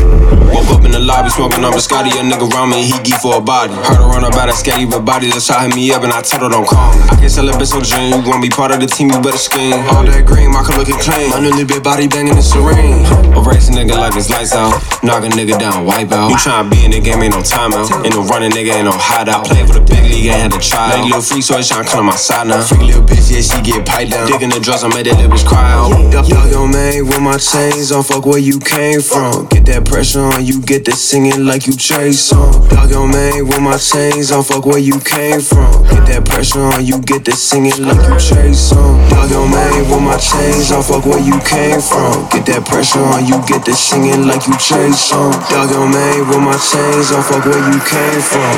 lobby 1.07 1.29
smoking 1.29 1.63
on 1.63 1.71
Biscotti, 1.71 2.11
a 2.11 2.21
nigga 2.21 2.51
round 2.51 2.71
me, 2.71 2.83
he 2.83 2.99
geek 3.01 3.15
for 3.23 3.39
a 3.39 3.41
body. 3.41 3.73
Heard 3.87 3.95
her 3.95 4.11
run 4.11 4.27
about 4.27 4.49
a 4.49 4.51
scatty, 4.51 4.83
but 4.83 5.07
body 5.07 5.31
just 5.31 5.47
shot 5.47 5.63
me 5.73 5.89
up 5.95 6.03
and 6.03 6.11
I 6.11 6.21
told 6.21 6.43
her 6.43 6.49
don't 6.49 6.67
call 6.67 6.91
me. 6.91 7.01
I 7.07 7.15
can 7.15 7.29
sell 7.29 7.47
a 7.47 7.53
bitch 7.55 7.71
on 7.71 7.81
dream, 7.81 8.11
you 8.11 8.19
gon' 8.27 8.41
be 8.43 8.49
part 8.49 8.75
of 8.75 8.83
the 8.83 8.87
team, 8.87 9.09
you 9.09 9.21
better 9.23 9.39
scheme. 9.39 9.79
All 9.95 10.03
that 10.03 10.27
green, 10.27 10.51
my 10.51 10.61
color 10.61 10.83
looking 10.83 10.99
clean. 10.99 11.31
My 11.31 11.39
newly 11.39 11.63
big 11.63 11.81
body 11.81 12.11
banging 12.11 12.35
the 12.35 12.43
serene. 12.43 13.07
A 13.31 13.39
race 13.39 13.71
nigga 13.71 13.95
like 13.95 14.13
his 14.13 14.29
lights 14.29 14.51
out, 14.51 14.75
knock 15.01 15.23
a 15.23 15.31
nigga 15.31 15.57
down, 15.57 15.87
wipe 15.87 16.11
out. 16.11 16.27
You 16.27 16.35
tryna 16.35 16.69
be 16.69 16.83
in 16.83 16.91
the 16.91 16.99
game, 16.99 17.23
ain't 17.23 17.33
no 17.33 17.39
timeout. 17.39 17.87
Ain't 18.03 18.11
no 18.11 18.27
running 18.27 18.51
nigga, 18.51 18.75
ain't 18.75 18.91
no 18.91 18.93
hideout. 18.93 19.47
Play 19.47 19.63
for 19.63 19.79
the 19.79 19.85
big 19.87 20.03
league, 20.11 20.27
ain't 20.27 20.51
had 20.51 20.51
to 20.51 20.59
try. 20.59 20.91
Lady 20.91 21.07
little 21.07 21.23
freak, 21.23 21.43
so 21.47 21.55
it's 21.55 21.71
tryna 21.71 21.87
come 21.87 22.03
on 22.03 22.11
my 22.11 22.19
side 22.19 22.51
now. 22.51 22.59
Freak 22.67 22.83
little 22.83 23.07
bitch, 23.07 23.31
yeah, 23.31 23.39
she 23.39 23.55
get 23.63 23.87
piped 23.87 24.11
down. 24.11 24.27
Digging 24.27 24.51
the 24.51 24.59
drugs, 24.59 24.83
I 24.83 24.91
made 24.91 25.07
that 25.07 25.15
little 25.15 25.31
bitch 25.31 25.47
cry 25.47 25.71
out. 25.71 25.95
Yup, 26.11 26.27
yo, 26.27 26.67
man, 26.67 27.07
with 27.07 27.23
my 27.23 27.39
chains 27.39 27.95
on, 27.95 28.03
fuck 28.03 28.25
where 28.25 28.43
you 28.43 28.59
came 28.59 28.99
from. 28.99 29.47
Get 29.47 29.65
that 29.71 29.85
pressure 29.85 30.19
on, 30.19 30.43
you 30.43 30.59
get 30.59 30.83
the 30.83 30.96
singing 30.97 31.45
like 31.45 31.67
you 31.67 31.75
chase 31.77 32.19
song. 32.19 32.67
Dog 32.69 32.89
your 32.89 33.07
man 33.07 33.47
with 33.47 33.61
my 33.61 33.77
chains 33.77 34.31
on, 34.31 34.43
fuck 34.43 34.65
where 34.65 34.79
you 34.79 34.99
came 34.99 35.39
from. 35.39 35.83
Get 35.83 36.05
that 36.09 36.25
pressure 36.25 36.59
on, 36.59 36.85
you 36.85 36.99
get 36.99 37.23
the 37.23 37.31
singing 37.31 37.85
like 37.85 38.01
you 38.01 38.17
chase 38.17 38.59
song. 38.59 38.97
Dog 39.09 39.29
your 39.29 39.47
man 39.47 39.89
with 39.89 40.01
my 40.01 40.17
chains 40.17 40.71
on, 40.71 40.81
fuck 40.81 41.05
where 41.05 41.21
you 41.21 41.37
came 41.45 41.79
from. 41.79 42.27
Get 42.33 42.45
that 42.47 42.65
pressure 42.65 42.99
on, 42.99 43.25
you 43.25 43.37
get 43.45 43.63
the 43.63 43.73
singing 43.73 44.25
like 44.25 44.47
you 44.47 44.57
chase 44.57 44.99
song. 44.99 45.31
Dog 45.53 45.69
your 45.69 45.87
man 45.87 46.27
with 46.27 46.41
my 46.41 46.57
chains 46.57 47.11
on, 47.13 47.21
fuck 47.23 47.45
where 47.45 47.61
you 47.71 47.79
came 47.85 48.21
from. 48.21 48.57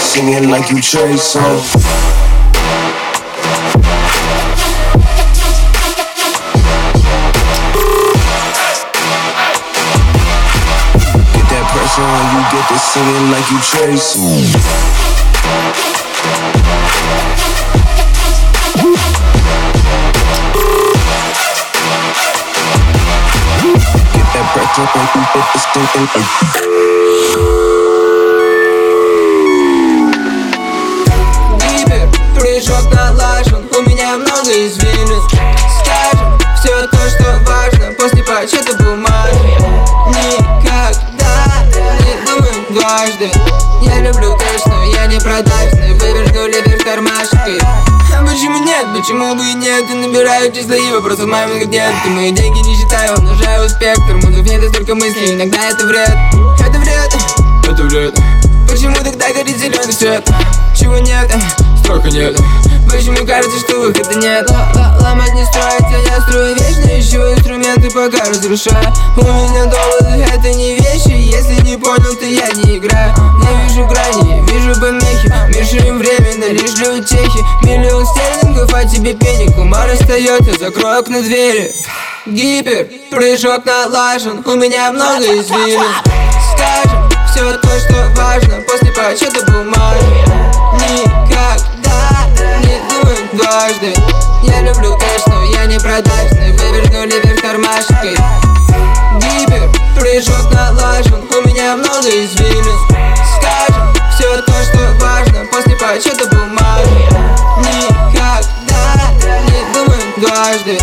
Singing 0.00 0.48
like 0.48 0.70
you 0.70 0.80
chase 0.80 1.22
song. 1.22 2.19
with 12.60 12.68
the 12.68 12.78
singing 12.78 13.30
like 13.30 13.50
you 13.50 13.60
chasing. 13.60 14.52
breath 31.86 32.14
прыжок 32.36 32.92
налажен, 32.94 33.68
у 33.76 33.82
меня 33.82 34.16
много 34.16 34.50
извилин 34.50 35.22
Скажем, 35.80 36.38
все 36.58 36.86
то, 36.88 37.08
что 37.08 37.40
важно, 37.46 37.92
после 37.98 38.22
подсчета 38.22 38.74
бумаги. 38.82 39.56
Никак 40.08 41.09
дважды. 42.70 43.30
Я 43.82 44.00
люблю 44.00 44.36
кэш, 44.36 44.62
но 44.66 44.84
я 44.84 45.06
не 45.06 45.18
продажный 45.20 45.94
Выверну 45.94 46.46
ливер 46.46 46.78
в 46.78 46.84
кармашке. 46.84 47.58
А 47.62 48.22
Почему 48.22 48.58
нет, 48.64 48.86
почему 48.94 49.34
бы 49.34 49.44
и 49.44 49.54
нет? 49.54 49.84
Я 49.88 49.94
набираю 49.96 50.52
числа 50.52 50.74
и 50.74 50.92
вопросов 50.92 51.26
мамы 51.26 51.64
нет 51.64 51.92
Ты 52.04 52.10
мои 52.10 52.30
деньги 52.32 52.58
не 52.58 52.76
считаю, 52.76 53.16
умножаю 53.16 53.68
спектр 53.68 54.16
Музык 54.16 54.44
нет 54.44 54.62
и 54.62 54.68
столько 54.68 54.94
мыслей, 54.94 55.34
иногда 55.34 55.70
это 55.70 55.86
вред. 55.86 56.16
Это 56.60 56.78
вред, 56.78 57.14
это 57.68 57.82
вред. 57.84 58.14
Почему 58.68 58.96
тогда 58.96 59.32
горит 59.32 59.56
зеленый 59.56 59.92
свет? 59.92 60.28
Чего 60.78 60.98
нет? 60.98 61.30
Столько 61.90 62.08
нет 62.10 62.36
Почему 62.88 63.26
кажется, 63.26 63.58
что 63.58 63.80
выхода 63.80 64.14
нет? 64.14 64.48
Л- 64.48 65.02
Ломать 65.02 65.34
не 65.34 65.44
строить, 65.44 65.82
а 65.82 65.98
я 66.08 66.20
строю 66.20 66.54
вечно 66.54 67.00
Ищу 67.00 67.32
инструменты, 67.32 67.90
пока 67.90 68.28
разрушаю. 68.28 68.94
У 69.16 69.22
меня 69.22 69.64
доводы, 69.64 70.24
это 70.32 70.54
не 70.54 70.74
вещи 70.76 71.10
Если 71.10 71.60
не 71.68 71.76
понял, 71.76 72.14
то 72.14 72.24
я 72.24 72.48
не 72.52 72.78
играю. 72.78 73.12
Не 73.40 73.64
вижу 73.64 73.88
грани, 73.88 74.40
вижу 74.52 74.80
помехи 74.80 75.34
Мешаем 75.48 75.98
временно, 75.98 76.52
лишь 76.52 76.74
для 76.74 76.92
утехи. 76.92 77.40
Миллион 77.64 78.06
стерлингов, 78.06 78.72
а 78.72 78.84
тебе 78.84 79.14
пенек 79.14 79.58
Умар 79.58 79.90
остается, 79.90 80.56
закрой 80.60 81.00
окна 81.00 81.22
двери. 81.22 81.72
Гипер, 82.24 82.86
прыжок 83.10 83.64
налажен 83.64 84.44
У 84.46 84.54
меня 84.54 84.92
много 84.92 85.24
извилин. 85.24 85.82
Скажем, 86.54 87.10
все 87.32 87.58
то, 87.58 87.80
что 87.80 88.12
важно 88.14 88.62
После 88.68 88.92
подсчета 88.92 89.44
бумаги 89.50 90.19
люблю 94.70 94.96
кэш, 94.96 95.22
я 95.54 95.66
не 95.66 95.78
продажный. 95.78 96.52
Выверну 96.52 97.04
ливер 97.04 97.36
в 97.36 97.42
кармашке 97.42 98.16
Гипер, 99.20 99.70
прыжок 99.96 100.52
налажен 100.52 101.22
У 101.30 101.48
меня 101.48 101.76
много 101.76 102.08
извилин. 102.08 102.78
Скажем, 103.36 103.92
все 104.14 104.42
то, 104.42 104.52
что 104.62 104.78
важно 105.00 105.46
После 105.50 105.76
подсчета 105.76 106.26
бумаги. 106.28 107.08
Никогда 107.58 108.44
не 109.48 109.74
думаю 109.74 110.02
дважды. 110.18 110.78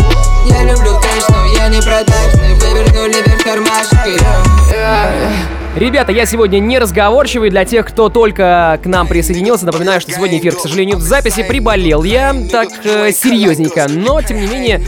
Я 0.46 0.64
люблю 0.64 0.98
кэш, 1.00 1.24
я 1.56 1.68
не 1.68 1.80
продажный. 1.80 2.54
Выверну 2.54 3.06
ливер 3.06 3.38
в 3.38 3.44
кармашке 3.44 4.18
Ребята, 5.78 6.10
я 6.10 6.26
сегодня 6.26 6.58
не 6.58 6.76
разговорчивый. 6.80 7.50
Для 7.50 7.64
тех, 7.64 7.86
кто 7.86 8.08
только 8.08 8.80
к 8.82 8.86
нам 8.86 9.06
присоединился, 9.06 9.64
напоминаю, 9.64 10.00
что 10.00 10.10
сегодня 10.10 10.38
эфир, 10.38 10.56
к 10.56 10.58
сожалению, 10.58 10.96
в 10.96 11.02
записи. 11.02 11.44
Приболел 11.44 12.02
я 12.02 12.34
так 12.50 12.68
э, 12.82 13.12
серьезненько. 13.12 13.86
Но, 13.88 14.20
тем 14.20 14.40
не 14.40 14.48
менее, 14.48 14.82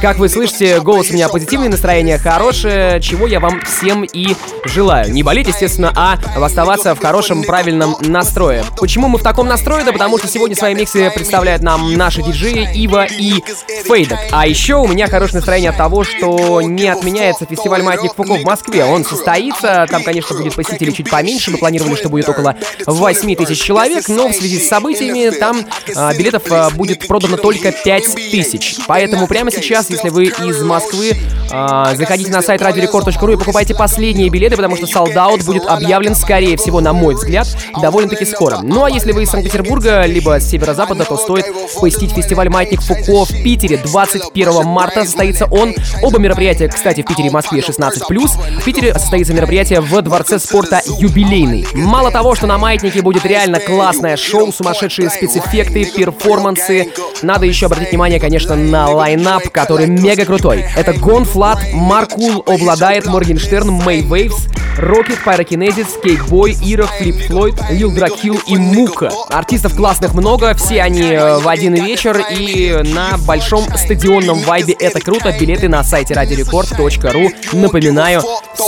как 0.00 0.18
вы 0.18 0.28
слышите, 0.28 0.80
голос 0.80 1.10
у 1.10 1.14
меня 1.14 1.28
позитивный, 1.28 1.68
настроение 1.68 2.18
хорошее, 2.18 3.00
чего 3.00 3.26
я 3.26 3.40
вам 3.40 3.60
всем 3.62 4.04
и 4.04 4.34
желаю. 4.64 5.12
Не 5.12 5.22
болеть, 5.22 5.48
естественно, 5.48 5.92
а 5.94 6.18
оставаться 6.36 6.94
в 6.94 7.00
хорошем, 7.00 7.42
правильном 7.44 7.96
настрое. 8.00 8.64
Почему 8.78 9.08
мы 9.08 9.18
в 9.18 9.22
таком 9.22 9.46
настрое? 9.46 9.84
Да 9.84 9.92
потому 9.92 10.18
что 10.18 10.28
сегодня 10.28 10.56
свои 10.56 10.74
миксы 10.74 11.10
представляют 11.14 11.62
нам 11.62 11.94
наши 11.94 12.22
диджеи 12.22 12.68
Ива 12.74 13.06
и 13.06 13.42
Фейдок. 13.84 14.18
А 14.32 14.46
еще 14.46 14.76
у 14.76 14.86
меня 14.86 15.06
хорошее 15.06 15.36
настроение 15.36 15.70
от 15.70 15.76
того, 15.76 16.04
что 16.04 16.60
не 16.60 16.88
отменяется 16.88 17.46
фестиваль 17.46 17.82
«Маятник 17.82 18.14
Фуко» 18.14 18.34
в 18.34 18.44
Москве. 18.44 18.84
Он 18.84 19.04
состоится, 19.04 19.86
там, 19.90 20.02
конечно, 20.02 20.36
будет 20.36 20.54
посетителей 20.54 20.92
чуть 20.92 21.10
поменьше. 21.10 21.50
Мы 21.50 21.58
планировали, 21.58 21.94
что 21.94 22.08
будет 22.08 22.28
около 22.28 22.56
8 22.86 23.34
тысяч 23.36 23.62
человек, 23.62 24.08
но 24.08 24.28
в 24.28 24.34
связи 24.34 24.58
с 24.58 24.68
событиями 24.68 25.30
там 25.30 25.64
а, 25.94 26.14
билетов 26.14 26.42
а, 26.50 26.70
будет 26.70 27.06
продано 27.06 27.36
только 27.36 27.72
5 27.72 28.14
тысяч. 28.30 28.76
Поэтому 28.86 29.26
прямо 29.26 29.50
сейчас, 29.50 29.85
если 29.90 30.08
вы 30.08 30.24
из 30.24 30.62
Москвы, 30.62 31.16
а, 31.50 31.94
заходите 31.94 32.30
на 32.30 32.42
сайт 32.42 32.60
radiorecord.ru 32.60 33.34
и 33.34 33.36
покупайте 33.36 33.74
последние 33.74 34.28
билеты, 34.28 34.56
потому 34.56 34.76
что 34.76 34.86
солдат 34.86 35.44
будет 35.44 35.66
объявлен, 35.66 36.14
скорее 36.14 36.56
всего, 36.56 36.80
на 36.80 36.92
мой 36.92 37.14
взгляд, 37.14 37.46
довольно-таки 37.80 38.24
скоро. 38.24 38.58
Ну 38.62 38.84
а 38.84 38.90
если 38.90 39.12
вы 39.12 39.24
из 39.24 39.30
Санкт-Петербурга, 39.30 40.04
либо 40.06 40.40
с 40.40 40.48
северо-запада, 40.48 41.04
то 41.04 41.16
стоит 41.16 41.46
посетить 41.80 42.12
фестиваль 42.12 42.48
«Маятник 42.48 42.80
Фуко» 42.82 43.24
в 43.24 43.42
Питере 43.42 43.78
21 43.78 44.64
марта 44.64 45.04
состоится 45.04 45.46
он. 45.46 45.74
Оба 46.02 46.18
мероприятия, 46.18 46.68
кстати, 46.68 47.02
в 47.02 47.06
Питере 47.06 47.28
и 47.28 47.30
Москве 47.30 47.60
16+. 47.60 48.60
В 48.60 48.64
Питере 48.64 48.92
состоится 48.94 49.34
мероприятие 49.34 49.80
в 49.80 50.02
Дворце 50.02 50.38
спорта 50.38 50.80
«Юбилейный». 50.98 51.66
Мало 51.74 52.10
того, 52.10 52.34
что 52.34 52.46
на 52.46 52.58
«Маятнике» 52.58 53.02
будет 53.02 53.24
реально 53.24 53.60
классное 53.60 54.16
шоу, 54.16 54.52
сумасшедшие 54.52 55.10
спецэффекты, 55.10 55.84
перформансы, 55.84 56.92
надо 57.22 57.46
еще 57.46 57.66
обратить 57.66 57.90
внимание, 57.90 58.20
конечно, 58.20 58.54
на 58.56 58.88
лайнап, 58.88 59.48
который 59.50 59.75
мега 59.84 60.24
крутой. 60.24 60.64
Это 60.76 60.92
Гон 60.94 61.24
Флат, 61.24 61.58
Маркул 61.72 62.42
обладает, 62.46 63.06
Моргенштерн, 63.06 63.70
Мэй 63.70 64.00
Вейвс, 64.02 64.46
Рокет, 64.78 65.22
Пyrokинезис, 65.24 65.86
Кейкбой, 66.02 66.56
Ирох, 66.62 66.90
Флип 66.98 67.16
Флойд, 67.26 67.54
Лил 67.70 67.90
Дракил 67.90 68.40
и 68.46 68.56
Мука. 68.56 69.10
Артистов 69.30 69.74
классных 69.74 70.14
много, 70.14 70.54
все 70.54 70.82
они 70.82 71.12
э, 71.12 71.38
в 71.38 71.48
один 71.48 71.74
вечер 71.74 72.22
и 72.30 72.82
на 72.84 73.16
большом 73.26 73.64
стадионном 73.76 74.40
вайбе. 74.42 74.74
Это 74.78 75.00
круто. 75.00 75.34
Билеты 75.38 75.68
на 75.68 75.82
сайте 75.82 76.14
radiorecord.ru. 76.14 77.30
Напоминаю, 77.52 78.22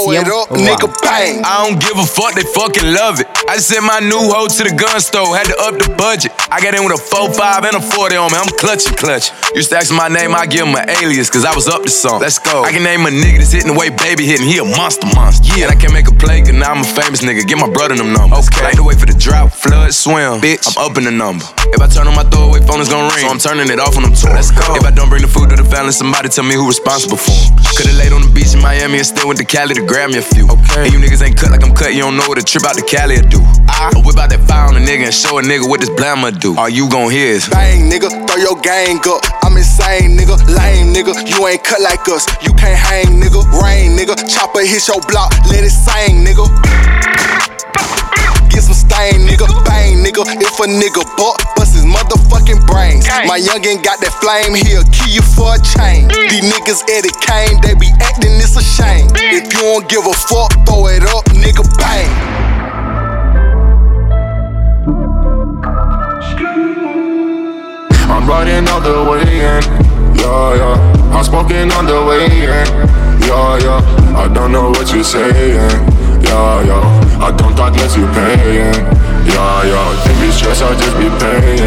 blow 0.06 0.16
it 0.16 0.28
up, 0.28 0.48
nigga, 0.50 0.88
bang. 1.04 1.44
Uh, 1.44 1.48
I 1.48 1.54
don't 1.68 1.78
give 1.78 1.96
a 1.98 2.06
fuck, 2.06 2.34
they 2.34 2.46
fucking 2.46 2.88
love 2.94 3.20
it. 3.20 3.26
I 3.48 3.58
sent 3.58 3.84
my 3.84 4.00
new 4.00 4.30
hoe 4.30 4.48
to 4.48 4.62
the 4.64 4.74
gun 4.74 5.00
store, 5.00 5.36
had 5.36 5.46
to 5.50 5.56
up 5.60 5.78
the 5.78 5.90
budget. 5.94 6.32
I 6.50 6.60
got 6.60 6.74
in 6.74 6.84
with 6.84 6.96
a 6.96 7.02
4 7.02 7.32
5 7.32 7.64
and 7.64 7.76
a 7.76 7.82
40 7.82 8.16
on 8.16 8.32
me, 8.32 8.38
I'm 8.40 8.50
clutching, 8.56 8.96
clutch. 8.96 9.30
Used 9.54 9.70
to 9.70 9.76
ask 9.76 9.92
my 9.92 10.08
name, 10.08 10.34
I 10.34 10.46
give 10.46 10.66
him 10.66 10.74
an 10.74 10.88
alias, 10.88 11.30
cause 11.30 11.44
I 11.44 11.54
was 11.54 11.68
up 11.68 11.82
to 11.84 11.90
something. 11.90 12.24
Let's 12.24 12.38
go. 12.38 12.64
I 12.64 12.72
can 12.72 12.82
name 12.82 13.04
a 13.04 13.12
nigga 13.12 13.38
that's 13.44 13.52
hitting 13.52 13.72
the 13.72 13.78
way 13.78 13.90
baby 13.90 14.24
hitting, 14.24 14.46
he 14.46 14.58
a 14.58 14.64
monster, 14.64 15.06
monster. 15.14 15.52
Yeah, 15.56 15.68
and 15.68 15.72
I 15.72 15.78
can 15.78 15.92
make 15.92 16.08
a 16.08 16.14
play, 16.14 16.40
cause 16.40 16.54
now 16.54 16.72
I'm 16.72 16.82
a 16.82 16.88
famous 16.88 17.20
nigga. 17.20 17.46
Get 17.46 17.58
my 17.58 17.70
brother 17.70 17.96
them 17.98 18.12
numbers. 18.12 18.48
Okay. 18.48 18.64
Like 18.64 18.76
the 18.76 18.84
way 18.86 18.94
for 18.94 19.06
the 19.06 19.16
drop. 19.18 19.52
flood, 19.52 19.92
swim. 19.92 20.40
Bitch, 20.40 20.64
I'm 20.64 20.90
upping 20.90 21.04
the 21.04 21.10
number. 21.10 21.44
If 21.74 21.80
I 21.80 21.88
turn 21.88 22.06
on 22.06 22.14
my 22.14 22.24
throwaway 22.24 22.60
phone, 22.64 22.80
it's 22.80 22.88
gonna 22.88 23.10
ring. 23.12 23.26
So 23.26 23.28
I'm 23.28 23.42
turning 23.42 23.68
it 23.68 23.80
off 23.80 23.96
on 23.96 24.06
them 24.06 24.14
twos. 24.14 24.30
Let's 24.30 24.50
go. 24.54 24.76
If 24.78 24.84
I 24.84 24.90
don't 24.90 25.10
bring 25.10 25.22
the 25.22 25.28
food 25.28 25.50
to 25.50 25.56
the 25.56 25.66
family, 25.66 25.92
somebody 25.92 26.28
tell 26.28 26.44
me 26.44 26.54
who 26.54 26.66
responsible 26.66 27.18
for 27.18 27.32
him. 27.32 27.56
Could've 27.76 27.98
laid 27.98 28.12
on 28.12 28.22
the 28.22 28.32
beach 28.32 28.54
in 28.54 28.62
Miami 28.62 28.98
and 29.02 29.06
still 29.06 29.26
went 29.28 29.38
to 29.42 29.44
Cali 29.44 29.74
to 29.74 29.84
grab 29.88 30.12
me 30.12 30.18
a 30.18 30.22
few. 30.22 30.44
Okay. 30.44 30.84
And 30.84 30.92
you 30.92 31.00
niggas 31.00 31.24
ain't 31.24 31.36
cut 31.40 31.50
like 31.50 31.64
I'm 31.64 31.74
cut, 31.74 31.96
you 31.96 32.04
don't 32.04 32.16
know 32.20 32.28
what 32.28 32.36
a 32.36 32.44
trip 32.44 32.62
out 32.68 32.76
to 32.76 32.84
Cali 32.84 33.16
will 33.16 33.28
do. 33.32 33.40
Ah. 33.72 33.88
I 33.88 33.98
whip 34.04 34.20
out 34.20 34.28
that 34.28 34.44
fire 34.44 34.68
on 34.68 34.76
a 34.76 34.84
nigga 34.84 35.08
and 35.08 35.14
show 35.14 35.40
a 35.40 35.42
nigga 35.42 35.64
what 35.64 35.80
this 35.80 35.90
blammer 35.96 36.30
do. 36.30 36.52
All 36.60 36.68
you 36.68 36.88
gon' 36.92 37.10
hear 37.10 37.32
is 37.32 37.48
Bang, 37.48 37.88
nigga, 37.88 38.12
throw 38.28 38.36
your 38.36 38.60
gang 38.60 39.00
up. 39.08 39.24
I'm 39.42 39.56
insane, 39.56 40.12
nigga. 40.12 40.36
Lame, 40.52 40.92
nigga. 40.92 41.16
You 41.24 41.40
ain't 41.48 41.64
cut 41.64 41.80
like 41.80 42.04
us. 42.12 42.28
You 42.44 42.52
can't 42.52 42.76
hang, 42.76 43.16
nigga. 43.16 43.40
Rain, 43.64 43.96
nigga. 43.96 44.12
Chopper 44.28 44.60
hit 44.60 44.84
your 44.86 45.00
block. 45.08 45.32
Let 45.48 45.64
it 45.64 45.72
sing, 45.72 46.20
nigga. 46.20 46.44
Get 48.52 48.68
some 48.68 48.76
stain, 48.76 49.24
nigga. 49.24 49.48
Bang, 49.64 50.04
nigga. 50.04 50.26
If 50.36 50.60
a 50.60 50.66
nigga 50.68 51.00
buck, 51.16 51.40
bust 51.56 51.77
motherfucking 51.88 52.66
brains. 52.68 53.08
My 53.26 53.40
youngin' 53.40 53.82
got 53.82 54.00
that 54.04 54.12
flame, 54.20 54.54
he'll 54.54 54.84
kill 54.92 55.08
you 55.08 55.24
for 55.34 55.56
a 55.56 55.60
chain. 55.60 56.08
Mm. 56.08 56.28
These 56.30 56.46
niggas 56.52 56.80
Eddie 56.92 57.16
Kane, 57.24 57.56
they 57.64 57.74
be 57.74 57.88
acting, 58.00 58.36
it's 58.36 58.56
a 58.56 58.62
shame. 58.62 59.08
Mm. 59.08 59.40
If 59.40 59.52
you 59.52 59.60
don't 59.64 59.88
give 59.88 60.04
a 60.04 60.14
fuck, 60.14 60.52
throw 60.68 60.86
it 60.92 61.04
up, 61.08 61.24
nigga. 61.32 61.64
Bang. 61.80 62.10
I'm 68.10 68.26
riding 68.28 68.68
all 68.68 68.80
the 68.80 69.04
way 69.08 69.22
in, 69.22 69.62
yeah, 70.16 70.56
yeah. 70.56 71.14
I'm 71.14 71.24
smoking 71.24 71.70
on 71.72 71.86
the 71.86 72.04
way 72.04 72.26
in, 72.26 72.68
yeah, 73.24 73.58
yeah. 73.58 74.16
I 74.16 74.28
don't 74.32 74.52
know 74.52 74.70
what 74.70 74.92
you're 74.92 75.04
saying, 75.04 75.60
yeah, 76.22 76.62
yeah. 76.64 77.20
I 77.20 77.30
don't 77.36 77.54
talk 77.56 77.72
unless 77.72 77.96
you 77.96 78.06
paying, 78.12 78.74
yeah, 79.28 79.68
yeah. 79.70 80.04
Think 80.04 80.18
be 80.20 80.28
stressed, 80.32 80.62
I 80.62 80.74
just 80.74 80.96
be 80.96 81.08
paying, 81.20 81.58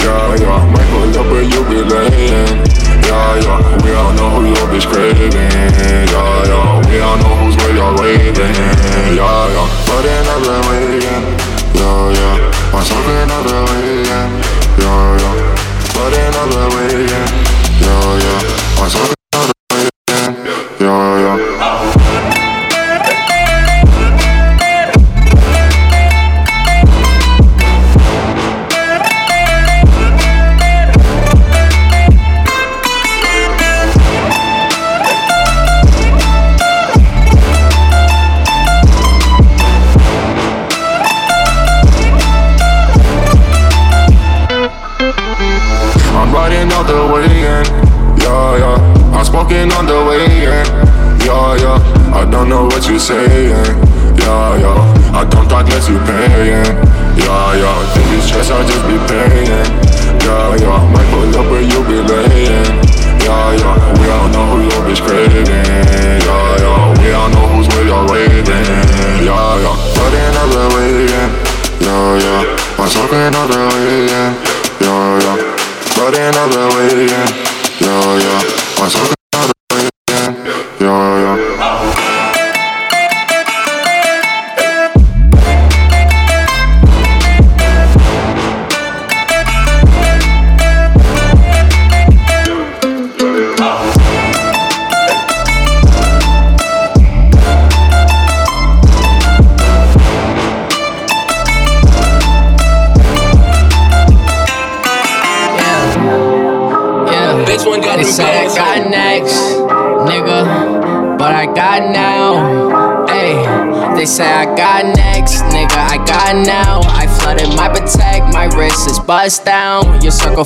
yeah, 0.00 0.38
yeah. 0.38 0.72
Might 0.72 0.88
pull 0.90 1.10
up 1.18 1.26
where 1.30 1.42
you 1.42 1.60
be 1.68 1.82
laying, 1.82 2.58
yeah, 3.06 3.42
yeah. 3.44 3.82
We 3.82 3.90
all 3.94 4.12
know 4.14 4.30
who 4.40 4.46
your 4.48 4.66
bitch 4.70 4.86
craving, 4.86 5.32
yeah, 5.32 6.10
yeah. 6.10 6.80
We 6.88 7.00
all 7.00 7.16
know 7.18 7.34
who's 7.40 7.56
where 7.56 7.74
you're 7.74 7.94
waving, 7.98 8.54
yeah, 9.14 9.18
yeah. 9.18 9.66
But 9.86 10.06
another 10.06 10.58
way 10.68 10.98
in, 10.98 11.24
yeah, 11.74 12.14
yeah. 12.14 12.74
I'm 12.74 12.82
smoking 12.84 13.18
another 13.24 13.60
way 13.68 13.82
in, 13.90 14.04
yeah, 14.04 14.26
yeah. 14.78 15.34
But 15.94 16.14
another 16.14 16.66
way, 16.74 16.90
yeah, 17.10 17.26
yeah, 17.82 18.22
yeah. 18.24 18.82
I'm 18.82 18.90
talking 18.90 19.14
another 19.32 19.52
way, 19.72 19.82
yeah, 20.10 20.30
yeah, 20.80 21.38
yeah. 21.40 21.93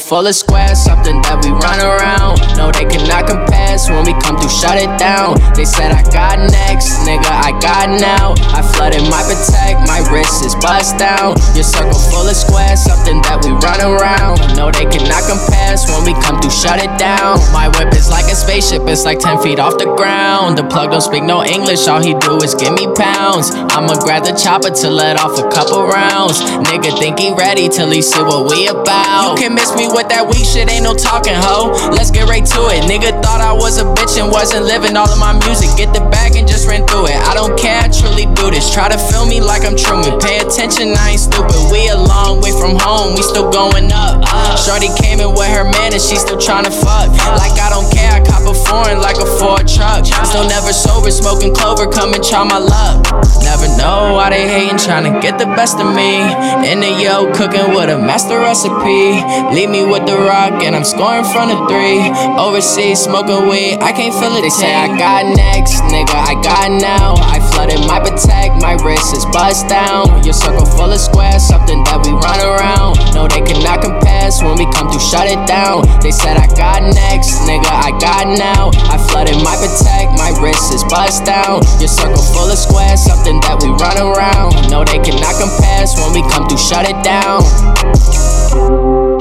Full 0.08 0.26
of 0.26 0.34
squares, 0.34 0.80
something 0.80 1.20
that 1.28 1.36
we 1.44 1.52
run 1.52 1.80
around. 1.84 2.40
No, 2.56 2.72
they 2.72 2.88
cannot 2.88 3.28
compare. 3.28 3.68
When 3.86 4.02
we 4.02 4.12
come 4.18 4.34
through, 4.40 4.50
shut 4.50 4.74
it 4.74 4.90
down. 4.98 5.38
They 5.54 5.64
said 5.64 5.94
I 5.94 6.02
got 6.10 6.42
next, 6.50 7.06
nigga, 7.06 7.30
I 7.30 7.54
got 7.62 7.86
now. 7.94 8.34
I 8.50 8.60
flooded 8.74 9.06
my 9.06 9.22
protect, 9.22 9.86
my 9.86 10.02
wrist 10.10 10.42
is 10.42 10.56
bust 10.58 10.98
down. 10.98 11.38
Your 11.54 11.62
circle 11.62 11.94
full 12.10 12.26
of 12.26 12.34
squares, 12.34 12.82
something 12.82 13.22
that 13.22 13.38
we 13.46 13.54
run 13.62 13.78
around. 13.78 14.27
No, 14.58 14.72
they 14.74 14.90
cannot 14.90 15.22
compare. 15.22 15.58
When 15.86 16.02
we 16.02 16.12
come 16.18 16.40
through, 16.40 16.50
shut 16.50 16.82
it 16.82 16.90
down. 16.98 17.38
My 17.52 17.68
whip 17.78 17.94
is 17.94 18.10
like 18.10 18.26
a 18.26 18.34
spaceship, 18.34 18.82
it's 18.88 19.04
like 19.04 19.20
10 19.20 19.38
feet 19.42 19.60
off 19.60 19.78
the 19.78 19.86
ground. 19.94 20.58
The 20.58 20.64
plug 20.64 20.90
don't 20.90 21.00
speak 21.00 21.22
no 21.22 21.44
English, 21.44 21.86
all 21.86 22.02
he 22.02 22.14
do 22.18 22.40
is 22.42 22.54
give 22.54 22.72
me 22.72 22.90
pounds. 22.96 23.52
I'ma 23.54 23.94
grab 24.02 24.24
the 24.24 24.32
chopper 24.32 24.70
to 24.70 24.88
let 24.90 25.20
off 25.20 25.38
a 25.38 25.46
couple 25.52 25.86
rounds. 25.86 26.40
Nigga 26.66 26.90
think 26.98 27.20
he 27.20 27.30
ready 27.36 27.68
till 27.68 27.90
he 27.90 28.02
see 28.02 28.18
what 28.22 28.50
we 28.50 28.66
about. 28.66 29.38
You 29.38 29.46
can 29.46 29.54
miss 29.54 29.70
me 29.76 29.86
with 29.86 30.08
that 30.08 30.26
weak 30.26 30.42
shit, 30.42 30.66
ain't 30.66 30.82
no 30.82 30.94
talking, 30.94 31.36
ho. 31.36 31.70
Let's 31.94 32.10
get 32.10 32.26
right 32.26 32.44
to 32.44 32.60
it. 32.74 32.82
Nigga 32.90 33.14
thought 33.22 33.44
I 33.44 33.52
was 33.52 33.78
a 33.78 33.86
bitch 33.94 34.18
and 34.18 34.32
wasn't 34.32 34.66
living 34.66 34.96
all 34.96 35.06
of 35.06 35.20
my 35.20 35.36
music. 35.46 35.70
Get 35.76 35.94
the 35.94 36.02
bag 36.10 36.34
and 36.34 36.48
just 36.48 36.66
ran 36.66 36.82
through 36.88 37.12
it. 37.12 37.18
I 37.28 37.34
don't 37.34 37.54
care, 37.54 37.84
I 37.84 37.88
truly 37.92 38.26
do 38.34 38.50
this. 38.50 38.72
Try 38.72 38.88
to 38.88 38.98
feel 38.98 39.28
me 39.28 39.40
like 39.40 39.62
I'm 39.62 39.76
Truman. 39.76 40.18
Pay 40.18 40.40
attention, 40.40 40.96
I 40.96 41.14
ain't 41.14 41.22
stupid. 41.22 41.54
We 41.70 41.86
a 41.92 41.98
long 42.00 42.40
way 42.40 42.50
from 42.56 42.74
home, 42.80 43.14
we 43.14 43.22
still 43.22 43.52
going 43.52 43.92
up. 43.92 44.24
Uh. 44.24 44.47
Shorty 44.56 44.88
came 44.96 45.20
in 45.20 45.34
with 45.34 45.50
her 45.52 45.64
man 45.64 45.92
and 45.92 46.00
she 46.00 46.16
still 46.16 46.38
tryna 46.38 46.72
fuck. 46.72 47.12
Like 47.36 47.58
I 47.60 47.68
don't 47.68 47.88
care, 47.92 48.12
I 48.12 48.20
cop 48.24 48.46
a 48.48 48.54
foreign 48.54 49.00
like 49.00 49.18
a 49.18 49.28
Ford 49.38 49.68
truck. 49.68 50.06
Still 50.06 50.46
never 50.48 50.72
sober, 50.72 51.10
smoking 51.10 51.54
clover, 51.54 51.86
come 51.90 52.14
and 52.14 52.22
try 52.22 52.44
my 52.44 52.58
luck. 52.58 53.04
Never 53.42 53.68
know 53.76 54.14
why 54.14 54.30
they 54.30 54.48
hating, 54.48 54.78
tryna 54.78 55.20
get 55.20 55.38
the 55.38 55.46
best 55.56 55.80
of 55.80 55.88
me. 55.94 56.20
In 56.68 56.80
the 56.80 56.92
yo, 57.00 57.32
cooking 57.32 57.74
with 57.74 57.90
a 57.90 57.98
master 57.98 58.38
recipe. 58.40 59.20
Leave 59.54 59.70
me 59.70 59.84
with 59.84 60.06
the 60.06 60.16
rock 60.16 60.62
and 60.64 60.76
I'm 60.76 60.84
scoring 60.84 61.24
from 61.24 61.48
the 61.48 61.58
three. 61.68 62.08
Overseas, 62.36 63.00
smoking 63.00 63.48
weed, 63.48 63.78
I 63.80 63.92
can't 63.92 64.14
feel 64.14 64.36
it. 64.36 64.42
They 64.42 64.52
say 64.52 64.74
I 64.74 64.88
got 64.96 65.24
next, 65.36 65.82
nigga, 65.88 66.14
I 66.14 66.34
got 66.40 66.70
now. 66.80 67.14
I 67.24 67.40
flooded 67.52 67.80
my 67.86 68.00
protect, 68.00 68.60
my 68.60 68.76
wrist 68.84 69.16
is 69.16 69.24
bust 69.26 69.68
down. 69.68 70.24
Your 70.24 70.34
circle 70.34 70.66
full 70.66 70.92
of 70.92 71.00
squares, 71.00 71.42
something 71.42 71.84
that 71.84 72.04
we 72.04 72.12
run 72.12 72.40
around. 72.40 72.98
No, 73.14 73.26
they 73.28 73.40
cannot 73.40 73.82
compare. 73.82 74.30
So 74.38 74.46
when 74.46 74.56
we 74.56 74.70
come 74.70 74.88
through, 74.88 75.02
shut 75.02 75.26
it 75.26 75.48
down. 75.48 75.82
They 76.00 76.12
said 76.12 76.36
I 76.36 76.46
got 76.54 76.80
next, 76.94 77.42
nigga, 77.42 77.66
I 77.66 77.90
got 77.98 78.38
now. 78.38 78.70
I 78.86 78.96
flooded 79.10 79.34
my 79.42 79.58
protect, 79.58 80.14
my 80.14 80.30
wrist 80.40 80.72
is 80.72 80.84
bust 80.84 81.26
down. 81.26 81.66
Your 81.80 81.88
circle 81.88 82.22
full 82.22 82.46
of 82.46 82.56
squares, 82.56 83.02
something 83.02 83.40
that 83.40 83.58
we 83.60 83.70
run 83.82 83.98
around. 83.98 84.70
No, 84.70 84.84
they 84.84 85.02
cannot 85.02 85.34
compare. 85.42 85.90
When 85.98 86.14
we 86.14 86.22
come 86.30 86.46
through, 86.46 86.58
shut 86.58 86.86
it 86.86 87.02
down. 87.02 89.17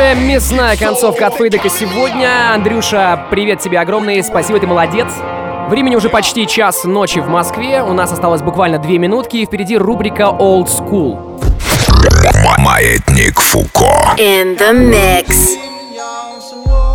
Хорошая 0.00 0.14
мясная 0.14 0.76
концовка 0.78 1.26
от 1.26 1.34
Фейдека 1.34 1.68
сегодня. 1.68 2.54
Андрюша, 2.54 3.26
привет 3.30 3.60
тебе 3.60 3.78
огромный, 3.78 4.24
спасибо, 4.24 4.58
ты 4.58 4.66
молодец. 4.66 5.08
Времени 5.68 5.94
уже 5.94 6.08
почти 6.08 6.46
час 6.46 6.84
ночи 6.84 7.18
в 7.18 7.28
Москве, 7.28 7.82
у 7.82 7.92
нас 7.92 8.10
осталось 8.10 8.40
буквально 8.40 8.78
две 8.78 8.96
минутки, 8.96 9.36
и 9.36 9.44
впереди 9.44 9.76
рубрика 9.76 10.22
Old 10.22 10.68
School. 10.68 11.38
Маятник 12.60 13.38
Фуко. 13.38 14.16
In 14.16 14.58
the 14.58 14.72
mix. 14.72 15.58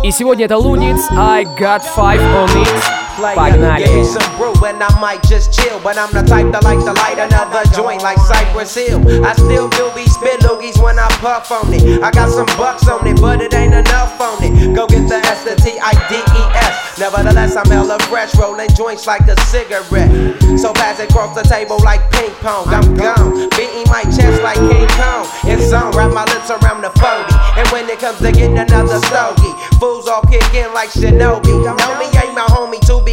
И 0.02 0.10
сегодня 0.10 0.46
это 0.46 0.56
Луниц, 0.58 1.06
I 1.16 1.44
Got 1.44 1.82
Five 1.96 2.20
on 2.20 2.48
It. 2.60 2.95
player. 3.16 3.56
Me 3.56 4.04
some 4.04 4.28
brew 4.36 4.54
and 4.64 4.82
I 4.82 4.92
might 5.00 5.22
just 5.24 5.52
chill. 5.52 5.80
But 5.80 5.98
I'm 5.98 6.12
the 6.12 6.22
type 6.22 6.52
that 6.52 6.62
like 6.64 6.78
to 6.84 6.92
light 6.92 7.18
another 7.18 7.64
joint 7.74 8.02
like 8.02 8.18
Cypress 8.18 8.74
Hill. 8.76 9.00
I 9.24 9.32
still 9.32 9.68
do 9.68 9.90
be 9.96 10.06
spit 10.06 10.40
loogies 10.40 10.80
when 10.82 10.98
I 10.98 11.08
puff 11.24 11.50
on 11.50 11.72
it. 11.72 12.02
I 12.02 12.10
got 12.10 12.30
some 12.30 12.46
bucks 12.56 12.86
on 12.88 13.06
it, 13.06 13.20
but 13.20 13.40
it 13.40 13.54
ain't 13.54 13.74
enough 13.74 14.20
on 14.20 14.38
it. 14.44 14.74
Go 14.76 14.86
get 14.86 15.08
the 15.08 15.16
S, 15.16 15.44
the 15.44 15.56
T, 15.56 15.78
I, 15.80 15.92
D, 16.08 16.20
E, 16.20 16.42
S. 16.54 16.98
Nevertheless, 16.98 17.56
I'm 17.56 17.68
hella 17.68 17.98
fresh, 18.08 18.34
rolling 18.36 18.70
joints 18.74 19.06
like 19.06 19.28
a 19.28 19.38
cigarette. 19.52 20.08
So 20.58 20.72
pass 20.72 21.00
it 21.00 21.10
across 21.10 21.34
the 21.34 21.42
table 21.42 21.76
like 21.84 22.00
ping 22.10 22.32
pong. 22.40 22.68
I'm 22.68 22.94
gone, 22.94 23.48
beating 23.52 23.84
my 23.92 24.04
chest 24.04 24.40
like 24.42 24.56
King 24.56 24.88
Kong. 24.96 25.28
And 25.44 25.60
some 25.60 25.92
wrap 25.92 26.12
my 26.12 26.24
lips 26.24 26.48
around 26.48 26.80
the 26.80 26.92
40. 26.96 27.60
And 27.60 27.68
when 27.68 27.88
it 27.88 27.98
comes 28.00 28.18
to 28.20 28.32
getting 28.32 28.56
another 28.56 28.98
stogie, 29.12 29.52
fools 29.76 30.08
all 30.08 30.22
kicking 30.22 30.72
like 30.72 30.88
Shinobi. 30.88 31.52
Know 31.64 31.92
me 32.00 32.08
ain't 32.16 32.34
my 32.34 32.48
homie, 32.48 32.80
too 32.80 33.04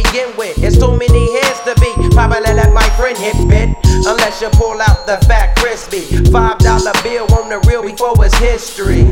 too 0.78 0.96
many 0.96 1.32
heads 1.38 1.60
to 1.66 1.74
be. 1.80 1.90
Probably 2.14 2.40
let 2.54 2.72
my 2.72 2.88
friend 2.96 3.16
hit 3.16 3.36
bit. 3.48 3.76
Unless 4.06 4.42
you 4.42 4.50
pull 4.50 4.80
out 4.80 5.06
the 5.06 5.16
fat 5.26 5.56
crispy. 5.56 6.02
Five 6.30 6.58
dollar 6.58 6.92
bill 7.02 7.24
on 7.34 7.48
the 7.48 7.58
real 7.66 7.82
before 7.82 8.12
it's 8.24 8.36
history. 8.38 9.04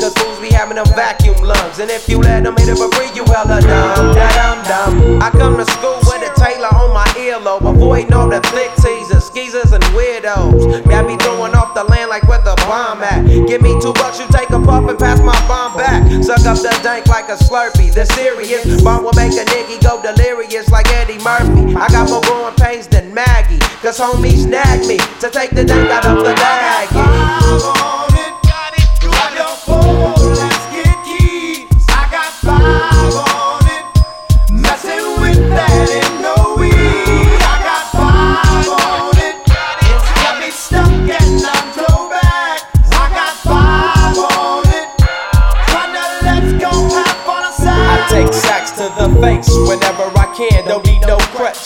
Cause 0.00 0.14
fools 0.18 0.40
be 0.40 0.50
having 0.50 0.76
them 0.76 0.86
vacuum 0.96 1.36
lungs. 1.42 1.78
And 1.78 1.90
if 1.90 2.08
you 2.08 2.18
let 2.18 2.44
them 2.44 2.56
hit 2.56 2.68
it 2.68 2.76
for 2.76 2.90
free, 2.96 3.10
you 3.14 3.24
hella 3.24 3.60
dumb. 3.60 4.14
Da 4.14 4.26
dum 4.34 4.58
dum. 4.66 5.22
I 5.22 5.30
come 5.30 5.56
to 5.56 5.64
school 5.76 5.98
with 6.08 6.26
a 6.26 6.32
Taylor 6.34 6.72
on 6.74 6.92
my 6.92 7.06
earlobe. 7.14 7.62
Avoiding 7.62 8.12
all 8.12 8.28
the 8.28 8.40
thick 8.50 8.74
teasers, 8.82 9.24
skeezers, 9.30 9.72
and 9.72 9.84
weirdos. 9.94 10.84
Got 10.88 11.06
me 11.06 11.16
throwing 11.18 11.54
off 11.54 11.74
the 11.74 11.84
land 11.84 12.10
like 12.10 12.26
where 12.26 12.42
the 12.42 12.56
bomb 12.66 13.02
at. 13.02 13.24
Give 13.46 13.62
me 13.62 13.78
two 13.80 13.92
bucks, 13.94 14.18
you 14.18 14.26
take 14.32 14.49
Suck 16.22 16.46
up 16.46 16.58
the 16.58 16.78
dank 16.82 17.06
like 17.06 17.28
a 17.28 17.36
slurpee. 17.36 17.92
The 17.92 18.04
serious 18.06 18.82
bomb 18.82 19.04
will 19.04 19.12
make 19.14 19.32
a 19.32 19.44
nigga 19.44 19.82
go 19.82 20.02
delirious 20.02 20.70
like 20.70 20.88
Eddie 20.92 21.18
Murphy. 21.24 21.74
I 21.74 21.88
got 21.88 22.08
more 22.10 22.20
growing 22.22 22.54
pains 22.56 22.86
than 22.86 23.12
Maggie. 23.12 23.58
Cause 23.82 23.98
homies 23.98 24.46
nag 24.46 24.86
me 24.86 24.98
to 25.20 25.30
take 25.30 25.50
the 25.50 25.64
dank 25.64 25.90
out 25.90 26.06
of 26.06 26.18
the 26.18 26.34
bag. 26.34 26.88
I 26.92 27.89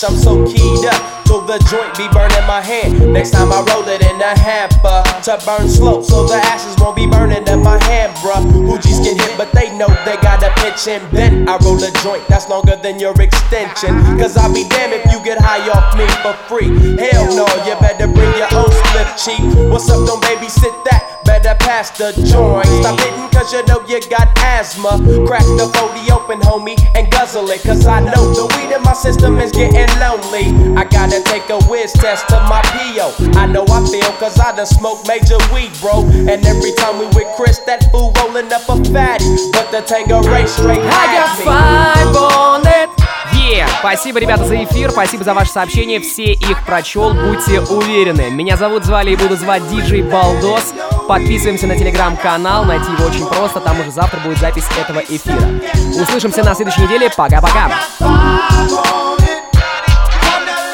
I'm 0.04 0.16
so 0.16 0.44
keyed 0.44 0.84
up. 0.84 1.24
Till 1.24 1.40
the 1.40 1.58
joint 1.70 1.96
be 1.96 2.06
burning 2.12 2.33
my. 2.60 2.92
Next 3.10 3.30
time 3.30 3.50
I 3.52 3.64
roll 3.72 3.86
it 3.88 4.02
in 4.02 4.20
a 4.20 4.38
hamper 4.38 5.02
to 5.26 5.40
burn 5.46 5.68
slow, 5.68 6.02
so 6.02 6.26
the 6.26 6.34
ashes 6.34 6.76
won't 6.78 6.96
be 6.96 7.06
burning 7.06 7.46
in 7.48 7.62
my 7.62 7.82
hand, 7.84 8.12
bruh. 8.18 8.42
Hoogies 8.68 9.02
get 9.02 9.18
hit, 9.20 9.36
but 9.36 9.50
they 9.52 9.76
know 9.76 9.88
they 10.04 10.16
gotta 10.22 10.52
pitch 10.62 10.86
and 10.86 11.02
bend. 11.10 11.50
I 11.50 11.56
roll 11.58 11.82
a 11.82 11.90
joint 12.02 12.22
that's 12.28 12.48
longer 12.48 12.76
than 12.76 13.00
your 13.00 13.14
extension. 13.20 13.94
Cause 14.18 14.36
I'll 14.36 14.52
be 14.52 14.68
damned 14.68 14.92
if 14.92 15.04
you 15.10 15.22
get 15.24 15.38
high 15.40 15.66
off 15.70 15.96
me 15.98 16.06
for 16.22 16.34
free. 16.46 16.70
Hell 16.98 17.26
no, 17.34 17.46
you 17.66 17.74
better 17.80 18.06
bring 18.06 18.30
your 18.38 18.50
own 18.54 18.70
split, 18.70 19.10
chief. 19.18 19.70
What's 19.70 19.90
up, 19.90 20.06
don't 20.06 20.22
babysit 20.22 20.84
that? 20.90 21.22
Better 21.24 21.56
pass 21.58 21.90
the 21.96 22.12
joint. 22.28 22.66
Stop 22.66 23.00
hitting 23.00 23.24
cause 23.44 23.52
you 23.52 23.64
know 23.66 23.80
you 23.88 24.00
got 24.08 24.28
asthma. 24.38 25.00
Crack 25.26 25.44
the 25.56 25.66
40 25.76 26.12
open, 26.12 26.40
homie, 26.40 26.78
and 26.94 27.10
guzzle 27.10 27.48
it. 27.50 27.62
Cause 27.62 27.86
I 27.86 28.00
know 28.00 28.32
the 28.32 28.44
weed 28.56 28.74
in 28.74 28.82
my 28.82 28.92
system 28.92 29.38
is 29.38 29.52
getting 29.52 29.88
lonely. 29.98 30.52
I 30.76 30.84
gotta 30.84 31.22
take 31.24 31.48
a 31.50 31.60
whiz 31.64 31.92
test 31.92 32.28
to 32.28 32.36
my 32.48 32.62
PO. 32.62 33.14
I 33.38 33.46
know 33.46 33.64
I 33.68 33.84
feel 33.86 34.10
cause 34.18 34.38
I 34.38 34.54
done 34.56 34.66
smoked 34.66 35.06
major 35.08 35.38
weed, 35.52 35.72
bro. 35.80 36.04
And 36.30 36.44
every 36.46 36.72
time 36.72 36.98
we 36.98 37.06
with 37.16 37.28
Chris, 37.36 37.58
that 37.66 37.90
fool 37.90 38.12
rolling 38.18 38.52
up 38.52 38.68
a 38.68 38.76
fatty. 38.92 39.28
But 39.52 39.70
the 39.70 39.82
Tango 39.82 40.22
race 40.22 40.52
straight 40.52 40.80
I 40.80 41.04
got 41.16 41.30
five 41.42 42.16
on 42.16 42.62
it. 42.66 42.90
Yeah. 43.34 43.68
Спасибо, 43.80 44.18
ребята, 44.20 44.44
за 44.44 44.64
эфир, 44.64 44.90
спасибо 44.90 45.24
за 45.24 45.34
ваши 45.34 45.50
сообщения, 45.50 46.00
все 46.00 46.32
их 46.32 46.64
прочел, 46.64 47.12
будьте 47.12 47.60
уверены. 47.60 48.30
Меня 48.30 48.56
зовут, 48.56 48.84
звали 48.84 49.10
и 49.10 49.16
буду 49.16 49.36
звать 49.36 49.68
Диджей 49.68 50.02
Балдос. 50.02 50.72
Подписываемся 51.06 51.66
на 51.66 51.76
телеграм-канал, 51.76 52.64
найти 52.64 52.90
его 52.90 53.04
очень 53.04 53.26
просто, 53.26 53.60
там 53.60 53.78
уже 53.80 53.90
завтра 53.90 54.20
будет 54.20 54.38
запись 54.38 54.64
этого 54.80 55.00
эфира. 55.00 56.00
Услышимся 56.00 56.42
на 56.42 56.54
следующей 56.54 56.82
неделе, 56.82 57.10
пока-пока. 57.14 57.70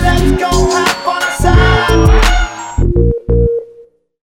Let's 0.02 0.32
go 0.40 0.89